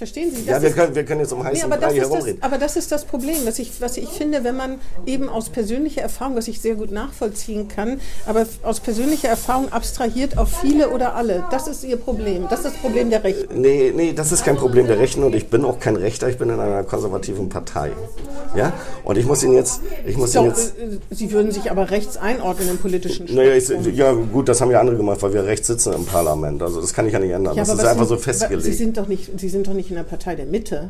[0.02, 0.42] Verstehen Sie?
[0.46, 2.02] Ja, Das wir ist- können, wir können jetzt um Nee, heißen aber, das Brei ist
[2.06, 2.42] das, herumreden.
[2.42, 6.02] aber das ist das Problem, was ich, was ich finde, wenn man eben aus persönlicher
[6.02, 11.14] Erfahrung, was ich sehr gut nachvollziehen kann, aber aus persönlicher Erfahrung abstrahiert auf viele oder
[11.14, 11.44] alle.
[11.52, 12.46] Das ist ihr Problem.
[12.50, 13.60] Das ist das Problem der Rechten.
[13.60, 16.36] Nee, nee, das ist kein Problem der Rechten und ich bin auch kein Rechter, ich
[16.36, 17.92] bin in einer konservativen Partei.
[18.56, 18.72] Ja?
[19.04, 21.90] Und ich muss Ihnen jetzt, ich muss Ihnen Doch, jetzt, äh, Sie würden sich aber
[21.90, 25.44] rechts einordnen im politischen naja, ich, ja gut, das haben ja andere gemacht, weil wir
[25.44, 26.60] rechts sitzen im Parlament.
[26.60, 27.54] Also das kann ich ja nicht ändern.
[27.54, 28.76] Ja, das aber ist einfach so sind- Sie festgelegt.
[28.76, 30.88] sind, doch nicht, Sie sind doch nicht in der Partei der Mitte.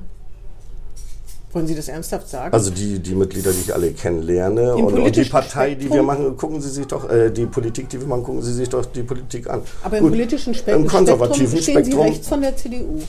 [1.52, 2.54] Wollen Sie das ernsthaft sagen?
[2.54, 5.86] Also die, die Mitglieder, die ich alle kennenlerne Im und, und die Partei, die wir
[5.88, 6.06] Spektrum?
[6.06, 8.86] machen, gucken Sie sich doch, äh, die Politik, die wir machen, gucken Sie sich doch
[8.86, 9.60] die Politik an.
[9.82, 12.00] aber im Gut, politischen Spektrum, Im konservativen stehen Sie Spektrum.
[12.06, 13.00] rechts von der CDU.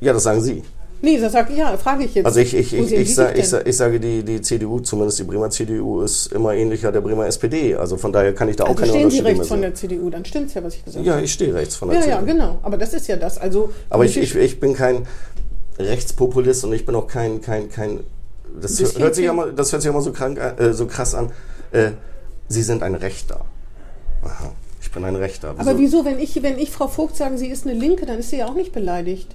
[0.00, 0.62] Ja, das sagen Sie.
[1.02, 2.26] Nee, das sag, ja, frage ich jetzt.
[2.26, 5.18] Also ich, ich, ich, ich, Sie sa, sich ich, ich sage, die, die CDU, zumindest
[5.18, 7.74] die Bremer CDU, ist immer ähnlicher der Bremer SPD.
[7.74, 9.60] Also von daher kann ich da auch Also keine stehen Sie Unterschiede mehr rechts von
[9.60, 12.08] der CDU, dann stimmt's ja, was ich gesagt Ja, ich stehe rechts von der habe.
[12.08, 12.32] Ja, ja, CDU.
[12.32, 12.58] genau.
[12.62, 13.38] Aber das ist ja das.
[13.38, 15.06] Also Aber ich, ich, ich bin kein
[15.78, 18.00] Rechtspopulist und ich bin auch kein, kein, kein
[18.60, 20.86] das Bisschen hört sich ja mal, das hört sich ja mal so, krank, äh, so
[20.86, 21.30] krass an.
[21.72, 21.90] Äh,
[22.48, 23.44] Sie sind ein Rechter.
[24.22, 25.54] Aha, ich bin ein Rechter.
[25.56, 28.30] aber wieso, wenn ich, wenn ich Frau Vogt sage, sie ist eine Linke, dann ist
[28.30, 29.34] sie ja auch nicht beleidigt.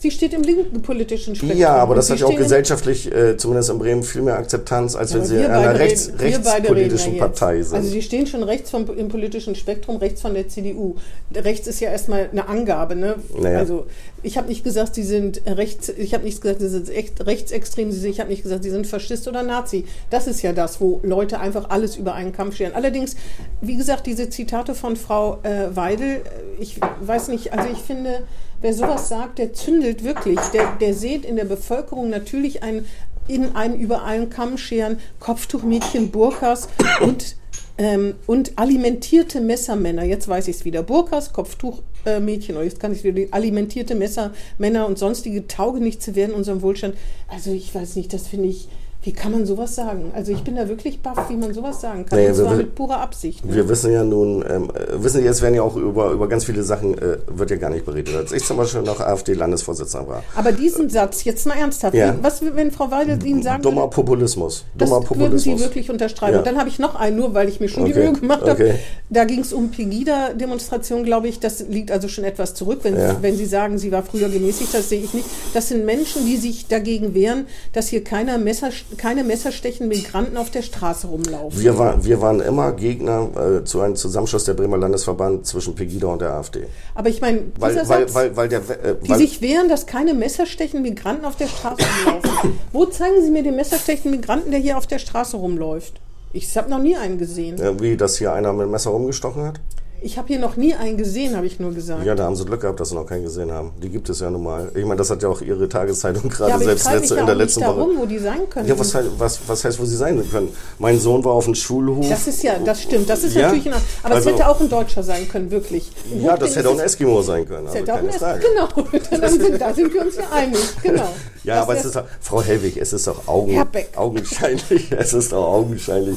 [0.00, 1.60] Sie steht im linken politischen Spektrum.
[1.60, 5.12] Ja, aber das hat ja auch gesellschaftlich, äh, zumindest in Bremen, viel mehr Akzeptanz, als
[5.12, 7.26] wenn Aber Sie in einer rechts, rechtspolitischen ja.
[7.26, 7.76] Partei sind.
[7.76, 10.94] Also Sie stehen schon rechts vom, im politischen Spektrum, rechts von der CDU.
[11.34, 12.96] Rechts ist ja erstmal eine Angabe.
[12.96, 13.16] Ne?
[13.38, 13.58] Naja.
[13.58, 13.88] Also
[14.22, 17.90] ich habe nicht gesagt, Sie sind rechts, ich habe nicht gesagt, Sie sind echt rechtsextrem,
[17.90, 19.84] ich habe nicht gesagt, Sie sind Faschist oder Nazi.
[20.08, 22.72] Das ist ja das, wo Leute einfach alles über einen Kampf scheren.
[22.74, 23.16] Allerdings,
[23.60, 26.20] wie gesagt, diese Zitate von Frau äh, Weidel, äh,
[26.58, 28.22] ich weiß nicht, also ich finde,
[28.60, 30.38] wer sowas sagt, der zündelt wirklich.
[30.52, 32.86] Der, der sieht in der Bevölkerung natürlich ein
[33.28, 36.68] in einem über allen Kamm scheren Kopftuchmädchen Burkas
[37.00, 37.36] und
[37.78, 43.04] ähm, und alimentierte Messermänner, jetzt weiß ich es wieder, Burkas, Kopftuchmädchen, oder jetzt kann ich
[43.04, 46.94] wieder, die alimentierte Messermänner und sonstige Taugenichtse werden unserem Wohlstand.
[47.26, 48.68] Also ich weiß nicht, das finde ich,
[49.02, 50.10] Wie kann man sowas sagen?
[50.14, 52.18] Also ich bin da wirklich baff, wie man sowas sagen kann.
[52.18, 53.42] Naja, und zwar mit purer Absicht.
[53.46, 53.54] Ne?
[53.54, 56.44] Wir wissen ja nun, ähm, äh, wissen Sie, jetzt werden ja auch über, über ganz
[56.44, 58.14] viele Sachen, äh, wird ja gar nicht beredet.
[58.14, 60.22] Als ich zum Beispiel noch AfD-Landesvorsitzender war.
[60.36, 62.14] Aber diesen Satz, jetzt mal ernsthaft, Ja.
[62.20, 64.64] was, wenn Frau Weidel Ihnen sagen Dummer würde, Populismus.
[64.76, 65.58] das Dummer würden Populismus.
[65.60, 66.34] Sie wirklich unterstreichen.
[66.34, 66.38] Ja.
[66.40, 68.42] Und dann habe ich noch einen, nur weil ich mir schon die Okay, Mühe gemacht
[68.42, 68.52] habe.
[68.52, 68.74] okay.
[69.08, 71.40] Da ging es um Pegida-Demonstration, glaube ich.
[71.40, 72.80] Das liegt also schon etwas zurück.
[72.82, 73.16] Wenn, Ja.
[73.22, 75.26] wenn Sie sagen, sie war früher gemäßigt, das sehe ich nicht.
[75.54, 80.50] Das sind Menschen, die sich dagegen wehren, dass hier keiner Messer, keine messerstechenden Migranten auf
[80.50, 81.60] der Straße rumlaufen.
[81.60, 83.28] Wir, war, wir waren immer Gegner
[83.60, 86.66] äh, zu einem Zusammenschluss der Bremer Landesverband zwischen Pegida und der AfD.
[86.94, 88.60] Aber ich meine, Weil, weil, weil, weil der.
[88.60, 92.58] Äh, die sich wehren, dass keine messerstechenden Migranten auf der Straße rumlaufen.
[92.72, 96.00] Wo zeigen Sie mir den messerstechenden Migranten, der hier auf der Straße rumläuft?
[96.32, 97.60] Ich habe noch nie einen gesehen.
[97.60, 99.60] äh, wie, dass hier einer mit dem Messer rumgestochen hat?
[100.02, 102.04] Ich habe hier noch nie einen gesehen, habe ich nur gesagt.
[102.06, 103.72] Ja, da haben sie Glück gehabt, dass sie noch keinen gesehen haben.
[103.82, 104.70] Die gibt es ja nun mal.
[104.74, 107.44] Ich meine, das hat ja auch ihre Tageszeitung gerade Ja, selbst letzte, in der nicht
[107.44, 107.98] letzten darum, Woche.
[107.98, 108.66] wo die sein können.
[108.68, 110.48] Ja, was, heißt- was, was heißt, wo sie sein können?
[110.78, 112.08] Mein Sohn war auf dem Schulhof.
[112.08, 114.60] das ist ja, das stimmt, das ist Ja, natürlich ein, aber also- es hätte auch
[114.60, 115.90] ein Deutscher sein können, wirklich.
[116.12, 117.66] Ein ja, das Hochding hätte auch ein ist- Eskimo sein können.
[117.66, 118.40] es Also hätte auch ein Es- Frage.
[118.40, 121.08] Genau, sind, da sind wir uns ja einig, genau.
[121.44, 123.58] Ja, Das aber es wär- ist doch, Frau Hellwig, es ist doch Augen,
[123.96, 126.16] augenscheinlich, es ist doch augenscheinlich,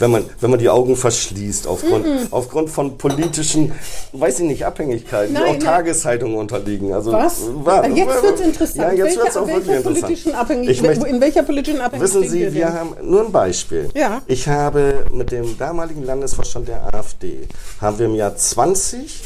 [0.00, 3.72] wenn man, wenn man die Augen verschließt aufgrund, aufgrund von politischen,
[4.12, 5.60] weiß ich nicht, Abhängigkeiten, die Nein, auch nein.
[5.60, 6.92] Tageszeitungen unterliegen.
[6.92, 7.42] Also, Was?
[7.54, 8.78] wa- jetzt wa- wird es interessant.
[8.78, 10.68] Ja, jetzt wird es auch wirklich interessant.
[10.68, 12.72] Ich möchte, in welcher politischen Abhängigkeit Wissen Sie, wir denn?
[12.74, 13.90] haben nur ein Beispiel.
[13.94, 14.22] Ja.
[14.26, 17.46] Ich habe mit dem damaligen Landesvorstand der AfD,
[17.80, 19.20] haben wir im Jahr 20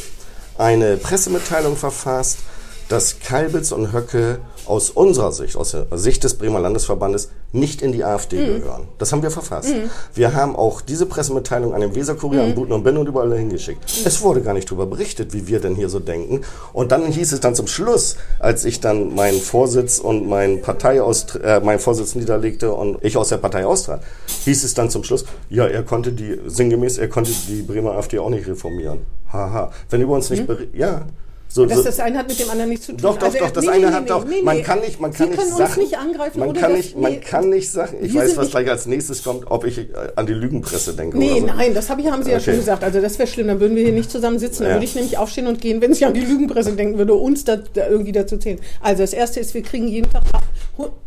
[0.58, 2.38] eine Pressemitteilung verfasst,
[2.88, 7.92] dass Kalbitz und Höcke aus unserer Sicht, aus der Sicht des Bremer Landesverbandes, nicht in
[7.92, 8.46] die AfD Mhm.
[8.62, 8.88] gehören.
[8.98, 9.72] Das haben wir verfasst.
[10.14, 12.48] Wir haben auch diese Pressemitteilung an den Weserkurier, Mhm.
[12.48, 13.82] an Buten und Ben und überall hingeschickt.
[14.04, 16.40] Es wurde gar nicht darüber berichtet, wie wir denn hier so denken.
[16.72, 21.38] Und dann hieß es dann zum Schluss, als ich dann meinen Vorsitz und mein Parteiaust
[21.42, 24.02] äh, meinen Vorsitz niederlegte und ich aus der Partei austrat,
[24.44, 28.18] hieß es dann zum Schluss, ja, er konnte die, sinngemäß, er konnte die Bremer AfD
[28.18, 29.00] auch nicht reformieren.
[29.32, 29.70] Haha.
[29.90, 31.02] Wenn über uns nicht, beri- ja.
[31.54, 33.00] So, Das, so, das eine hat mit dem anderen nichts zu tun.
[33.00, 35.12] doch, doch, Also, doch, das nee, eine nee, hat nee, doch, man kann nicht, man
[35.12, 38.12] kann Sie nicht Sachen, uns nicht angreifen man kann nicht, man kann nicht sagen, ich
[38.12, 39.84] weiß, was gleich als nächstes kommt, ob ich äh,
[40.16, 41.46] an die Lügenpresse denke Nee, oder so.
[41.46, 42.46] nein, das habe ich, haben Sie ja Okay.
[42.46, 42.82] schon gesagt.
[42.82, 44.64] Also das wäre schlimm, dann würden wir hier nicht zusammen sitzen.
[44.64, 44.74] Dann Ja.
[44.78, 47.54] würde ich nämlich aufstehen und gehen, wenn ich an die Lügenpresse denken würde, uns da,
[47.54, 48.58] da irgendwie dazu zählen.
[48.80, 50.24] Also das Erste ist, wir kriegen jeden Tag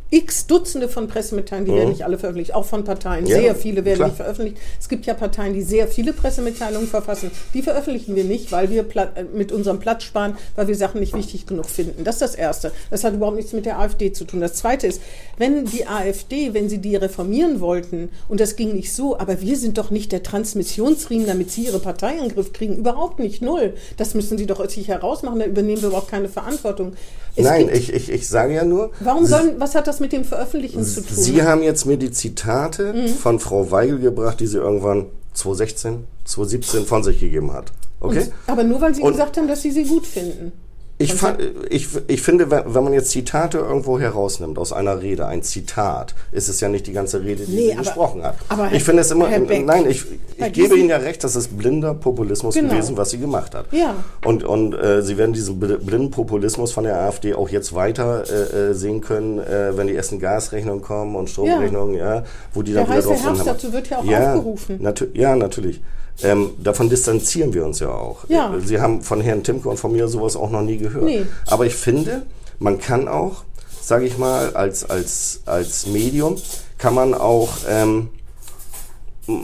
[0.09, 3.25] x Dutzende von Pressemitteilungen, die werden nicht alle veröffentlicht, auch von Parteien.
[3.25, 3.29] Mhm.
[3.29, 4.07] Ja, sehr viele werden klar.
[4.07, 4.57] nicht veröffentlicht.
[4.79, 7.31] Es gibt ja Parteien, die sehr viele Pressemitteilungen verfassen.
[7.53, 11.13] Die veröffentlichen wir nicht, weil wir äh, mit unserem Platz sparen, weil wir Sachen nicht
[11.13, 12.03] wichtig genug finden.
[12.03, 12.71] Das ist das Erste.
[12.89, 14.39] Das hat überhaupt nichts mit der AfD zu tun.
[14.39, 15.01] Das Zweite ist,
[15.37, 19.57] wenn die AfD, wenn sie die reformieren wollten, und das ging nicht so, aber wir
[19.57, 22.77] sind doch nicht der Transmissionsriemen, damit sie ihre Partei in den Griff kriegen.
[22.77, 23.73] Überhaupt nicht, null.
[23.97, 26.93] Das müssen sie doch sich herausmachen, da übernehmen wir überhaupt keine Verantwortung.
[27.35, 30.23] Es Nein, ich, ich, ich sage ja nur, Warum sollen, was hat das mit dem
[30.23, 31.15] Veröffentlichen zu tun?
[31.17, 33.07] Sie haben jetzt mir die Zitate Mhm.
[33.09, 37.71] von Frau Weigel gebracht, die sie irgendwann 2016, 2017 von sich gegeben hat.
[37.99, 38.19] Okay?
[38.19, 40.51] Und, aber nur weil sie Und- gesagt haben, dass sie sie gut finden.
[40.99, 41.37] Ich, fa-
[41.69, 46.49] ich, ich finde, wenn man jetzt Zitate irgendwo herausnimmt aus einer Rede, ein Zitat, ist
[46.49, 48.35] es ja nicht die ganze Rede, die Nee, sie aber- gesprochen hat.
[48.49, 50.05] aber ich finde es immer, Beck, nein, ich,
[50.37, 52.71] ich gebe Ihnen ja recht, das ist blinder Populismus Genau.
[52.73, 53.67] gewesen, was sie gemacht hat.
[53.71, 53.93] Ja.
[54.25, 58.23] Und, und äh, Sie werden diesen bl- blinden Populismus von der AfD auch jetzt weiter
[58.27, 62.23] äh, äh, sehen können, äh, wenn die ersten Gasrechnungen kommen und Stromrechnungen, ja.
[62.55, 63.45] wo die dann Der wieder drauf rumhämmern.
[63.45, 64.77] dazu wird ja auch ja, aufgerufen.
[64.81, 65.79] Natu ja, natürlich.
[66.23, 68.27] Ähm, davon distanzieren wir uns ja auch.
[68.27, 68.53] Ja.
[68.63, 71.03] Sie haben von Herrn Timke und von mir sowas auch noch nie gehört.
[71.03, 71.25] Nee.
[71.45, 72.23] Aber ich finde,
[72.59, 73.43] man kann auch,
[73.81, 76.35] sage ich mal, als, als, als Medium,
[76.77, 78.09] kann man auch ähm,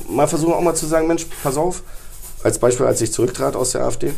[0.10, 1.84] mal versuchen, auch mal zu sagen, Mensch, pass auf,
[2.44, 4.12] als Beispiel, als ich zurücktrat aus der AfD,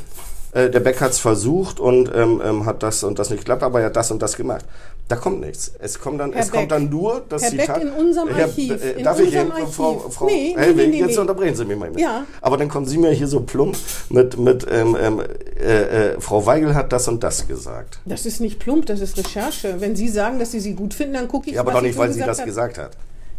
[0.54, 3.64] äh, der Beck hat es versucht und ähm, ähm, hat das und das nicht geklappt,
[3.64, 4.66] aber er hat das und das gemacht.
[5.08, 5.72] Da kommt nichts.
[5.78, 7.76] Es kommt dann, Herr es kommt dann nur das Herr Zitat.
[7.76, 9.76] Beck, in unserem Herr, Archiv, äh, in darf ich unserem eben, Archiv.
[9.76, 11.92] Frau, Frau Nee, Hellwig, nee, nee, jetzt unterbrechen Sie mich mal.
[12.00, 12.26] Ja.
[12.42, 13.78] Aber dann kommen Sie mir hier so plump
[14.10, 15.22] mit, mit ähm, ähm,
[15.60, 18.00] äh, äh, Frau Weigel hat das und das gesagt.
[18.06, 19.80] Das ist nicht plump, das ist Recherche.
[19.80, 21.98] Wenn Sie sagen, dass Sie sie gut finden, dann gucke ich, Ja, aber doch nicht,
[21.98, 22.46] weil sie das hat.
[22.46, 22.92] gesagt hat.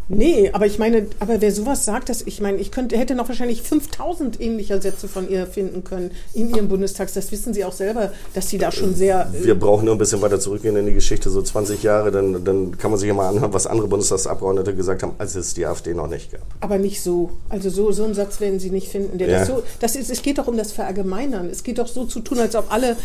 [0.08, 3.28] Nee, aber ich meine, aber wer sowas sagt, dass ich meine, ich könnte, hätte noch
[3.28, 7.12] wahrscheinlich 5000 ähnlicher Sätze von ihr finden können in ihrem Bundestags.
[7.14, 9.28] Das wissen Sie auch selber, dass sie da schon sehr.
[9.34, 12.44] äh, Wir brauchen nur ein bisschen weiter zurückgehen in die Geschichte, so 20 Jahre, dann,
[12.44, 15.66] dann kann man sich ja mal anhören, was andere Bundestagsabgeordnete gesagt haben, als es die
[15.66, 16.42] AfD noch nicht gab.
[16.60, 17.30] Aber nicht so.
[17.48, 19.18] Also so, so einen Satz werden Sie nicht finden.
[19.18, 19.38] Der Ja.
[19.40, 21.50] das so, das ist, es geht doch um das Verallgemeinern.
[21.50, 22.96] Es geht doch so zu tun, als ob alle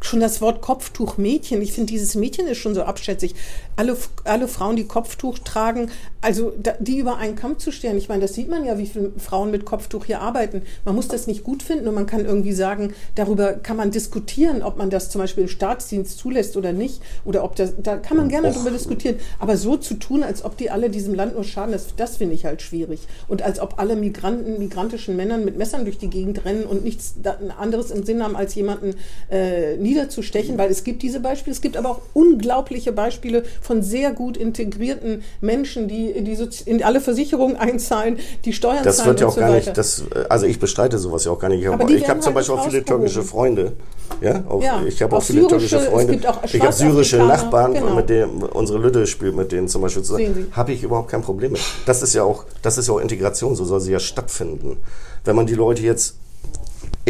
[0.00, 1.60] schon das Wort Kopftuch-Mädchen.
[1.62, 3.34] Ich finde, dieses Mädchen ist schon so abschätzig.
[3.76, 5.90] Alle, alle Frauen, die Kopftuch tragen,
[6.20, 7.96] also da, die über einen Kamm zu stellen.
[7.96, 10.62] Ich meine, das sieht man ja, wie viele Frauen mit Kopftuch hier arbeiten.
[10.84, 14.62] Man muss das nicht gut finden und man kann irgendwie sagen, darüber kann man diskutieren,
[14.62, 17.00] ob man das zum Beispiel im Staatsdienst zulässt oder nicht.
[17.24, 18.54] Oder ob das, da kann man gerne Och.
[18.54, 19.16] darüber diskutieren.
[19.38, 22.34] Aber so zu tun, als ob die alle diesem Land nur schaden, das, das finde
[22.34, 23.00] ich halt schwierig.
[23.28, 27.14] Und als ob alle Migranten, migrantischen Männern mit Messern durch die Gegend rennen und nichts
[27.58, 28.94] anderes im Sinn haben, als jemanden
[29.30, 31.52] äh, niederzustechen, weil es gibt diese Beispiele.
[31.52, 37.00] Es gibt aber auch unglaubliche Beispiele von sehr gut integrierten Menschen, die, die in alle
[37.00, 39.06] Versicherungen einzahlen, die Steuern das zahlen.
[39.06, 41.48] Das wird ja auch so gar nicht, das, also ich bestreite sowas ja auch gar
[41.48, 41.60] nicht.
[41.60, 43.72] Ich habe hab zum halt Beispiel auch viele türkische Freunde.
[44.20, 46.20] Ja, auch, ja, ich habe auch, auch viele syrische, türkische Freunde.
[46.52, 47.94] ich habe syrische Nachbarn, genau.
[47.94, 50.48] mit denen unsere Lütte spielt, mit denen zum Beispiel zusammen.
[50.52, 51.60] Habe ich überhaupt kein Problem mit.
[51.86, 54.78] Das ist ja auch, das ist ja auch Integration, so soll sie ja stattfinden.
[55.24, 56.16] Wenn man die Leute jetzt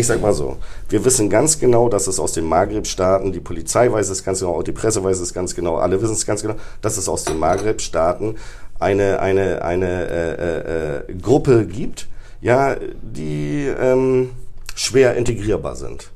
[0.00, 0.56] ich sag mal so,
[0.88, 4.56] wir wissen ganz genau, dass es aus den Maghreb-Staaten, die Polizei weiß es ganz genau,
[4.56, 7.24] auch die Presse weiß es ganz genau, alle wissen es ganz genau, dass es aus
[7.24, 8.36] den Maghreb-Staaten
[8.78, 12.08] eine, eine, eine äh, äh, äh, Gruppe gibt,
[12.40, 14.30] ja, die ähm,
[14.74, 16.10] schwer integrierbar sind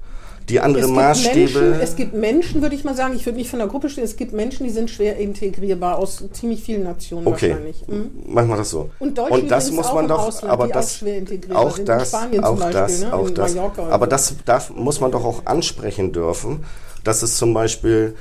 [0.48, 1.60] die andere es Maßstäbe.
[1.60, 4.04] Menschen, es gibt Menschen, würde ich mal sagen, ich würde nicht von der Gruppe stehen,
[4.04, 7.50] es gibt Menschen, die sind schwer integrierbar aus ziemlich vielen Nationen okay.
[7.50, 7.88] wahrscheinlich.
[7.88, 8.10] Mhm.
[8.26, 8.90] Machen wir das so.
[8.98, 11.02] Und, Und das muss man doch, Ausland, aber das,
[11.50, 13.14] auch, auch das, auch Beispiel, das, ne?
[13.14, 13.56] auch das.
[13.56, 16.64] Aber das darf, muss man doch auch ansprechen dürfen,
[17.04, 18.14] dass es zum Beispiel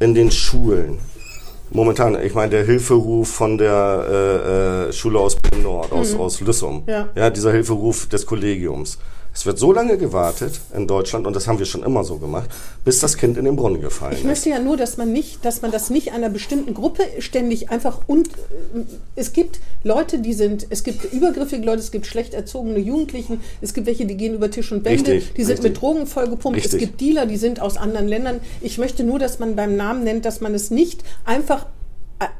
[0.00, 0.98] in den Schulen
[1.70, 6.20] momentan, ich meine, der Hilferuf von der äh, äh Schule aus Nord, aus, mhm.
[6.20, 7.08] aus Lüssum, ja.
[7.14, 8.98] ja, dieser Hilferuf des Kollegiums
[9.38, 12.50] es wird so lange gewartet in Deutschland, und das haben wir schon immer so gemacht,
[12.84, 14.18] bis das Kind in den Brunnen gefallen ist.
[14.18, 17.70] Ich möchte ja nur, dass man nicht, dass man das nicht einer bestimmten Gruppe ständig
[17.70, 18.80] einfach und äh,
[19.14, 23.74] es gibt Leute, die sind, es gibt übergriffige Leute, es gibt schlecht erzogene Jugendlichen, es
[23.74, 25.70] gibt welche, die gehen über Tisch und Bände, richtig, die sind richtig.
[25.70, 26.72] mit Drogen vollgepumpt, richtig.
[26.72, 28.40] es gibt Dealer, die sind aus anderen Ländern.
[28.60, 31.64] Ich möchte nur, dass man beim Namen nennt, dass man es nicht einfach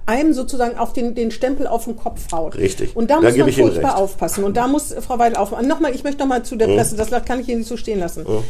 [0.06, 2.56] einem sozusagen auf den, den Stempel auf den Kopf haut.
[2.56, 2.96] Richtig.
[2.96, 4.44] Und da, da muss man furchtbar aufpassen.
[4.44, 5.68] Und da muss Frau Weidel aufpassen.
[5.68, 6.76] Nochmal, ich möchte nochmal zu der mhm.
[6.76, 8.24] Presse, das kann ich hier nicht so stehen lassen.
[8.24, 8.42] Mhm.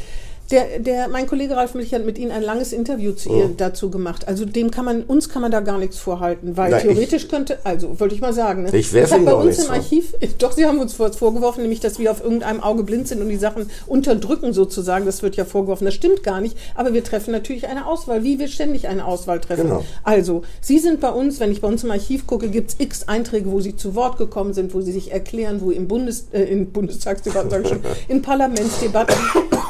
[0.51, 3.57] Der, der, mein Kollege Ralf Milch hat mit Ihnen ein langes Interview zu ihr, mhm.
[3.59, 4.27] dazu gemacht.
[4.27, 7.29] Also dem kann man, uns kann man da gar nichts vorhalten, weil Na, theoretisch ich,
[7.29, 8.71] könnte, also wollte ich mal sagen, ne?
[8.75, 10.27] ich, ich habe bei uns im Archiv, so.
[10.39, 13.37] doch, Sie haben uns vorgeworfen, nämlich, dass wir auf irgendeinem Auge blind sind und die
[13.37, 15.05] Sachen unterdrücken sozusagen.
[15.05, 15.85] Das wird ja vorgeworfen.
[15.85, 16.57] Das stimmt gar nicht.
[16.75, 19.65] Aber wir treffen natürlich eine Auswahl, wie wir ständig eine Auswahl treffen.
[19.65, 19.85] Genau.
[20.03, 23.07] Also, Sie sind bei uns, wenn ich bei uns im Archiv gucke, gibt es x
[23.07, 26.43] Einträge, wo Sie zu Wort gekommen sind, wo Sie sich erklären, wo im Bundes, äh,
[26.45, 29.15] in Bundestagsdebatten, sage ich schon, in Parlamentsdebatten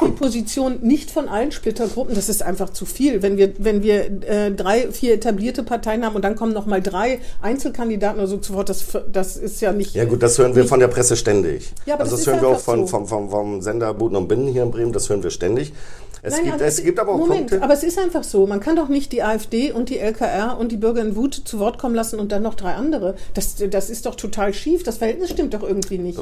[0.01, 3.21] die Position nicht von allen Splittergruppen, das ist einfach zu viel.
[3.21, 6.81] Wenn wir, wenn wir äh, drei, vier etablierte Parteien haben und dann kommen noch mal
[6.81, 9.95] drei Einzelkandidaten oder so zu Wort, das, das ist ja nicht.
[9.95, 11.71] Ja gut, das hören wir von der Presse ständig.
[11.85, 12.87] Ja, aber also das, das hören wir auch von, so.
[12.87, 15.73] vom, vom, vom Sender Buden und Binnen hier in Bremen, das hören wir ständig.
[16.21, 17.63] Es, Nein, gibt, also es gibt aber auch Moment, Punkte.
[17.63, 18.45] aber es ist einfach so.
[18.45, 21.59] Man kann doch nicht die AfD und die LKR und die Bürger in Wut zu
[21.59, 23.15] Wort kommen lassen und dann noch drei andere.
[23.33, 24.83] Das, das ist doch total schief.
[24.83, 26.19] Das Verhältnis stimmt doch irgendwie nicht.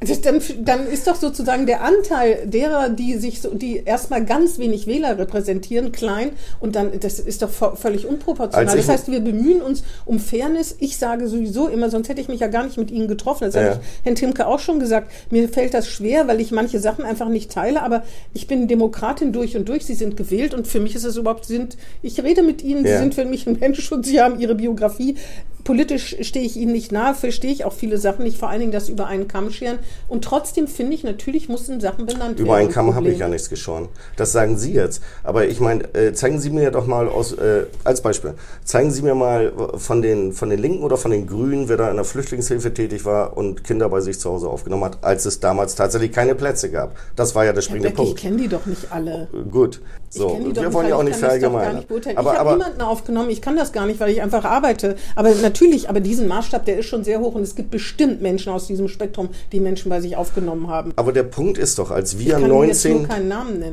[0.00, 4.58] Das, dann, dann ist doch sozusagen der Anteil derer, die sich so, die erstmal ganz
[4.58, 8.76] wenig Wähler repräsentieren, klein und dann, das ist doch völlig unproportional.
[8.76, 10.74] Das heißt, wir bemühen uns um Fairness.
[10.78, 13.44] Ich sage sowieso immer, sonst hätte ich mich ja gar nicht mit Ihnen getroffen.
[13.44, 13.60] Das ja.
[13.60, 15.12] habe ich Herrn Timke auch schon gesagt.
[15.30, 19.34] Mir fällt das schwer, weil ich manche Sachen einfach nicht teile, aber ich bin Demokratin
[19.34, 19.84] durch und durch.
[19.84, 22.92] Sie sind gewählt und für mich ist es überhaupt, sind, ich rede mit Ihnen, ja.
[22.92, 25.16] Sie sind für mich ein Mensch und Sie haben Ihre Biografie
[25.64, 28.72] politisch stehe ich ihnen nicht nahe, verstehe ich auch viele Sachen nicht, vor allen Dingen
[28.72, 29.78] das über einen Kamm scheren.
[30.08, 32.46] Und trotzdem finde ich, natürlich mussten Sachen benannt über werden.
[32.46, 33.88] Über einen Kamm habe ich ja nichts geschoren.
[34.16, 35.02] Das sagen Sie jetzt.
[35.22, 38.34] Aber ich meine, äh, zeigen Sie mir doch mal aus, äh, als Beispiel,
[38.64, 41.90] zeigen Sie mir mal von den, von den Linken oder von den Grünen, wer da
[41.90, 45.40] in der Flüchtlingshilfe tätig war und Kinder bei sich zu Hause aufgenommen hat, als es
[45.40, 46.96] damals tatsächlich keine Plätze gab.
[47.16, 48.12] Das war ja der springende Punkt.
[48.12, 49.28] Ich kenne die doch nicht alle.
[49.50, 49.80] Gut.
[50.12, 51.84] So, wir wollen ja auch nicht verallgemeinern.
[52.16, 54.96] Aber, ich habe niemanden aufgenommen, ich kann das gar nicht, weil ich einfach arbeite.
[55.14, 58.52] Aber natürlich, aber diesen Maßstab, der ist schon sehr hoch und es gibt bestimmt Menschen
[58.52, 60.92] aus diesem Spektrum, die Menschen bei sich aufgenommen haben.
[60.94, 63.08] Aber der Punkt ist doch, als wir 19,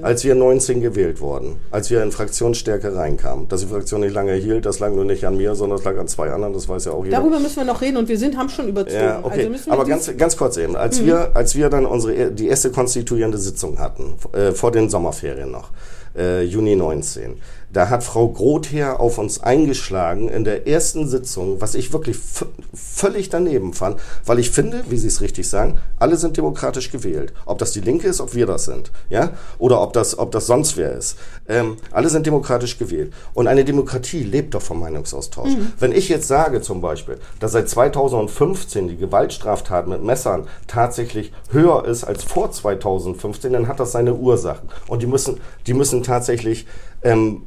[0.01, 4.33] als wir 19 gewählt wurden, als wir in Fraktionsstärke reinkamen, dass die Fraktion nicht lange
[4.33, 6.85] hielt, das lag nur nicht an mir, sondern das lag an zwei anderen, das weiß
[6.85, 7.17] ja auch jeder.
[7.17, 9.03] Darüber müssen wir noch reden und wir sind, haben schon überzogen.
[9.03, 9.47] Ja, okay.
[9.51, 11.05] Also aber ganz, ganz kurz eben, als mhm.
[11.05, 15.69] wir, als wir dann unsere, die erste konstituierende Sitzung hatten, äh, vor den Sommerferien noch,
[16.17, 17.37] äh, Juni 19.
[17.71, 22.17] Da hat Frau Grother auf uns eingeschlagen in der ersten Sitzung, was ich wirklich
[22.73, 27.33] völlig daneben fand, weil ich finde, wie Sie es richtig sagen, alle sind demokratisch gewählt.
[27.45, 30.47] Ob das die Linke ist, ob wir das sind, ja, oder ob das, ob das
[30.47, 31.17] sonst wer ist.
[31.49, 33.13] Ähm, alle sind demokratisch gewählt.
[33.33, 35.55] Und eine Demokratie lebt doch vom Meinungsaustausch.
[35.55, 35.73] Mhm.
[35.77, 41.85] Wenn ich jetzt sage zum Beispiel, dass seit 2015 die Gewaltstraftat mit Messern tatsächlich höher
[41.85, 44.69] ist als vor 2015, dann hat das seine Ursachen.
[44.87, 46.65] Und die müssen, die müssen tatsächlich
[47.03, 47.43] ähm,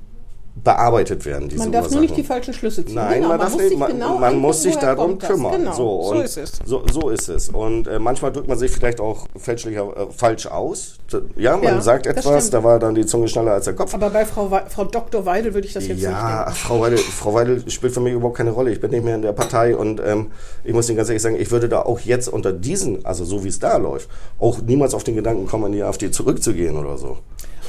[0.63, 1.49] bearbeitet werden.
[1.49, 1.95] Diese man darf Ursachen.
[1.95, 2.97] nur nicht die falschen Schlüsse ziehen.
[2.97, 5.53] Nein, genau, man, darf muss nicht, sich man, genau man muss sich darum kümmern.
[5.53, 6.53] Genau, so, so ist es.
[6.67, 7.49] So, so ist es.
[7.49, 10.97] Und äh, manchmal drückt man sich vielleicht auch fälschlicher, äh, falsch aus.
[11.37, 13.95] Ja, man Ja, sagt etwas, da war dann die Zunge schneller als der Kopf.
[13.95, 15.25] Aber bei Frau, Wei- Frau Dr.
[15.25, 18.37] Weidel würde ich das jetzt Ja, nicht Frau Weidel, Frau Weidel spielt für mich überhaupt
[18.37, 18.73] keine Rolle.
[18.73, 20.33] Ich bin nicht mehr in der Partei und ähm,
[20.65, 23.45] ich muss Ihnen ganz ehrlich sagen, ich würde da auch jetzt unter diesen, also so
[23.45, 26.99] wie es da läuft, auch niemals auf den Gedanken kommen, in die AfD zurückzugehen oder
[26.99, 27.19] so.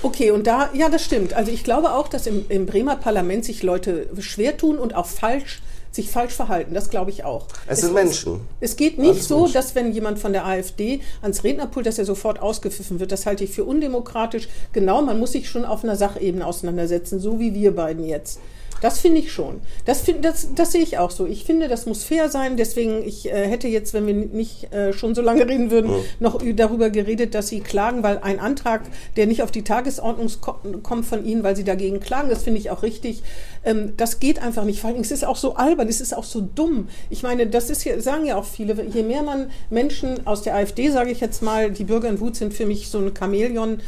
[0.04, 1.34] Okay, und da, ja, das stimmt.
[1.34, 5.06] Also ich glaube auch, dass im, im Bremer Parlament sich Leute schwer tun und auch
[5.06, 6.74] falsch sich falsch verhalten.
[6.74, 7.47] Das glaube ich auch.
[7.68, 8.41] Es sind Menschen.
[8.62, 9.54] Es geht nicht Alles so, Menschen.
[9.54, 13.12] dass wenn jemand von der AfD ans Rednerpult, dass er sofort ausgepfiffen wird.
[13.12, 14.47] Das halte ich für undemokratisch.
[14.72, 18.39] Genau, man muss sich schon auf einer Sachebene auseinandersetzen, so wie wir beiden jetzt.
[18.82, 19.62] Das finde ich schon.
[19.86, 21.25] Das, find, das, das sehe ich auch so.
[21.28, 22.58] Ich finde, das muss fair sein.
[22.58, 26.41] Deswegen, ich äh, hätte jetzt, wenn wir nicht äh, schon so lange reden würden, noch
[26.41, 28.82] ü- darüber geredet, dass Sie klagen, weil ein Antrag,
[29.16, 32.59] der nicht auf die Tagesordnung ko- kommt von Ihnen, weil Sie dagegen klagen, das finde
[32.59, 33.24] ich auch richtig.
[33.63, 34.82] Ähm, das geht einfach nicht.
[34.82, 36.87] Vor allem, es ist auch so albern, es ist auch so dumm.
[37.09, 40.55] Ich meine, das ist ja, sagen ja auch viele, je mehr man Menschen aus der
[40.55, 43.79] AfD, sage ich jetzt mal, die Bürger in Wut sind für mich so ein Chamäleon,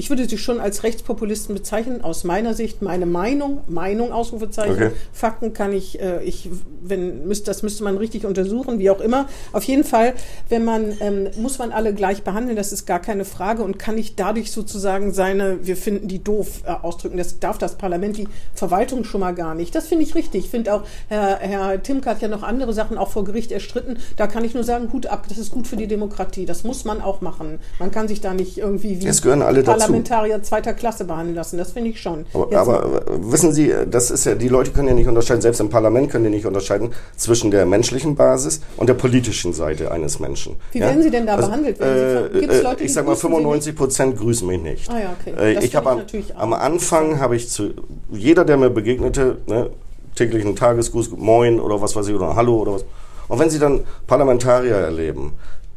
[0.00, 4.72] ich würde sie schon als Rechtspopulisten bezeichnen, aus meiner Sicht, meine Meinung, Meinung, Ausrufezeichen.
[4.72, 4.90] Okay.
[5.12, 6.48] Fakten kann ich, äh, ich
[6.80, 9.28] wenn, müsst, das müsste man richtig untersuchen, wie auch immer.
[9.52, 10.14] Auf jeden Fall,
[10.48, 13.98] wenn man, ähm, muss man alle gleich behandeln, das ist gar keine Frage und kann
[13.98, 17.18] ich dadurch sozusagen seine, wir finden die doof äh, ausdrücken.
[17.18, 19.74] Das darf das Parlament, die Verwaltung schon mal gar nicht.
[19.74, 20.46] Das finde ich richtig.
[20.46, 23.98] Ich finde auch, Herr, Herr Timke hat ja noch andere Sachen auch vor Gericht erstritten.
[24.16, 26.46] Da kann ich nur sagen, Hut ab, das ist gut für die Demokratie.
[26.46, 27.58] Das muss man auch machen.
[27.78, 29.89] Man kann sich da nicht irgendwie wie Es gehören alle dazu.
[29.90, 31.58] Parlamentarier zweiter Klasse behandeln lassen.
[31.58, 32.26] Das finde ich schon.
[32.32, 35.60] Aber, aber äh, wissen Sie, das ist ja, die Leute können ja nicht unterscheiden, selbst
[35.60, 40.18] im Parlament können die nicht unterscheiden zwischen der menschlichen Basis und der politischen Seite eines
[40.20, 40.56] Menschen.
[40.72, 40.86] Wie ja?
[40.86, 41.78] werden Sie denn da behandelt?
[41.80, 44.62] Werden Sie- Äh, gibt's äh, Leute, ich sag mal, grüßen Sie 95 Prozent grüßen mich
[44.62, 44.90] nicht.
[44.90, 45.50] Ah ja, okay.
[45.50, 46.00] Äh, Das ich habe am,
[46.36, 47.70] am Anfang habe ich zu
[48.10, 49.70] jeder, der mir begegnete, ne,
[50.14, 52.84] täglichen Tagesgruß, Moin oder was weiß ich oder Hallo oder was.
[53.28, 55.32] Und wenn Sie dann Parlamentarier erleben,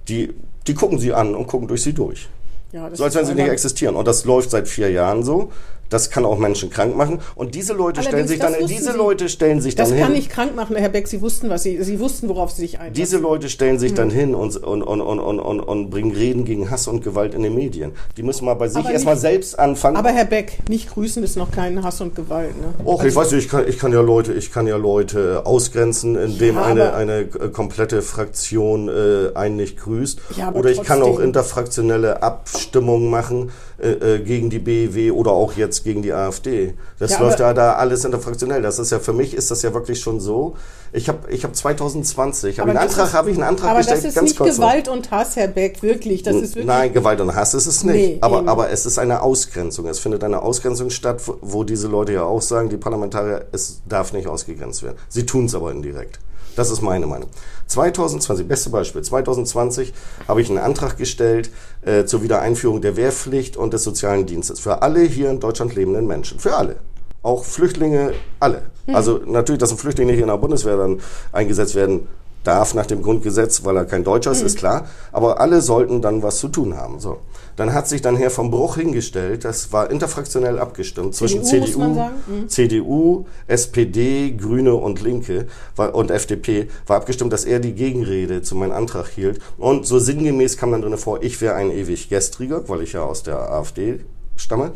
[0.08, 0.34] die
[0.68, 2.30] die gucken Sie an und gucken durch Sie durch.
[2.74, 3.96] Ja, So als wenn sie nicht existieren.
[3.96, 5.52] Und das läuft seit vier Jahren so.
[5.94, 7.20] Das kann auch Menschen krank machen.
[7.36, 9.98] Und diese Leute stellen Allerdings, sich dann, das diese Sie- Leute stellen sich Das dann
[10.00, 10.16] kann hin.
[10.18, 11.08] nicht krank machen, Herr Beck.
[11.08, 12.96] Sie wussten, was Sie, Sie wussten, worauf Sie sich einlassen.
[12.96, 13.96] Diese Leute stellen sich Hm.
[13.98, 17.36] dann hin und, und, und, und, und, und, und bringen Reden gegen Hass und Gewalt
[17.36, 17.92] in den Medien.
[18.18, 19.98] Die müssen mal bei sich erstmal selbst anfangen.
[19.98, 22.56] Aber Herr Beck, nicht grüßen ist noch kein Hass und Gewalt.
[22.60, 22.74] Ne?
[22.86, 26.16] Och, ich weiß nicht, ich kann, ich kann ja Leute, ich kann ja Leute ausgrenzen,
[26.16, 30.20] indem Ja, eine, eine äh, komplette Fraktion äh, einen nicht grüßt.
[30.38, 35.54] Ja, oder ich kann auch interfraktionelle Abstimmungen machen äh, äh, gegen die BEW oder auch
[35.54, 36.74] jetzt gegen die AfD.
[37.00, 38.62] Das Ja, läuft ja da alles interfraktionell.
[38.62, 40.56] Das ist ja für mich ist das ja wirklich schon so.
[40.92, 44.06] Ich habe ich hab 2020 habe einen Antrag habe ich einen Antrag Aber gestellt, das
[44.10, 44.56] ist ganz nicht kurz.
[44.58, 46.24] Gewalt und Hass, Herr Beck, wirklich.
[46.24, 46.66] Das ist wirklich.
[46.66, 47.96] Nein, Gewalt und Hass ist es nicht.
[47.96, 48.50] Nee, aber, eben.
[48.50, 49.88] aber es ist eine Ausgrenzung.
[49.88, 53.82] Es findet eine Ausgrenzung statt, wo- wo diese Leute ja auch sagen, die Parlamentarier, es
[53.88, 54.98] darf nicht ausgegrenzt werden.
[55.10, 56.20] Sie tun es aber indirekt.
[56.56, 57.30] Das ist meine Meinung.
[57.68, 59.94] 2020, beste Beispiel, 2020
[60.28, 61.50] habe ich einen Antrag gestellt
[61.82, 66.08] äh, zur Wiedereinführung der Wehrpflicht und des sozialen Dienstes für alle hier in Deutschland lebenden
[66.08, 66.40] Menschen.
[66.40, 66.76] Für alle.
[67.22, 68.64] Auch Flüchtlinge, alle.
[68.86, 68.96] Hm.
[68.96, 71.00] Also natürlich, dass ein Flüchtling nicht in der Bundeswehr dann
[71.32, 72.08] eingesetzt werden
[72.44, 74.48] darf nach dem Grundgesetz, weil er kein Deutscher ist, Hm.
[74.48, 74.88] ist klar.
[75.12, 77.00] Aber alle sollten dann was zu tun haben.
[77.00, 77.18] So.
[77.56, 81.84] Dann hat sich dann Herr vom Bruch hingestellt, das war interfraktionell abgestimmt zwischen CDU, CDU.
[82.28, 82.50] Mhm.
[82.50, 85.46] CDU, SPD, Grüne und Linke
[85.76, 89.40] war, und FDP war abgestimmt, dass er die Gegenrede zu meinem Antrag hielt.
[89.60, 93.04] Und so sinngemäß kam dann drin vor, ich wäre ein ewig Gestriger, weil ich ja
[93.04, 94.00] aus der AfD
[94.36, 94.72] stamme.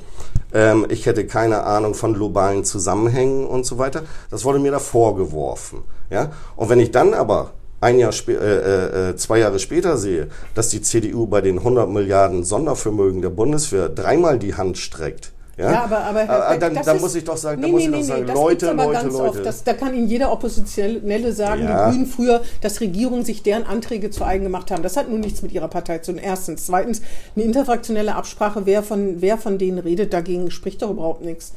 [0.53, 4.03] Ähm, ich hätte keine Ahnung von globalen Zusammenhängen und so weiter.
[4.29, 5.83] Das wurde mir da vorgeworfen.
[6.09, 6.31] Ja?
[6.55, 10.69] Und wenn ich dann aber ein Jahr spä- äh, äh, zwei Jahre später sehe, dass
[10.69, 15.31] die CDU bei den 100 Milliarden Sondervermögen der Bundeswehr dreimal die Hand streckt.
[15.57, 17.67] Ja, Ja, aber, aber Herr Beck, dann, das dann ist- muss ich doch sagen, nee,
[17.71, 19.29] muss nee, ich doch nee, sagen, nee, das Leute, gibt's aber Leute, ganz Leute.
[19.29, 19.45] Oft.
[19.45, 21.85] Das, da kann Ihnen jeder Oppositionelle sagen, Ja.
[21.89, 24.83] die Grünen früher, dass Regierungen sich deren Anträge zu eigen gemacht haben.
[24.83, 26.21] Das hat nun nichts mit ihrer Partei zu tun.
[26.23, 26.67] Erstens.
[26.67, 27.01] Zweitens,
[27.35, 31.53] eine interfraktionelle Absprache, wer von, wer von denen redet, dagegen spricht doch überhaupt nichts.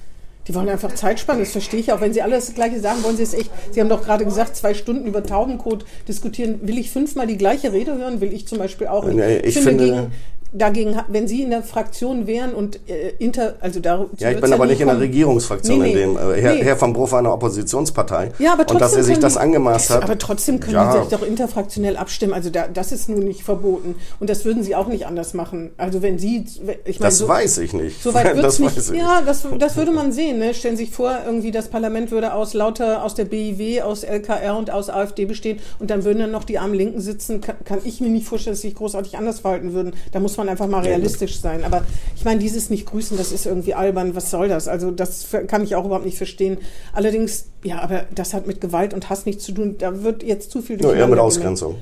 [0.49, 2.01] Die wollen einfach Zeit sparen, das verstehe ich auch.
[2.01, 3.51] Wenn Sie alles das Gleiche sagen, wollen Sie es echt.
[3.71, 6.61] Sie haben doch gerade gesagt, zwei Stunden über Taubencode diskutieren.
[6.63, 8.23] Will ich fünfmal die gleiche Rede hören?
[8.23, 9.05] Will ich zum Beispiel auch.
[9.05, 10.13] Nee, ich finde- gegen,
[10.53, 14.53] dagegen, wenn Sie in der Fraktion wären und äh, inter, also da Ja, ich bin
[14.53, 16.03] aber nicht in der Regierungsfraktion, Nee, nee.
[16.03, 16.63] in dem äh, Herr, Nee.
[16.65, 18.33] Herr van Bruch war eine Oppositionspartei.
[18.39, 20.03] Ja, aber trotzdem und dass er sich das angemaßt hat.
[20.03, 20.95] Aber trotzdem können Ja.
[20.95, 22.33] die sich doch interfraktionell abstimmen.
[22.35, 23.95] Also da, das ist nun nicht verboten.
[24.19, 25.71] Und das würden sie auch nicht anders machen.
[25.77, 26.45] Also wenn sie,
[26.85, 28.03] ich meine, das so, weiß ich nicht.
[28.03, 28.77] so weit wird's das nicht.
[28.77, 30.39] weiß ich Ja, das, das würde man sehen.
[30.39, 30.55] Ne?
[30.55, 34.57] Stellen Sie sich vor, irgendwie das Parlament würde aus lauter, aus der BIW, aus LKR
[34.57, 37.41] und aus AfD bestehen und dann würden dann noch die armen Linken sitzen.
[37.41, 39.93] Kann, kann ich mir nicht vorstellen, dass sie sich großartig anders verhalten würden.
[40.13, 41.65] Da muss man man einfach mal realistisch sein.
[41.65, 41.85] Aber
[42.17, 44.15] ich meine, dieses nicht grüßen, das ist irgendwie albern.
[44.17, 44.69] Was soll das?
[44.69, 46.59] Also das kann ich auch überhaupt nicht verstehen.
[46.93, 49.77] Allerdings, ja, aber das hat mit Gewalt und Hass nichts zu tun.
[49.79, 51.77] Da wird jetzt zu viel Nur eher mit Ausgrenzung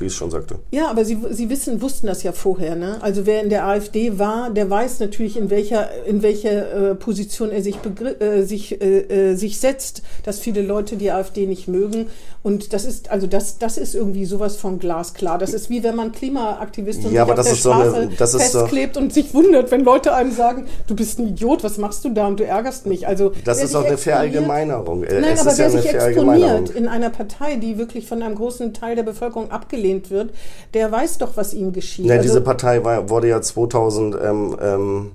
[0.00, 0.58] wie ich schon sagte.
[0.70, 2.76] Ja, aber Sie, Sie wissen, wussten das ja vorher.
[2.76, 2.98] Ne?
[3.00, 7.50] Also wer in der AfD war, der weiß natürlich, in welcher, in welcher äh, Position
[7.50, 7.76] er sich,
[8.20, 12.06] äh, sich, äh, äh, sich setzt, dass viele Leute die AfD nicht mögen.
[12.42, 15.38] Und das ist, also das, das ist irgendwie sowas von glasklar.
[15.38, 18.94] Das ist wie wenn man Klimaaktivisten ja, aber das ist Straße so eine, das festklebt
[18.94, 22.10] so und sich wundert, wenn Leute einem sagen, du bist ein Idiot, was machst du
[22.10, 23.06] da und du ärgerst mich.
[23.06, 25.00] Also das ist auch eine Verallgemeinerung.
[25.00, 28.36] Nein, es aber ist wer ja sich exponiert in einer Partei, die wirklich von einem
[28.36, 30.30] großen Teil der Bevölkerung abgelehnt abgelehnt wird,
[30.74, 32.06] der weiß doch, was ihm geschieht.
[32.06, 35.10] Ja, also, diese Partei war, wurde ja 2000 ähm, ähm,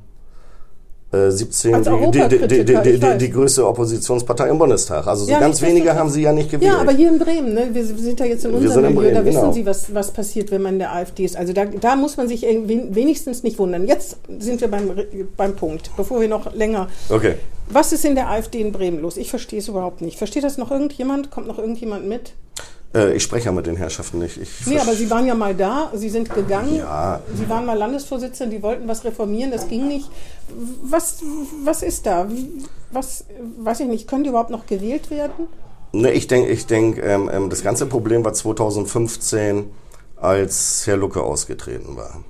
[1.16, 5.06] 17 die, die, die, die, die, größte Oppositionspartei im Bundestag.
[5.06, 6.72] Also so ja, ganz wenige haben sie ja nicht gewählt.
[6.72, 7.70] Ja, aber hier in Bremen, ne?
[7.72, 9.52] wir sind ja jetzt in unserem Milieu, da wissen genau.
[9.52, 11.38] Sie, was, was passiert, wenn man in der AfD ist.
[11.38, 13.86] Also da, da muss man sich wenigstens nicht wundern.
[13.86, 14.90] Jetzt sind wir beim,
[15.38, 16.88] beim Punkt, bevor wir noch länger...
[17.10, 17.36] Okay.
[17.70, 19.18] Was ist in der AfD in Bremen los?
[19.18, 20.18] Ich verstehe es überhaupt nicht.
[20.18, 21.30] Versteht das noch irgendjemand?
[21.30, 22.34] Kommt noch irgendjemand mit?
[22.94, 24.38] Äh, ich spreche ja mit den Herrschaften nicht.
[24.38, 26.78] Ich nee, aber Sie waren ja mal da, Sie sind gegangen.
[26.78, 27.22] Ja.
[27.36, 30.10] Sie waren mal Landesvorsitzende, die wollten was reformieren, das ging nicht.
[30.84, 31.22] Was,
[31.64, 32.28] was ist da?
[32.92, 33.26] Was,
[33.58, 35.48] weiß ich nicht, können die überhaupt noch gewählt werden?
[35.92, 39.66] Ne, ich denke, ich denk, ähm, ähm das ganze Problem war 2015,
[40.16, 42.24] als Herr Lucke ausgetreten war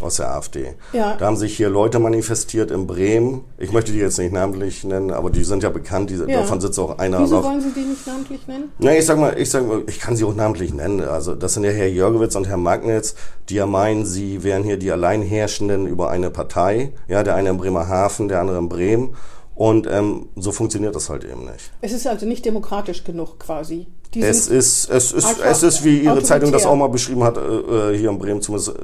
[0.00, 0.74] aus der AfD.
[0.92, 1.16] Ja.
[1.16, 3.44] Da haben sich hier Leute manifestiert in Bremen.
[3.58, 6.10] Ich möchte die jetzt nicht namentlich nennen, aber die sind ja bekannt.
[6.10, 6.26] Die, ja.
[6.26, 7.44] Davon sitzt auch einer Wieso noch.
[7.44, 8.72] wollen Sie die nicht namentlich nennen?
[8.78, 11.00] Na, ich sag mal, ich sag mal, ich kann sie auch namentlich nennen.
[11.02, 13.14] Also das sind ja Herr Jörgewitz und Herr Magnitz,
[13.48, 16.92] die ja meinen, sie wären hier die Alleinherrschenden über eine Partei.
[17.08, 19.16] Ja, der eine in Bremerhaven, der andere in Bremen.
[19.54, 21.70] Und ähm, so funktioniert das halt eben nicht.
[21.80, 23.86] Es ist also nicht demokratisch genug quasi.
[24.22, 26.22] Es ist, es, ist, es ist, wie Ihre.
[26.22, 28.74] Zeitung das auch mal beschrieben hat, äh, äh, hier in Bremen zumindest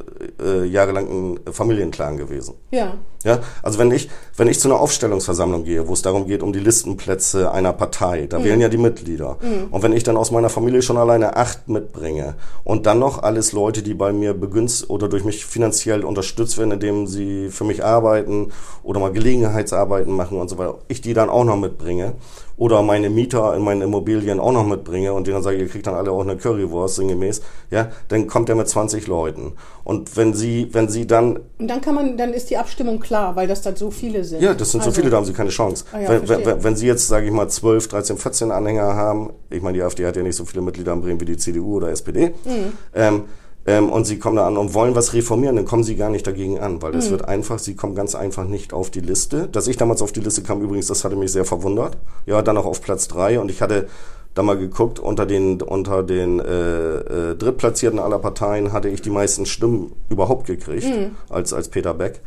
[0.42, 2.54] äh, jahrelang ein Familienclan gewesen.
[2.70, 2.94] Ja.
[3.22, 6.54] Ja, also wenn ich, wenn ich zu einer Aufstellungsversammlung gehe, wo es darum geht, um
[6.54, 8.44] die Listenplätze einer Partei, da mhm.
[8.44, 9.36] wählen ja die Mitglieder.
[9.42, 9.66] Mhm.
[9.70, 13.52] Und wenn ich dann aus meiner Familie schon alleine acht mitbringe und dann noch alles
[13.52, 17.84] Leute, die bei mir begünstigt oder durch mich finanziell unterstützt werden, indem sie für mich
[17.84, 18.52] arbeiten
[18.82, 22.14] oder mal Gelegenheitsarbeiten machen und so weiter, ich die dann auch noch mitbringe
[22.60, 25.94] oder meine Mieter in meinen Immobilien auch noch mitbringe und denen sage, ihr kriegt dann
[25.94, 29.52] alle auch eine Currywurst sinngemäß, ja, dann kommt er mit 20 Leuten.
[29.82, 31.40] Und wenn sie, wenn sie dann...
[31.58, 34.42] Und dann kann man, dann ist die Abstimmung klar, weil das dann so viele sind.
[34.42, 35.86] Ja, das sind also, so viele, da haben sie keine Chance.
[35.90, 39.30] Ah, ja, wenn, wenn, wenn, sie jetzt, sage ich mal, 12, 13, 14 Anhänger haben,
[39.48, 41.76] ich meine, die AfD hat ja nicht so viele Mitglieder in Bremen wie die CDU
[41.76, 42.72] oder SPD, mhm.
[42.94, 43.22] ähm,
[43.70, 46.26] ähm, und sie kommen da an und wollen was reformieren, dann kommen sie gar nicht
[46.26, 47.10] dagegen an, weil das mhm.
[47.12, 49.46] wird einfach, sie kommen ganz einfach nicht auf die Liste.
[49.46, 51.96] Dass ich damals auf die Liste kam, übrigens, das hatte mich sehr verwundert.
[52.26, 53.86] Ja, dann auch auf Platz drei und ich hatte
[54.34, 56.96] da mal geguckt, unter den, unter den äh,
[57.32, 61.16] äh, Drittplatzierten aller Parteien hatte ich die meisten Stimmen überhaupt gekriegt, mhm.
[61.28, 62.20] als, als Peter Beck.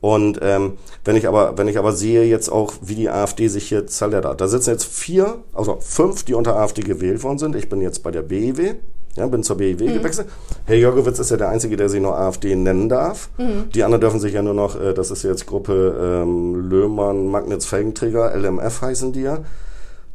[0.00, 0.74] Und ähm,
[1.04, 4.40] wenn ich aber, wenn ich aber sehe jetzt auch, wie die AfD sich hier zerleddert,
[4.40, 7.56] da sitzen jetzt vier, also fünf, die unter AfD gewählt worden sind.
[7.56, 8.76] Ich bin jetzt bei der BEW.
[9.16, 9.94] Ja, bin zur BIW mhm.
[9.94, 10.28] gewechselt.
[10.66, 13.30] Herr Jörgowitz ist ja der Einzige, der sich nur AfD nennen darf.
[13.38, 13.70] Mhm.
[13.74, 17.64] Die anderen dürfen sich ja nur noch, äh, das ist jetzt Gruppe ähm, Löhmann, Magnitz,
[17.66, 19.38] Felgenträger, LMF heißen die ja,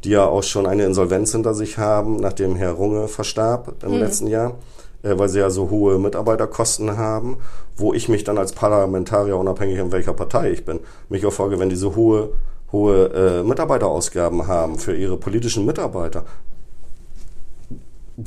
[0.04, 3.98] die ja auch schon eine Insolvenz hinter sich haben, nachdem Herr Runge verstarb im mhm.
[3.98, 4.54] letzten Jahr,
[5.02, 7.38] äh, weil sie ja so hohe Mitarbeiterkosten haben,
[7.76, 11.58] wo ich mich dann als Parlamentarier, unabhängig in welcher Partei ich bin, mich auch frage,
[11.58, 12.30] wenn die so hohe
[12.72, 16.24] hohe äh, Mitarbeiterausgaben haben für ihre politischen Mitarbeiter,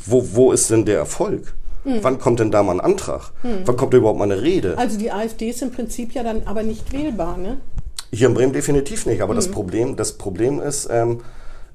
[0.05, 1.53] wo, wo ist denn der Erfolg?
[1.83, 1.99] Hm.
[2.01, 3.31] Wann kommt denn da mal ein Antrag?
[3.41, 3.59] Hm.
[3.65, 4.77] Wann kommt da überhaupt mal eine Rede?
[4.77, 7.57] Also die AfD ist im Prinzip ja dann aber nicht wählbar, ne?
[8.11, 9.21] Hier in Bremen definitiv nicht.
[9.21, 9.37] Aber hm.
[9.37, 11.21] das Problem, das Problem ist, ähm,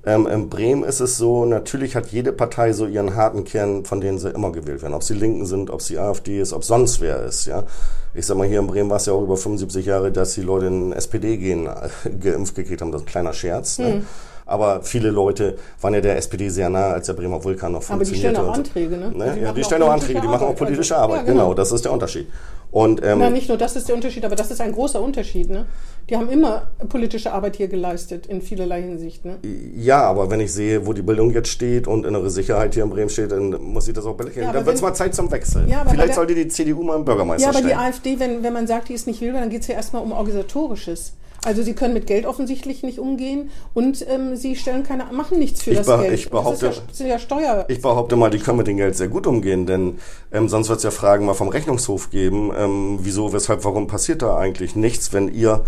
[0.04, 4.00] ähm, in Bremen ist es so, natürlich hat jede Partei so ihren harten Kern, von
[4.00, 4.94] denen sie immer gewählt werden.
[4.94, 7.64] Ob sie Linken sind, ob sie AfD ist, ob sonst wer ist, ja.
[8.14, 10.40] Ich sag mal, hier in Bremen war es ja auch über 75 Jahre, dass die
[10.40, 11.68] Leute in SPD gehen,
[12.20, 12.90] geimpft gekriegt haben.
[12.90, 13.78] Das ist ein kleiner Scherz.
[13.78, 14.02] Ne?
[14.50, 18.40] Aber viele Leute waren ja der SPD sehr nah, als der Bremer Vulkan noch funktionierte.
[18.40, 19.10] Aber die stellen auch Anträge, ne?
[19.16, 19.24] ne?
[19.24, 21.26] Also ja, die stellen auch Anträge, die machen auch politische also, Arbeit.
[21.26, 21.44] Ja, genau.
[21.44, 21.54] genau.
[21.54, 22.26] das ist der Unterschied.
[22.72, 25.50] Und, ähm, Na, nicht nur das ist der Unterschied, aber das ist ein großer Unterschied.
[25.50, 25.66] Ne?
[26.08, 29.24] Die haben immer politische Arbeit hier geleistet, in vielerlei Hinsicht.
[29.24, 29.38] Ne?
[29.76, 32.90] Ja, aber wenn ich sehe, wo die Bildung jetzt steht und innere Sicherheit hier in
[32.90, 35.30] Bremen steht, dann muss ich das auch billig ja, Dann wird es mal Zeit zum
[35.30, 35.68] Wechsel.
[35.68, 37.76] Ja, Vielleicht sollte die CDU mal einen Bürgermeister Ja, aber stellen.
[37.76, 40.02] die AfD, wenn, wenn man sagt, die ist nicht wählbar, dann geht es ja erstmal
[40.02, 41.14] um Organisatorisches.
[41.44, 45.62] Also sie können mit Geld offensichtlich nicht umgehen und ähm, sie stellen keine, machen nichts
[45.62, 46.12] für ich das Geld.
[46.12, 47.64] Ich behaupte, das, ja, das sind ja Steuer.
[47.68, 49.98] Ich behaupte mal, die können mit dem Geld sehr gut umgehen, denn
[50.32, 54.22] ähm, sonst wird es ja Fragen mal vom Rechnungshof geben, ähm, wieso, weshalb, warum passiert
[54.22, 55.64] da eigentlich nichts, wenn ihr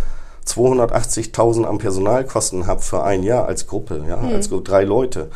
[0.47, 4.35] 280.000 an Personalkosten habt für ein Jahr als Gruppe, ja, hm.
[4.35, 5.31] als drei Leute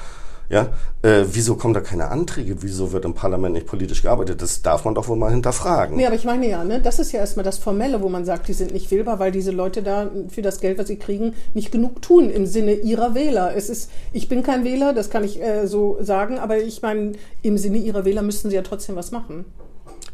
[0.49, 0.69] Ja,
[1.03, 2.57] äh, wieso kommen da keine Anträge?
[2.61, 4.43] Wieso wird im Parlament nicht politisch gearbeitet?
[4.43, 5.97] Das darf man doch wohl mal hinterfragen.
[5.97, 8.47] Nee, aber ich meine ja, ne, das ist ja erstmal das Formelle, wo man sagt,
[8.47, 11.73] die sind nicht wählbar, weil diese Leute da für das Geld, was sie kriegen, nicht
[11.73, 13.57] genug tun im Sinne ihrer Wähler.
[13.57, 17.13] Es ist, ich bin kein Wähler, das kann ich äh, so sagen, aber ich meine,
[17.43, 19.45] im Sinne ihrer Wähler müssten sie ja trotzdem was machen.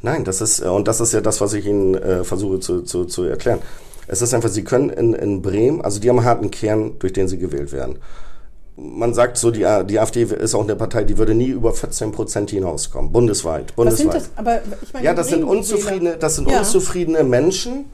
[0.01, 2.83] Nein, das ist, äh, und das ist ja das, was ich Ihnen äh, versuche zu,
[2.83, 3.61] zu, zu erklären.
[4.09, 7.13] Es ist einfach, Sie können in, in Bremen, also die haben einen harten Kern, durch
[7.13, 7.99] den sie gewählt werden
[8.83, 12.13] man sagt so, die, die AfD ist auch eine Partei, die würde nie über 14
[12.13, 13.75] Prozent hinauskommen, bundesweit.
[13.77, 14.07] bundesweit.
[14.07, 14.31] Was sind das?
[14.37, 16.59] Aber ich meine, ja, das sind unzufriedene, das sind Ja.
[16.59, 17.87] unzufriedene Menschen,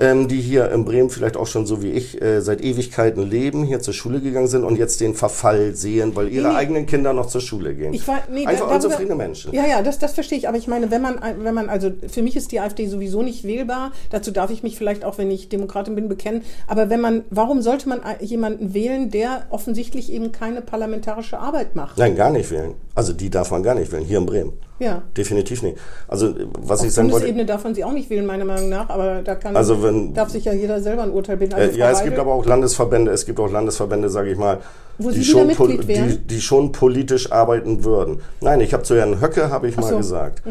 [0.00, 3.64] ähm, die hier in Bremen vielleicht auch schon so wie ich äh, seit Ewigkeiten leben,
[3.64, 7.12] hier zur Schule gegangen sind und jetzt den Verfall sehen, weil ihre Nee, eigenen Kinder
[7.12, 7.92] noch zur Schule gehen.
[7.94, 9.52] Ich war, nee, Einfach da- darüber- unzufriedene Menschen.
[9.52, 10.48] Ja, ja, das, das verstehe ich.
[10.48, 13.44] Aber ich meine, wenn man, wenn man, also für mich ist die AfD sowieso nicht
[13.44, 13.92] wählbar.
[14.10, 16.42] Dazu darf ich mich vielleicht auch, wenn ich Demokratin bin, bekennen.
[16.66, 21.98] Aber wenn man, warum sollte man jemanden wählen, der offensichtlich eben keine parlamentarische Arbeit macht?
[21.98, 22.74] Nein, gar nicht wählen.
[22.94, 24.52] Also die darf man gar nicht wählen, hier in Bremen.
[24.80, 25.02] Ja.
[25.16, 25.76] Definitiv nicht.
[26.06, 27.26] Also was ich Auf sagen wollte.
[27.26, 28.88] Bundesebene darf man sie auch nicht wählen, meiner Meinung nach.
[28.90, 31.54] Aber da kann, Also wenn- darf sich ja jeder selber ein Urteil bilden.
[31.54, 34.58] Also Äh, ja, es gibt aber auch Landesverbände, es gibt auch Landesverbände, sage ich mal,
[34.98, 38.20] die, schon die, die schon politisch arbeiten würden.
[38.40, 39.94] Nein, ich habe zu Herrn Höcke, habe ich mal so.
[39.94, 39.98] Mhm.
[39.98, 40.42] gesagt,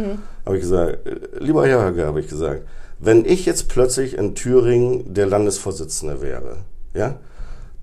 [0.45, 2.61] habe ich gesagt, äh, lieber Herr Höcke, habe ich gesagt,
[2.99, 6.57] wenn ich jetzt plötzlich in Thüringen der Landesvorsitzende wäre,
[6.93, 7.15] ja,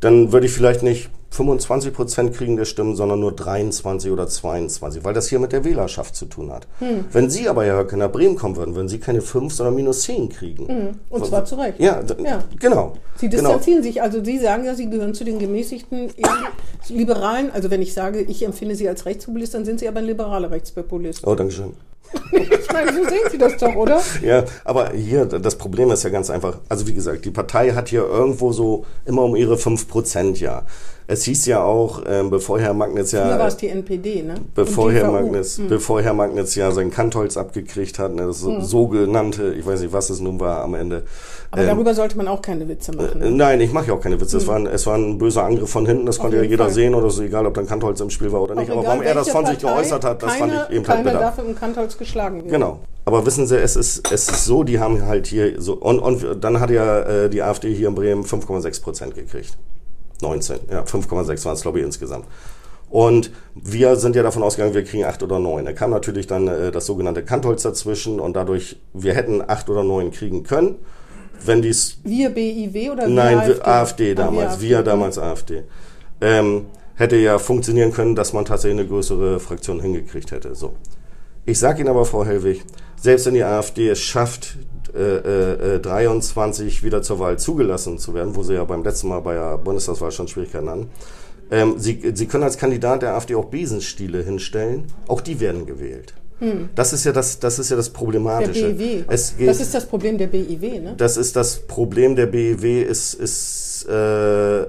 [0.04, 5.02] dann würde ich vielleicht nicht 25 Prozent kriegen der Stimmen, sondern nur 23 oder 22,
[5.02, 6.68] weil das hier mit der Wählerschaft zu tun hat.
[6.78, 7.06] Hm.
[7.10, 10.02] Wenn Sie aber, Herr Höcke, nach Bremen kommen würden, würden Sie keine 5, sondern minus
[10.02, 10.68] 10 kriegen.
[10.68, 10.88] Hm.
[11.08, 11.80] Und zwar zu Recht.
[11.80, 12.44] Ja, Ja.
[12.60, 12.92] genau.
[13.16, 13.42] Sie genau.
[13.42, 16.10] distanzieren sich, also Sie sagen ja, Sie gehören zu den gemäßigten
[16.90, 17.50] Liberalen.
[17.50, 20.50] Also wenn ich sage, ich empfinde Sie als Rechtspopulist, dann sind Sie aber ein liberaler
[20.50, 21.26] Rechtspopulist.
[21.26, 21.72] Oh, danke schön.
[22.32, 24.00] Ich meine, so sehen Sie das doch, oder?
[24.22, 26.58] Ja, aber hier, das Problem ist ja ganz einfach.
[26.68, 30.62] Also wie gesagt, die Partei hat hier irgendwo so immer um ihre 5% ja.
[31.06, 34.36] Es hieß ja auch, ähm, bevor Herr Magnitz Früher war ja, es die NPD, ne?
[34.54, 35.10] bevor Herr.
[35.10, 39.80] Magnitz, bevor Herr Magnitz ja sein Kantholz abgekriegt hat, ne, das so- sogenannte, ich weiß
[39.82, 41.02] nicht, was es nun war am Ende.
[41.50, 43.20] Aber Ähm, darüber sollte man auch keine Witze machen.
[43.20, 44.38] äh, Nein, ich mache ja auch keine Witze.
[44.38, 46.72] Es, war ein, es war ein böser Angriff von hinten, das konnte ja jeder Fall.
[46.72, 48.70] sehen oder so, egal ob dann Kantholz im Spiel war oder nicht.
[48.70, 50.88] Auch Aber warum er das von sich Partei, geäußert hat, das fand keiner- ich eben
[50.88, 51.18] halt bitter.
[51.18, 52.48] darf im Kantholz geschlagen werden.
[52.50, 52.78] Genau.
[53.04, 56.42] Aber wissen Sie, es ist, es ist so, die haben halt hier so, und, und
[56.42, 59.58] dann hat ja äh, die AfD hier in Bremen 5,6 Prozent gekriegt.
[60.24, 62.26] 19, ja, 5,6 waren es, glaube ich, insgesamt.
[62.90, 65.64] Und wir sind ja davon ausgegangen, wir kriegen 8 oder 9.
[65.64, 69.82] Da kam natürlich dann äh, das sogenannte Kantholz dazwischen und dadurch, wir hätten 8 oder
[69.82, 70.76] 9 kriegen können,
[71.44, 73.54] wenn dies Wir BIW oder wir Nein, AfD?
[73.56, 74.90] wir AfD Ah, damals, wir, AfD.
[74.90, 75.62] damals AfD.
[76.20, 80.54] Ähm, hätte ja funktionieren können, dass man tatsächlich eine größere Fraktion hingekriegt hätte.
[80.54, 80.74] So.
[81.46, 82.62] Ich sage Ihnen aber, Frau Hellwig,
[83.00, 84.56] selbst wenn die AfD es schafft,
[84.94, 89.20] äh, äh, 23 wieder zur Wahl zugelassen zu werden, wo sie ja beim letzten Mal
[89.20, 90.90] bei der Bundestagswahl schon Schwierigkeiten hatten,
[91.50, 94.84] ähm, sie, sie können als Kandidat der AfD auch Besenstiele hinstellen.
[95.08, 96.14] Auch die werden gewählt.
[96.74, 98.74] Das ist ja das, das ist ja das Der Problematische.
[98.74, 99.04] BIW.
[99.08, 100.94] Es geht, Das ist das Problem der BIW, ne?
[100.96, 104.66] das ist das Problem der BEW, ist, ist äh, äh,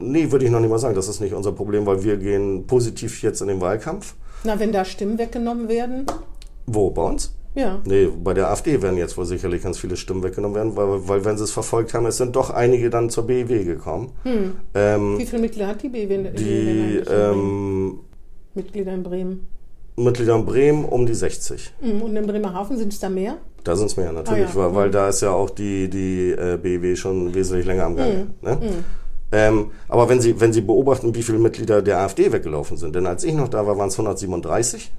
[0.00, 0.94] nee, würde ich noch nicht mal sagen.
[0.94, 4.14] Das ist nicht unser Problem, weil wir gehen positiv jetzt in den Wahlkampf.
[4.44, 6.06] Na, wenn da Stimmen weggenommen werden,
[6.66, 7.32] Wo, bei uns?
[7.54, 7.80] Ja.
[7.84, 11.24] Nee, bei der AfD werden jetzt wohl sicherlich ganz viele Stimmen weggenommen werden, weil, weil
[11.24, 14.12] wenn sie es verfolgt haben, es sind doch einige dann zur BEW gekommen.
[14.74, 16.14] Ähm, Wie viele Mitglieder hat die BIW?
[16.14, 17.98] in- die in- ähm,
[18.54, 19.46] Mitglieder in Bremen.
[19.96, 21.72] Mitglieder in Bremen um die 60.
[21.82, 23.36] Mhm, Und in Bremerhaven sind es da mehr?
[23.64, 24.54] Da sind es mehr natürlich, Ah, ja.
[24.56, 28.26] weil, weil da ist ja auch die, die äh, BEW schon wesentlich länger am Gange.
[28.42, 28.48] Mhm.
[28.48, 28.58] Ne?
[29.34, 33.06] Ähm, aber wenn Sie, wenn Sie beobachten, wie viele Mitglieder der AfD weggelaufen sind, denn
[33.06, 34.90] als ich noch da war, waren es 137.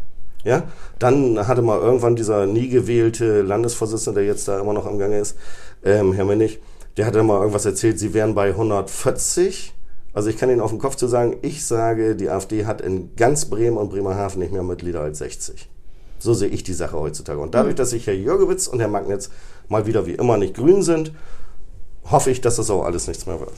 [0.43, 0.63] Ja,
[0.99, 5.19] dann hatte mal irgendwann dieser nie gewählte Landesvorsitzende, der jetzt da immer noch am Gange
[5.19, 5.37] ist,
[5.83, 6.59] ähm, Herr Mennig,
[6.97, 9.73] der hatte mal irgendwas erzählt, sie wären bei 140.
[10.13, 13.15] Also ich kann Ihnen auf den Kopf zu sagen, ich sage, die AfD hat in
[13.15, 15.69] ganz Bremen und Bremerhaven nicht mehr Mitglieder als 60.
[16.19, 17.39] So sehe ich die Sache heutzutage.
[17.39, 19.29] Und dadurch, dass sich Herr Jürgewitz und Herr Magnitz
[19.69, 21.11] mal wieder wie immer nicht grün sind,
[22.09, 23.53] hoffe ich, dass das auch alles nichts mehr wird.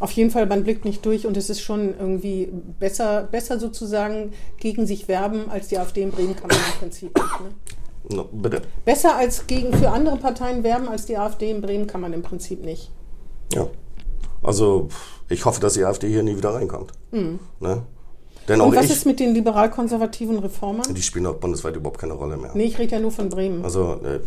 [0.00, 4.32] Auf jeden Fall, man blickt nicht durch und es ist schon irgendwie besser, besser sozusagen
[4.58, 7.40] gegen sich werben als die AfD in Bremen kann man im Prinzip nicht.
[7.40, 8.16] Ne?
[8.16, 8.62] No, bitte.
[8.84, 12.22] Besser als gegen für andere Parteien werben als die AfD in Bremen kann man im
[12.22, 12.90] Prinzip nicht.
[13.52, 13.66] Ja.
[14.42, 14.88] Also
[15.28, 16.92] ich hoffe, dass die AfD hier nie wieder reinkommt.
[17.10, 17.82] Ne?
[18.48, 18.70] Denn auch Mhm.
[18.70, 20.94] Und was ich, ist mit den liberal-konservativen Reformern?
[20.94, 22.52] die spielen auch bundesweit überhaupt keine Rolle mehr.
[22.54, 23.64] Nee, ich rede ja nur von Bremen.
[23.64, 24.20] Also äh,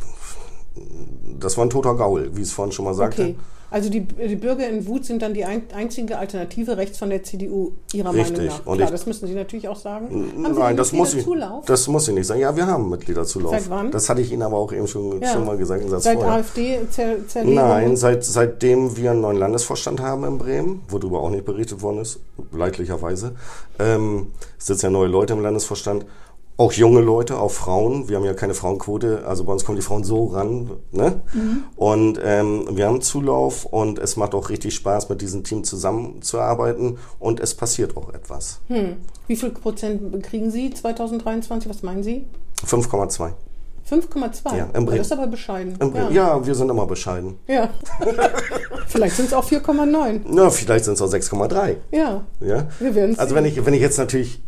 [1.39, 3.21] das war ein toter Gaul, wie ich es vorhin schon mal sagte.
[3.21, 3.35] Okay.
[3.71, 7.23] Also die, die Bürger in Wut sind dann die ein, einzige Alternative rechts von der
[7.23, 8.37] CDU Ihrer Richtig.
[8.37, 8.65] Meinung nach.
[8.65, 10.09] Und Klar, ich- das müssen Sie natürlich auch sagen.
[10.43, 11.25] Haben Sie Nein, das muss ich.
[11.65, 12.39] Das muss ich nicht sagen.
[12.39, 13.51] Ja, wir haben Mitgliederzulauf.
[13.51, 13.91] Seit wann?
[13.91, 15.33] Das hatte ich Ihnen aber auch eben schon, Ja.
[15.33, 15.81] schon mal gesagt.
[15.81, 16.33] Einen Satz Seit vorher.
[16.39, 17.53] AfD-Zerlegung?
[17.53, 21.99] Nein, seit, seitdem wir einen neuen Landesvorstand haben in Bremen, worüber auch nicht berichtet worden
[21.99, 22.19] ist,
[22.51, 23.33] leidlicherweise,
[23.77, 24.27] ähm,
[24.57, 26.05] sitzen ja neue Leute im Landesvorstand.
[26.59, 28.09] Auch junge Leute, auch Frauen.
[28.09, 30.69] Wir haben ja keine Frauenquote, also bei uns kommen die Frauen so ran.
[30.91, 31.21] Ne?
[31.77, 36.97] Und ähm, wir haben Zulauf und es macht auch richtig Spaß, mit diesem Team zusammenzuarbeiten
[37.17, 38.59] und es passiert auch etwas.
[38.67, 38.97] Hm.
[39.27, 41.69] Wie viel Prozent kriegen Sie 2023?
[41.69, 42.25] Was meinen Sie?
[42.65, 43.31] 5,2.
[43.89, 44.57] 5,2?
[44.57, 44.97] Ja, Bremen.
[44.97, 45.75] Das ist aber bescheiden.
[45.79, 46.45] Im Bre- Ja.
[46.45, 47.35] wir sind immer bescheiden.
[47.47, 47.69] Ja.
[48.87, 50.21] Vielleicht sind es auch 4,9.
[50.27, 51.75] Na, vielleicht sind es auch 6,3.
[51.91, 52.23] Ja.
[52.39, 52.67] Ja?
[52.79, 54.41] Wir werden's Also wenn ich, wenn ich jetzt natürlich,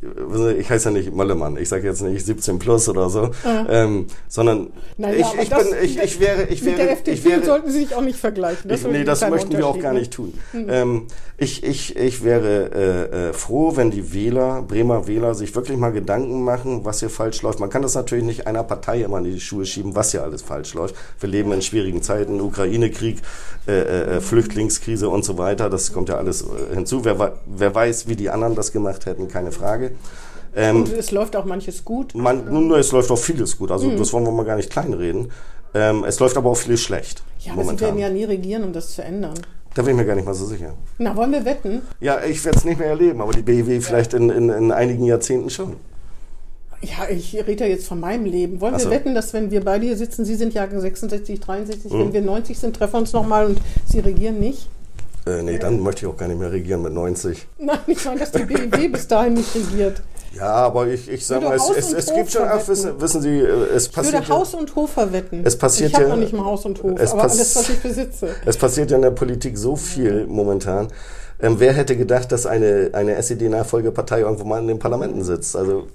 [0.58, 3.30] ich heiße ja nicht Möllemann, ich sage jetzt nicht 17 plus oder so,
[3.70, 7.12] ähm, sondern Naja, ich, ich, das- bin, ich, ich wäre, ich Mit wäre, der FDP
[7.18, 8.70] ich wäre, sollten Sie sich auch nicht vergleichen.
[8.70, 10.34] ich, ist ein nee, das möchten wir auch gar nicht tun.
[10.54, 11.08] Ähm,
[11.38, 12.72] ich, ich, ich wäre
[13.12, 17.10] äh, äh, froh, wenn die Wähler, Bremer Wähler, sich wirklich mal Gedanken machen, was hier
[17.10, 17.60] falsch läuft.
[17.60, 20.41] Man kann das natürlich nicht einer Partei immer in die Schuhe schieben, was hier alles
[20.41, 20.95] falsch läuft.
[21.20, 23.22] Wir leben in schwierigen Zeiten, Ukraine-Krieg,
[23.68, 23.72] äh,
[24.18, 25.70] äh, Flüchtlingskrise und so weiter.
[25.70, 27.06] Das kommt ja alles äh, hinzu.
[27.06, 29.91] Wer, wer weiß, wie die anderen das gemacht hätten, keine Frage.
[30.56, 32.14] Ähm, Und es läuft auch manches gut.
[32.14, 33.70] man, nun, es läuft auch vieles gut.
[33.70, 33.74] Mhm.
[33.74, 35.32] Also das wollen wir mal gar nicht kleinreden.
[35.74, 37.24] Ähm, es läuft aber auch vieles schlecht.
[37.40, 37.88] Ja, aber Sie momentan.
[37.88, 39.36] werden ja nie regieren, um das zu ändern.
[39.74, 40.74] Da bin ich mir gar nicht mal so sicher.
[40.98, 41.82] Na, wollen wir wetten?
[42.02, 45.06] Ja, ich werde es nicht mehr erleben, aber die BIW vielleicht in, in, in einigen
[45.06, 45.78] Jahrzehnten schon.
[46.84, 48.60] Ja, ich rede ja jetzt von meinem Leben.
[48.60, 48.86] Wollen so.
[48.90, 51.99] wir wetten, dass wenn wir beide hier sitzen, Sie sind Jahrgang 66, 63, Mhm.
[51.99, 54.68] wenn wir 90 sind, treffen wir uns nochmal und Sie regieren nicht?
[55.28, 57.45] Äh, nee, dann möchte ich auch gar nicht mehr regieren mit 90.
[57.60, 60.02] Nein, ich meine, dass die BIW bis dahin nicht regiert.
[60.34, 63.22] Ja, aber ich, ich sag würde mal, es, es, es gibt schon, ach, wissen, wissen
[63.22, 63.44] Sie, äh,
[63.76, 65.41] es Ich passiert, würde ja, Haus und Hof verwetten.
[65.44, 67.70] Es passiert ich habe ja- noch nicht mal Haus und Hof, es aber alles, was
[67.70, 68.30] ich besitze.
[68.45, 70.88] es passiert ja in der Politik so viel momentan.
[71.41, 75.56] Ähm, wer hätte gedacht, dass eine, eine SED-Nachfolgepartei irgendwo mal in den Parlamenten sitzt?
[75.56, 75.88] Also,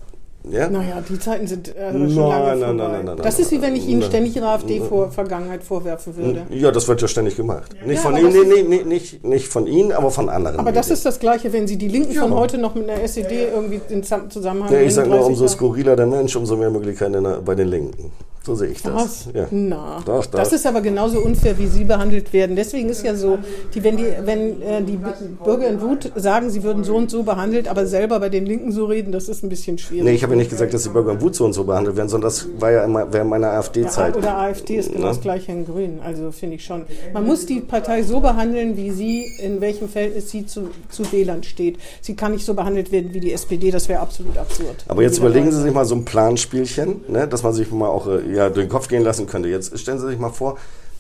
[0.51, 0.69] ja?
[0.69, 2.89] Naja, die Zeiten sind äh, schon Nein, lange nein, vorbei.
[2.97, 6.43] nein, nein, das ist wie wenn ich Ihnen ständig Ihre AfD-Vergangenheit vorwerfen würde.
[6.51, 7.73] Ja, das wird ja ständig gemacht.
[7.85, 10.59] Nicht Ja, von Ihnen, nee, nee, nicht, nicht von Ihnen, aber von anderen.
[10.59, 10.95] Aber das Medien.
[10.95, 14.03] ist das Gleiche, wenn Sie die Linken von heute noch mit einer SED irgendwie in
[14.03, 17.55] Sam- Zusammenhang Ja, ich sage nur, 30 umso skurriler der Mensch, umso mehr Möglichkeiten bei
[17.55, 18.13] den Linken.
[18.47, 19.29] So sehe ich das.
[19.35, 19.49] Ja.
[19.51, 20.39] Na, Doch, doch.
[20.39, 22.55] das ist aber genauso unfair, wie sie behandelt werden.
[22.55, 23.39] Deswegen ist ja so,
[23.75, 24.99] die, wenn die, wenn, äh, die
[25.45, 28.71] Bürger in Wut sagen, sie würden so und so behandelt, aber selber bei den Linken
[28.71, 30.05] so reden, das ist ein bisschen schwierig.
[30.05, 31.97] Nee, ich habe ja nicht gesagt, dass die Bürger in Wut so und so behandelt
[31.97, 34.17] werden, sondern das war ja immer während meiner AfD-Zeit.
[34.17, 35.09] Oder AfD ist genau Ne?
[35.09, 35.99] das gleiche in Grün.
[36.05, 36.85] Also finde ich schon.
[37.13, 41.43] Man muss die Partei so behandeln, wie sie, in welchem Verhältnis sie zu, zu Wählern
[41.43, 41.79] steht.
[42.01, 44.85] Sie kann nicht so behandelt werden wie die SPD, das wäre absolut absurd.
[44.87, 45.51] Aber jetzt überlegen.
[45.51, 48.67] Sie sich mal so ein Planspielchen, ne, dass man sich mal auch äh, ja, durch
[48.67, 49.49] den Kopf gehen lassen könnte.
[49.49, 50.57] Jetzt stellen Sie sich mal vor,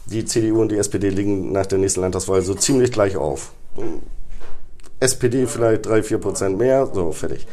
[0.07, 3.53] die CDU und die SPD liegen nach der nächsten Landtagswahl so ziemlich gleich auf.
[5.01, 7.47] SPD vielleicht 3, 4 Prozent mehr, so fertig.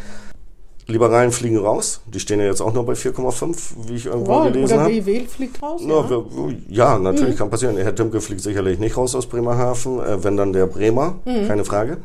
[0.85, 3.55] Liberalen fliegen raus, die stehen ja jetzt auch nur bei 4,5,
[3.87, 4.93] wie ich irgendwo Wow, gelesen oder habe.
[4.93, 5.81] BW fliegt raus.
[5.85, 6.23] Na, ja.
[6.69, 7.03] ja, Mhm.
[7.03, 7.77] natürlich kann passieren.
[7.77, 11.47] Herr Tümke fliegt sicherlich nicht raus aus Bremerhaven, äh, wenn dann der Bremer, Mhm.
[11.47, 11.97] keine Frage.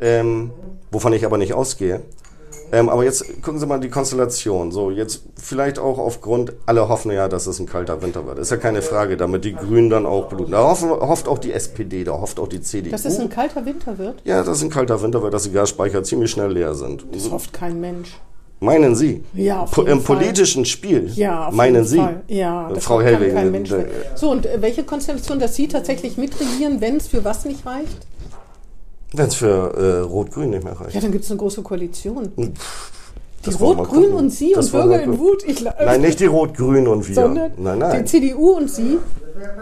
[0.00, 0.50] Ähm,
[0.92, 2.02] wovon ich aber nicht ausgehe.
[2.72, 4.72] Ähm, aber jetzt gucken Sie mal die Konstellation.
[4.72, 8.38] So, jetzt vielleicht auch aufgrund, alle hoffen ja, dass es ein kalter Winter wird.
[8.38, 10.52] Ist ja keine Frage, damit die Grünen dann auch bluten.
[10.52, 12.90] Da hoffen, hofft auch die SPD, da hofft auch die CDU.
[12.90, 15.52] Dass es ein kalter Winter wird, ja, dass es ein kalter Winter wird, dass die
[15.52, 17.04] Gasspeicher ziemlich schnell leer sind.
[17.12, 18.18] das hofft kein Mensch.
[18.60, 19.22] Meinen Sie?
[19.34, 20.16] Ja, auf jeden Im Fall.
[20.16, 21.10] politischen Spiel?
[21.14, 21.96] Ja, auf Meinen jeden Sie?
[21.98, 22.22] Fall.
[22.28, 23.70] Ja, das Frau Mensch.
[23.72, 23.84] äh,
[24.14, 28.06] So, und äh, welche Konstellation, dass Sie tatsächlich mitregieren, wenn es für was nicht reicht?
[29.16, 30.94] Wenn es für äh, Rot-Grün nicht mehr reicht.
[30.94, 32.32] Ja, dann gibt es eine große Koalition.
[33.46, 35.18] Die wir Rot-Grün und Sie Das und wir Bürger in.
[35.18, 35.44] Wut.
[35.46, 37.14] Ich, Nein, nicht die Rot-Grün und wir.
[37.14, 38.06] sondern nein, die nein.
[38.06, 38.98] CDU und Sie.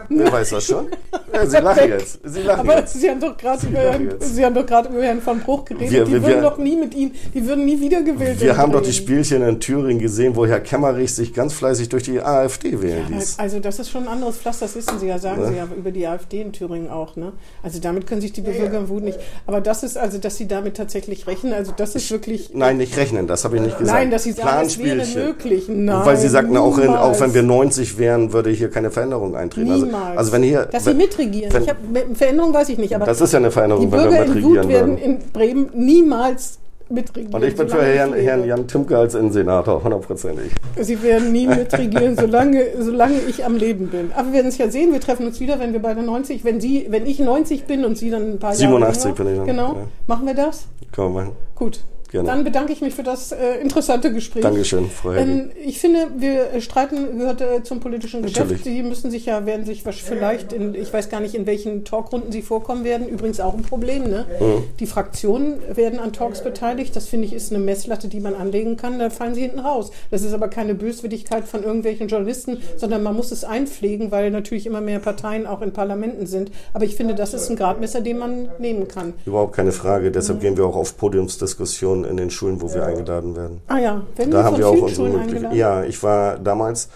[0.08, 0.86] Wer weiß das schon?
[1.34, 2.20] Ja, Sie lachen jetzt.
[2.24, 2.92] Sie lachen Aber jetzt.
[3.00, 4.34] Sie haben doch gerade über, Herrn- jetzt.
[4.36, 5.90] Sie haben doch gerade über Herrn von Bruch geredet.
[5.90, 8.58] Wir- die wir- würden wir- doch nie mit ihm, die würden nie wiedergewählt Wir werden.
[8.58, 8.92] haben doch die.
[8.92, 13.38] Spielchen in Thüringen gesehen, wo Herr Kemmerich sich ganz fleißig durch die AfD wählen ließ.
[13.38, 15.90] Also das ist schon ein anderes Pflaster, das wissen Sie ja, sagen Sie ja über
[15.90, 17.16] die AfD in Thüringen auch.
[17.16, 17.32] Ne?
[17.62, 19.18] Also damit können sich die Bürger in Wut nicht.
[19.46, 22.50] Aber das ist also, dass Sie damit tatsächlich rechnen, also das ist wirklich...
[22.52, 23.98] Nein, nicht rechnen, das habe ich nicht gesagt.
[23.98, 25.64] Nein, dass Sie sagen, es wäre möglich.
[25.68, 27.76] Nein, Weil Sie sagten, auch, in, auch wenn wir niemals.
[27.76, 29.72] 90 wären, würde hier keine Veränderung eintreten.
[29.72, 29.94] Niemals.
[29.94, 31.52] Also, also wenn hier, Dass wenn, Sie mitregieren.
[31.52, 31.76] wenn- Ich hab,
[32.14, 34.34] Veränderung weiß ich nicht, aber das ist ja eine die Veränderung, wenn wir Bürger in
[34.34, 36.58] mitregieren werden in Bremen niemals
[36.88, 37.32] mitregieren.
[37.34, 38.44] Und ich bin für Herrn, Herrn.
[38.44, 40.52] Jan Timke als Innensenator, hundertprozentig.
[40.78, 44.10] Sie werden nie mitregieren, solange, solange ich am Leben bin.
[44.14, 44.92] Aber wir werden es ja sehen.
[44.92, 47.96] Wir treffen uns wieder, wenn wir beide 90, wenn Sie, wenn ich 90 bin und
[47.96, 49.68] Sie dann ein paar 87 Jahre bin ich dann, Genau.
[49.74, 49.86] ja.
[50.06, 50.66] Machen wir das?
[50.92, 51.32] Können wir machen.
[51.54, 51.80] Gut.
[52.12, 52.28] Gerne.
[52.28, 54.42] Dann bedanke ich mich für das äh, interessante Gespräch.
[54.42, 55.12] Dankeschön, Frau.
[55.12, 58.50] Ähm, ich finde, wir streiten gehört äh, zum politischen Geschäft.
[58.50, 58.64] Natürlich.
[58.64, 62.30] Sie müssen sich ja, werden sich vielleicht, in, ich weiß gar nicht, in welchen Talkrunden
[62.30, 64.10] Sie vorkommen werden, übrigens auch ein Problem.
[64.10, 64.26] Ne?
[64.38, 64.64] Mhm.
[64.78, 66.94] Die Fraktionen werden an Talks beteiligt.
[66.94, 68.98] Das finde ich ist eine Messlatte, die man anlegen kann.
[68.98, 69.90] Da fallen Sie hinten raus.
[70.10, 74.66] Das ist aber keine Böswilligkeit von irgendwelchen Journalisten, sondern man muss es einpflegen, weil natürlich
[74.66, 76.50] immer mehr Parteien auch in Parlamenten sind.
[76.74, 79.14] Aber ich finde, das ist ein Gradmesser, den man nehmen kann.
[79.24, 80.10] Überhaupt keine Frage.
[80.10, 83.60] Deshalb gehen wir auch auf Podiumsdiskussionen in den Schulen, wo wir eingeladen werden.
[83.68, 85.34] Ah ja, werden Da Sie haben wir auch unsere Möglichkeiten.
[85.46, 85.56] eingeladen?
[85.56, 86.88] Ja, ich war damals,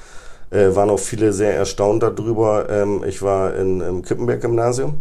[0.50, 2.68] äh, waren auch viele sehr erstaunt darüber.
[2.70, 4.94] Ähm, ich war in, im Kippenberg-Gymnasium.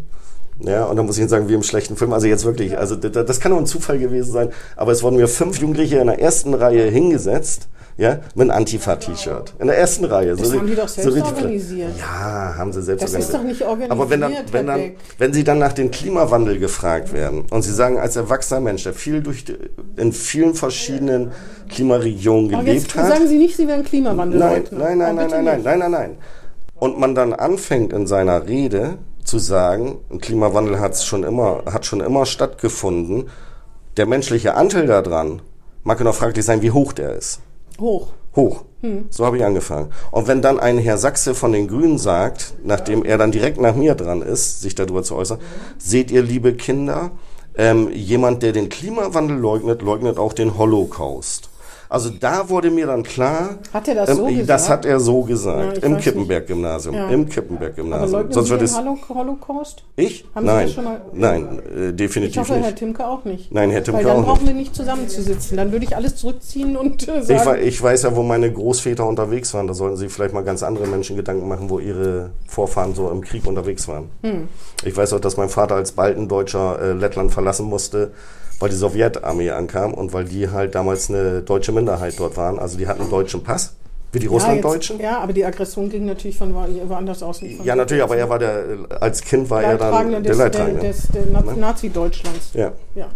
[0.60, 2.96] Ja, und da muss ich Ihnen sagen, wie im schlechten Film, also jetzt wirklich, also
[2.96, 6.08] das, das kann nur ein Zufall gewesen sein, aber es wurden mir fünf Jugendliche in
[6.08, 7.68] der ersten Reihe hingesetzt,
[7.98, 9.54] ja, mit einem Antifa-T-Shirt.
[9.60, 10.36] In der ersten Reihe.
[10.36, 11.92] Das haben die doch selbst richtig- organisiert.
[11.98, 13.40] Ja, haben sie selbst Das ist organisiert.
[13.40, 17.14] doch nicht organisiert, Aber wenn, dann, wenn, dann, wenn Sie dann nach dem Klimawandel gefragt
[17.14, 19.46] werden und Sie sagen, als erwachsener Mensch, der viel durch,
[19.96, 21.32] in vielen verschiedenen
[21.70, 23.08] Klimaregionen gelebt jetzt hat.
[23.08, 24.40] sagen Sie nicht, Sie wären Klimawandel.
[24.40, 26.18] Nein, nein, nein, nein, nein, nein, nein, nein, nein.
[26.78, 32.00] Und man dann anfängt in seiner Rede zu sagen, Klimawandel hat schon immer, hat schon
[32.00, 33.30] immer stattgefunden.
[33.98, 35.42] Der menschliche Anteil daran
[35.84, 37.42] mag noch fraglich sein, wie hoch der ist.
[37.80, 38.14] Hoch.
[38.36, 38.64] Hoch.
[39.10, 39.92] So habe ich angefangen.
[40.12, 43.76] Und wenn dann ein Herr Sachse von den Grünen sagt, nachdem er dann direkt nach
[43.76, 45.40] mir dran ist, sich darüber zu äußern,
[45.78, 47.12] seht ihr, liebe Kinder,
[47.58, 51.50] ähm, jemand, der den Klimawandel leugnet, leugnet auch den Holocaust.
[51.90, 54.50] Also da wurde mir dann klar, Hat er das so ähm, gesagt?
[54.50, 57.10] das hat er so Ja, gesagt, ich im Kippenberg-Gymnasium, Ja.
[57.10, 58.32] im Kippenberg-Gymnasium.
[58.32, 59.84] Sonst Sie wird den es, Holo- Holocaust?
[59.96, 60.26] ich?
[60.34, 62.78] Haben Sie nein, das schon mal- nein, äh, Ich definitiv hoffe, Herr nicht.
[62.78, 63.52] Timke auch nicht.
[63.54, 64.48] Nein, Herr Timke Weil dann auch brauchen nicht.
[64.48, 65.58] wir nicht zusammenzusitzen.
[65.58, 68.52] Dann würde ich alles zurückziehen und äh, Ich, sagen, wei- ich weiß ja, wo meine
[68.52, 69.68] Großväter unterwegs waren.
[69.68, 73.22] Da sollten Sie vielleicht mal ganz andere Menschen Gedanken machen, wo ihre Vorfahren so im
[73.22, 74.10] Krieg unterwegs waren.
[74.24, 74.48] Hm.
[74.84, 78.12] Ich weiß auch, dass mein Vater als Baltendeutscher äh, Lettland verlassen musste,
[78.60, 82.58] weil die Sowjetarmee ankam und weil die halt damals eine deutsche Minderheit dort waren.
[82.60, 83.76] Also die hatten einen deutschen Pass,
[84.12, 84.98] wie die ja, Russlanddeutschen.
[84.98, 87.42] jetzt, ja, aber die Aggression ging natürlich von wo- woanders aus.
[87.42, 88.64] nicht von- Ja, natürlich, aber er war der,
[89.02, 90.82] als Kind war er dann der des, Leidtragende.
[90.82, 92.52] des, des Na- Nazi-Deutschlands.
[92.54, 92.72] Ja.
[92.96, 93.08] Ja.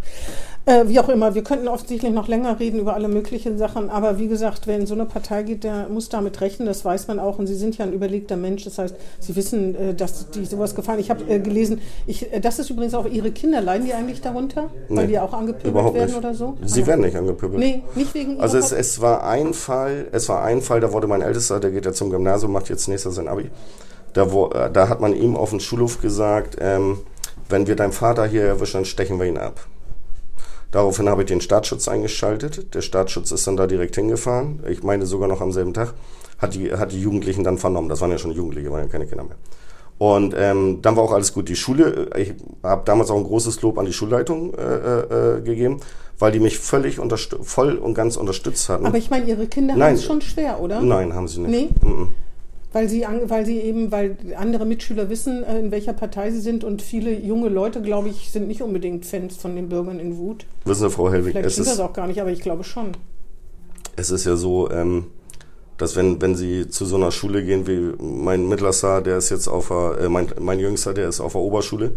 [0.70, 4.20] Äh, wie auch immer, wir könnten offensichtlich noch länger reden über alle möglichen Sachen, aber
[4.20, 7.20] wie gesagt, wer in so eine Partei geht, der muss damit rechnen, das weiß man
[7.20, 7.40] auch.
[7.40, 10.76] Und Sie sind ja ein überlegter Mensch, das heißt, Sie wissen, äh, dass die sowas
[10.76, 11.00] gefallen.
[11.00, 14.22] Ich habe äh, gelesen, ich, äh, das ist übrigens auch Ihre Kinder, leiden die eigentlich
[14.22, 14.70] darunter?
[14.90, 16.18] Weil Nee, die auch angepöbelt werden nicht.
[16.18, 16.56] oder so?
[16.64, 16.88] Sie Ah.
[16.88, 17.60] werden nicht angepöbelt.
[17.60, 20.94] Nee, nicht wegen ihrer Also es, es war ein Fall, es war ein Fall, da
[20.94, 23.50] wurde mein Ältester, der geht ja zum Gymnasium, macht jetzt nächstes sein Abi.
[24.14, 27.00] Da, wo, da hat man ihm auf dem Schulhof gesagt, ähm,
[27.50, 29.60] wenn wir deinen Vater hier erwischen, dann stechen wir ihn ab.
[30.72, 32.74] Daraufhin habe ich den Staatsschutz eingeschaltet.
[32.76, 34.64] Der Staatsschutz ist dann da direkt hingefahren.
[34.70, 35.94] Ich meine sogar noch am selben Tag.
[36.38, 37.90] Hat die, hat die Jugendlichen dann vernommen.
[37.90, 39.36] Das waren ja schon Jugendliche, waren ja keine Kinder mehr.
[39.98, 41.50] Und ähm, dann war auch alles gut.
[41.50, 42.34] Die Schule, äh, ich
[42.64, 45.82] habe damals auch ein großes Lob an die Schulleitung äh, äh, äh, gegeben,
[46.20, 47.00] weil die mich völlig
[47.41, 48.86] voll und ganz unterstützt hatten.
[48.86, 50.82] Aber ich meine, Ihre Kinder haben es schon schwer, oder?
[50.82, 51.52] Nein, haben sie nicht.
[51.82, 51.90] Nee?
[51.90, 52.10] Mhm.
[52.72, 56.64] Weil sie, weil sie eben, weil andere Mitschüler wissen, äh, in welcher Partei sie sind
[56.64, 60.46] und viele junge Leute, glaube ich, sind nicht unbedingt Fans von den Bürgern in Wut.
[60.66, 62.64] Wissen Sie, Frau Helwig, Vielleicht es stimmt das ist, auch gar nicht, aber ich glaube
[62.64, 62.91] schon.
[63.96, 65.08] es ist ja so, ähm,
[65.80, 69.48] dass wenn, wenn Sie zu so einer Schule gehen wie mein Mittlerster, der ist jetzt
[69.48, 71.94] auf der, äh, mein, mein Jüngster, der ist auf der Oberschule.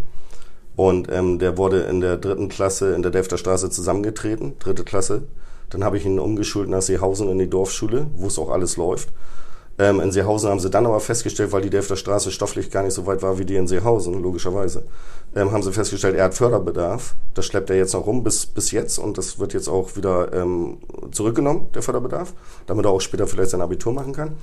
[0.75, 5.25] Und ähm, der wurde in der dritten Klasse in der Delfter Straße zusammengetreten, dritte Klasse.
[5.69, 9.09] Dann habe ich ihn umgeschult nach Seehausen in die Dorfschule, wo es auch alles läuft.
[9.83, 12.93] Ähm, in Seehausen haben sie dann aber festgestellt, weil die Delfter Straße stofflich gar nicht
[12.93, 14.85] so weit war wie die in Seehausen, logischerweise,
[15.35, 17.17] ähm, haben sie festgestellt, er hat Förderbedarf.
[17.35, 20.33] Das schleppt er jetzt noch rum bis, bis jetzt und das wird jetzt auch wieder
[20.35, 20.79] ähm,
[21.11, 22.33] zurückgenommen, der Förderbedarf,
[22.67, 24.37] damit er auch später vielleicht sein Abitur machen kann.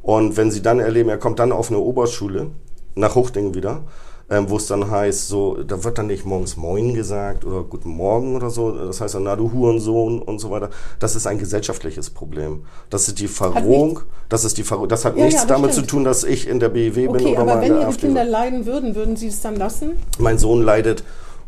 [0.00, 2.52] Und wenn sie dann erleben, er kommt dann auf eine Oberschule,
[2.94, 3.82] nach Huchting wieder,
[4.30, 7.90] ähm, wo es dann heißt, so, da wird dann nicht morgens Moin gesagt oder Guten
[7.90, 10.70] Morgen oder so, das heißt dann, na du Hurensohn und so weiter.
[10.98, 12.64] Das ist ein gesellschaftliches Problem.
[12.90, 15.88] Das ist die Verrohung, das ist die Verrohung, das hat Ja, nichts ja, damit stimmt.
[15.90, 17.80] zu tun, dass ich in der BEW bin Okay, oder aber mal wenn in der
[17.82, 18.06] Ihre AfD.
[18.06, 18.30] Kinder bin.
[18.32, 19.92] leiden würden, würden Sie es dann lassen?
[20.18, 21.04] Mein Sohn leidet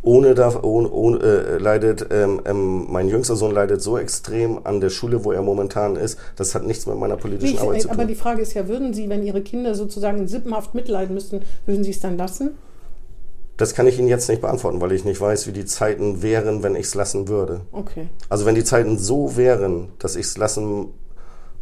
[0.06, 4.80] ohne, da, ohne, ohne äh, leidet, ähm, ähm, mein jüngster Sohn leidet so extrem an
[4.80, 6.16] der Schule, wo er momentan ist.
[6.36, 8.08] Das hat nichts mit meiner politischen ich, Arbeit zu aber tun.
[8.08, 11.90] die Frage ist ja, würden Sie, wenn Ihre Kinder sozusagen sippenhaft mitleiden müssten, würden Sie
[11.90, 12.52] es dann lassen?
[13.56, 16.62] Das kann ich Ihnen jetzt nicht beantworten, weil ich nicht weiß, wie die Zeiten wären,
[16.62, 17.62] wenn ich es lassen würde.
[17.72, 18.06] Okay.
[18.28, 20.90] Also wenn die Zeiten so wären, dass ich es lassen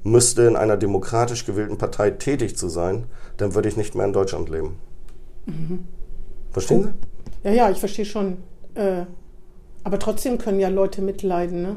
[0.02, 3.04] müsste, in einer demokratisch gewählten Partei tätig zu sein,
[3.38, 4.76] dann würde ich nicht mehr in Deutschland leben.
[6.52, 7.13] Verstehen Sie?
[7.44, 8.38] Ja, ja, ich verstehe schon.
[8.74, 9.02] Äh,
[9.84, 11.76] aber trotzdem können ja Leute mitleiden, ne?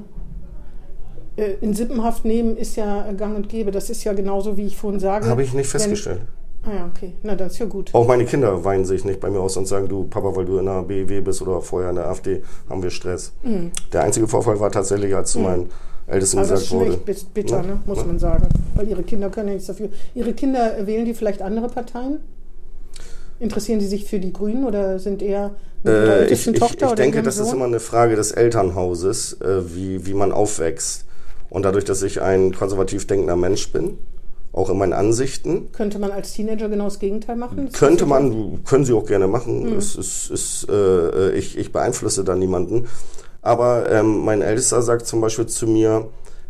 [1.36, 3.72] Äh, In Sippenhaft nehmen ist ja gang und gäbe.
[3.72, 5.28] Das ist ja genauso, wie ich vorhin sage.
[5.28, 6.22] Habe ich nicht wenn- festgestellt.
[6.64, 7.14] Ah ja, okay.
[7.24, 7.94] Na, das ist ja gut.
[7.94, 10.58] Auch meine Kinder weinen sich nicht bei mir aus und sagen, du Papa, weil du
[10.58, 13.32] in der BEW bist oder vorher in der AfD, haben wir Stress.
[13.44, 13.72] Mhm.
[13.94, 15.70] Der einzige Vorfall war tatsächlich, als zu meinen
[16.08, 16.94] Ältesten Also das ist gesagt wurde.
[16.96, 17.68] echt bit- bitter, Ne?
[17.68, 17.80] ne?
[17.86, 18.06] muss Ne?
[18.06, 18.48] man sagen.
[18.76, 19.90] Weil ihre Kinder können ja nichts dafür.
[20.16, 22.20] Ihre Kinder, äh, wählen die vielleicht andere Parteien?
[23.40, 25.56] Interessieren die sich für die Grünen oder sind eher
[25.86, 29.76] Äh, ich ich, Tochter ich oder denke, das ist immer eine Frage des Elternhauses, äh,
[29.76, 31.06] wie, wie man aufwächst.
[31.50, 33.98] Und dadurch, dass ich ein konservativ denkender Mensch bin,
[34.54, 37.68] auch in meinen Ansichten, Könnte man als Teenager genau das Gegenteil machen?
[37.68, 39.70] Ist könnte das man, können sie auch gerne machen.
[39.70, 39.78] Mhm.
[39.78, 42.88] Es ist, ist, äh, ich, ich beeinflusse da niemanden.
[43.42, 46.08] Aber ähm, mein Ältester sagt zum Beispiel zu mir,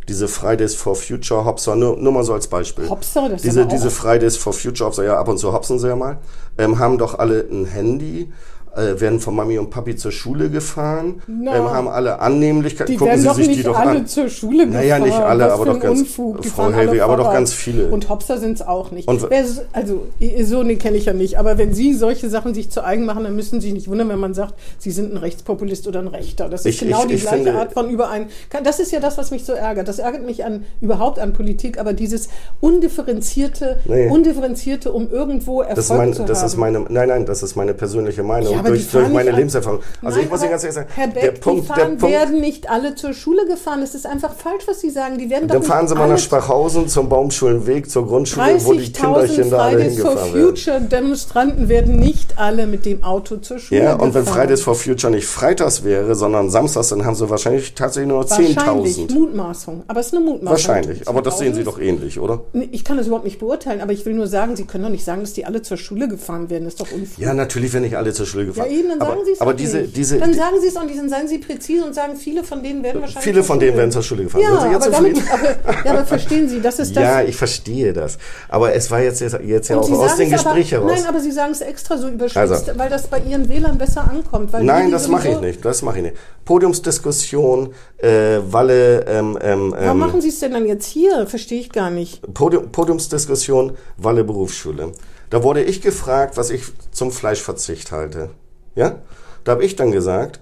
[0.08, 2.88] diese Fridays for Future Hopser, nur, nur mal so als Beispiel.
[2.88, 5.78] Hopser, das ist diese, auch- diese Fridays for Future Hopser, ja, ab und zu hopsen
[5.78, 6.18] sie ja mal,
[6.56, 8.32] ähm, haben doch alle ein Handy,
[8.76, 13.08] äh, werden von Mami und Papi zur Schule gefahren, ähm, haben alle Annehmlichkeit, Die gucken
[13.08, 14.06] werden sie doch sich nicht die doch alle an.
[14.06, 14.82] zur Schule gefahren.
[14.82, 16.42] Naja, nicht alle, Was aber doch ganz- Unfug.
[16.42, 17.88] Die Frau Helwig, aber doch ganz viele.
[17.88, 19.08] Und Hopster sind es auch nicht.
[19.08, 19.26] Und-
[19.72, 20.06] also,
[20.44, 21.38] so ne kenne ich ja nicht.
[21.38, 24.08] Aber wenn Sie solche Sachen sich zu eigen machen, dann müssen Sie sich nicht wundern,
[24.08, 26.48] wenn man sagt, Sie sind ein Rechtspopulist oder ein Rechter.
[26.48, 28.26] Das ist Ich- genau ich- die ich gleiche Art von überein.
[28.64, 29.88] Das ist ja das, was mich so ärgert.
[29.88, 32.28] Das ärgert mich an überhaupt an Politik, aber dieses
[32.60, 34.08] undifferenzierte, Nee.
[34.08, 36.46] undifferenzierte, um irgendwo Erfolg Das mein, zu das haben.
[36.46, 39.80] ist meine, nein, nein, das ist meine persönliche Meinung Ja, die durch, durch meine Lebenserfahrung.
[40.02, 41.98] Also Nein, ich muss Ihnen ganz ehrlich sagen, Herr Beck, der Punkt, die der fahren,
[41.98, 43.80] Punkt, werden nicht alle zur Schule gefahren.
[43.80, 45.18] Das ist einfach falsch, was Sie sagen.
[45.18, 48.72] Die werden doch dann nicht fahren Sie mal nach Spachhausen zum Baumschulenweg, zur Grundschule, wo
[48.72, 50.48] die 30.000 Kinderchen da alle Fridays for hingefahren werden.
[50.48, 54.24] Future Demonstranten werden nicht alle mit dem Auto zur Schule Ja, und wenn.
[54.24, 58.56] Fridays for Future nicht freitags wäre, sondern samstags, dann haben sie wahrscheinlich tatsächlich nur Wahrscheinlich,
[58.58, 59.12] 10.000.
[59.12, 59.82] Mutmaßung.
[59.88, 60.50] Aber es ist eine Mutmaßung.
[60.50, 61.64] Wahrscheinlich, aber das sehen Sie 10.000?
[61.64, 62.40] doch ähnlich, oder?
[62.70, 65.04] Ich kann das überhaupt nicht beurteilen, aber ich will nur sagen, Sie können doch nicht
[65.04, 66.64] sagen, dass die alle zur Schule gefahren werden.
[66.64, 67.26] Das ist doch unfair.
[67.26, 68.70] Ja, natürlich werden nicht alle zur Schule Ja, gefahren.
[68.78, 69.96] eben, dann aber, sagen Sie es Aber diese, nicht.
[69.96, 72.82] diese, Dann sagen Sie es und dann seien Sie präzise und sagen, viele von denen
[72.82, 73.78] werden wahrscheinlich viele zur von denen Schule.
[73.80, 74.42] werden zur Schule gefahren.
[74.42, 77.02] Ja, aber, damit, aber, ja, aber verstehen Sie, das ist das.
[77.02, 78.18] Ja, ich verstehe das.
[78.48, 80.90] Aber es war jetzt, jetzt, jetzt ja auch aus dem Gespräch heraus.
[80.94, 82.78] Nein, aber Sie sagen es extra so überspitzt, Also.
[82.78, 84.52] weil das bei Ihren Wählern besser ankommt.
[84.60, 85.64] Nein, das mache ich nicht.
[85.64, 86.16] Das mache ich nicht.
[86.44, 91.26] Podiumsdiskussion, äh, Walle, ähm, ähm, Warum ähm, machen Sie es denn dann jetzt hier?
[91.26, 92.22] Verstehe ich gar nicht.
[92.34, 94.92] Podium, Podiumsdiskussion, Walle Berufsschule.
[95.30, 98.30] Da wurde ich gefragt, was ich zum Fleischverzicht halte.
[98.74, 98.96] Ja?
[99.44, 100.40] Da habe ich dann gesagt,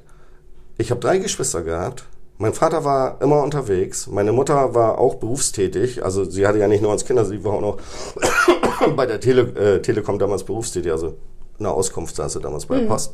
[0.78, 2.04] ich habe drei Geschwister gehabt.
[2.38, 4.06] Mein Vater war immer unterwegs.
[4.08, 6.04] Meine Mutter war auch berufstätig.
[6.04, 7.78] Also sie hatte ja nicht nur als Kinder, sie war auch noch
[8.96, 9.42] bei der Tele,
[9.76, 10.92] äh, Telekom damals berufstätig.
[10.92, 11.14] Also
[11.58, 13.12] eine Auskunft saß sie damals bei der Post.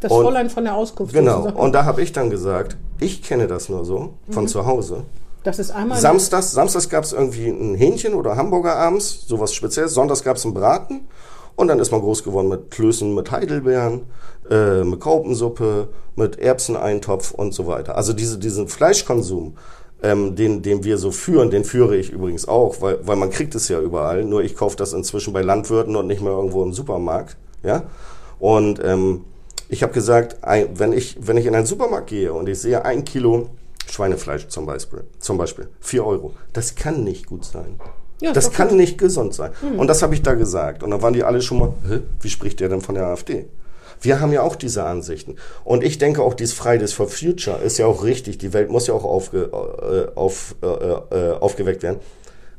[0.00, 1.12] Das Und- Fräulein von der Auskunft.
[1.12, 1.42] Genau.
[1.52, 5.04] Und da habe ich dann gesagt, ich kenne das nur so von zu Hause.
[5.44, 6.00] Das ist einmal.
[6.00, 9.94] Samstags, Samstags gab es irgendwie ein Hähnchen oder Hamburger abends, sowas Spezielles.
[9.94, 11.06] Sonntags gab es einen Braten.
[11.56, 14.06] Und dann ist man groß geworden mit Klößen, mit Heidelbeeren,
[14.50, 17.96] äh, mit Graupensuppe, mit Erbseneintopf und so weiter.
[17.96, 19.56] Also diese, diesen Fleischkonsum,
[20.02, 23.54] ähm, den, den wir so führen, den führe ich übrigens auch, weil, weil man kriegt
[23.54, 24.24] es ja überall.
[24.24, 27.36] Nur ich kaufe das inzwischen bei Landwirten und nicht mehr irgendwo im Supermarkt.
[27.62, 27.84] Ja?
[28.40, 29.24] Und ähm,
[29.68, 30.38] ich habe gesagt,
[30.74, 33.48] wenn, ich, wenn ich in einen Supermarkt gehe und ich sehe ein Kilo
[33.90, 37.78] Schweinefleisch zum Beispiel, zum Beispiel, 4 Euro, das kann nicht gut sein.
[38.20, 38.78] Ja, das kann gut.
[38.78, 39.52] nicht gesund sein.
[39.76, 40.82] Und das habe ich da gesagt.
[40.82, 43.48] Und dann waren die alle schon mal, Hä, wie spricht der denn von der AfD?
[44.00, 45.36] Wir haben ja auch diese Ansichten.
[45.64, 48.38] Und ich denke auch, dieses Fridays for Future ist ja auch richtig.
[48.38, 52.00] Die Welt muss ja auch aufge, äh, auf, äh, äh, aufgeweckt werden.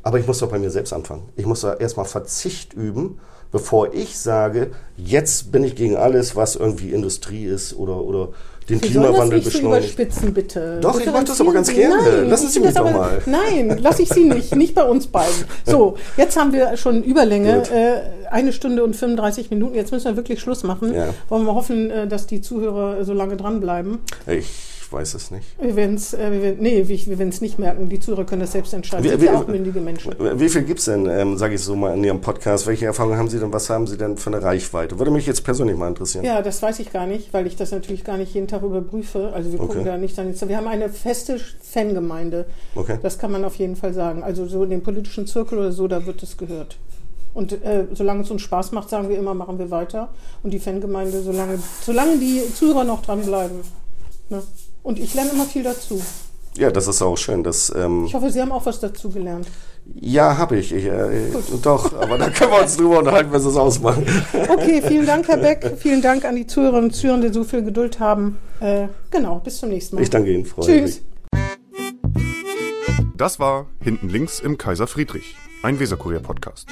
[0.03, 1.29] Aber ich muss doch bei mir selbst anfangen.
[1.35, 3.19] Ich muss da erstmal Verzicht üben,
[3.51, 8.29] bevor ich sage, jetzt bin ich gegen alles, was irgendwie Industrie ist oder, oder
[8.69, 9.93] den Sie sollen das Klimawandel nicht so beschleunigt.
[9.93, 10.79] überspitzen, bitte.
[10.81, 11.97] Doch, ich mach das aber ganz gerne.
[12.01, 13.21] Nein, Lassen Sie mich doch mal.
[13.27, 14.55] Nein, lasse ich Sie nicht.
[14.55, 15.45] Nicht bei uns beiden.
[15.65, 17.61] So, jetzt haben wir schon Überlänge.
[17.71, 19.75] Äh, eine Stunde und 35 Minuten.
[19.75, 20.95] Jetzt müssen wir wirklich Schluss machen.
[20.95, 21.09] Ja.
[21.29, 23.99] Wollen wir hoffen, äh, dass die Zuhörer so lange dranbleiben.
[24.25, 24.47] Ich
[24.91, 25.45] weiß es nicht.
[25.61, 27.89] Wir werden es äh, wir werden- nee, wir, es nicht merken.
[27.89, 29.03] Die Zuhörer können das selbst entscheiden.
[29.03, 30.13] Wir- Sind wir- ja auch mündige Menschen.
[30.19, 32.67] Wie viel gibt's denn, ähm, sage ich so mal in Ihrem Podcast?
[32.67, 33.51] Welche Erfahrungen haben Sie denn?
[33.53, 34.97] Was haben Sie denn für eine Reichweite?
[34.99, 36.25] Würde mich jetzt persönlich mal interessieren.
[36.25, 39.31] Ja, das weiß ich gar nicht, weil ich das natürlich gar nicht jeden Tag überprüfe.
[39.33, 39.89] Also wir gucken Okay.
[39.89, 40.47] da nicht dann jetzt.
[40.47, 42.45] Wir haben eine feste Fangemeinde.
[42.75, 42.97] Okay.
[43.01, 44.23] Das kann man auf jeden Fall sagen.
[44.23, 46.77] Also so in dem politischen Zirkel oder so, da wird es gehört.
[47.33, 50.07] Und äh, solange es uns Spaß macht, sagen wir immer, machen wir weiter.
[50.41, 53.57] Und die Fangemeinde, solange, solange die Zuhörer noch dranbleiben.
[54.29, 54.41] Ne?
[54.85, 55.99] Und ich lerne immer viel dazu.
[56.57, 57.43] Ja, das ist auch schön.
[57.43, 59.47] Das, ähm, Ich hoffe, Sie haben auch was dazu gelernt.
[59.99, 60.71] ja, habe ich.
[60.71, 61.31] ich äh,
[61.63, 64.05] doch, aber da können wir uns drüber unterhalten, wenn Sie es ausmachen.
[64.47, 65.73] Okay, vielen Dank, Herr Beck.
[65.79, 68.37] Vielen Dank an die Zuhörerinnen und Zuhörer, die so viel Geduld haben.
[68.59, 70.03] Äh, genau, bis zum nächsten Mal.
[70.03, 71.01] Ich danke Ihnen, Frau Tschüss.
[73.17, 76.67] Das war Hinten links im Kaiser Friedrich, ein Weserkurier-Podcast.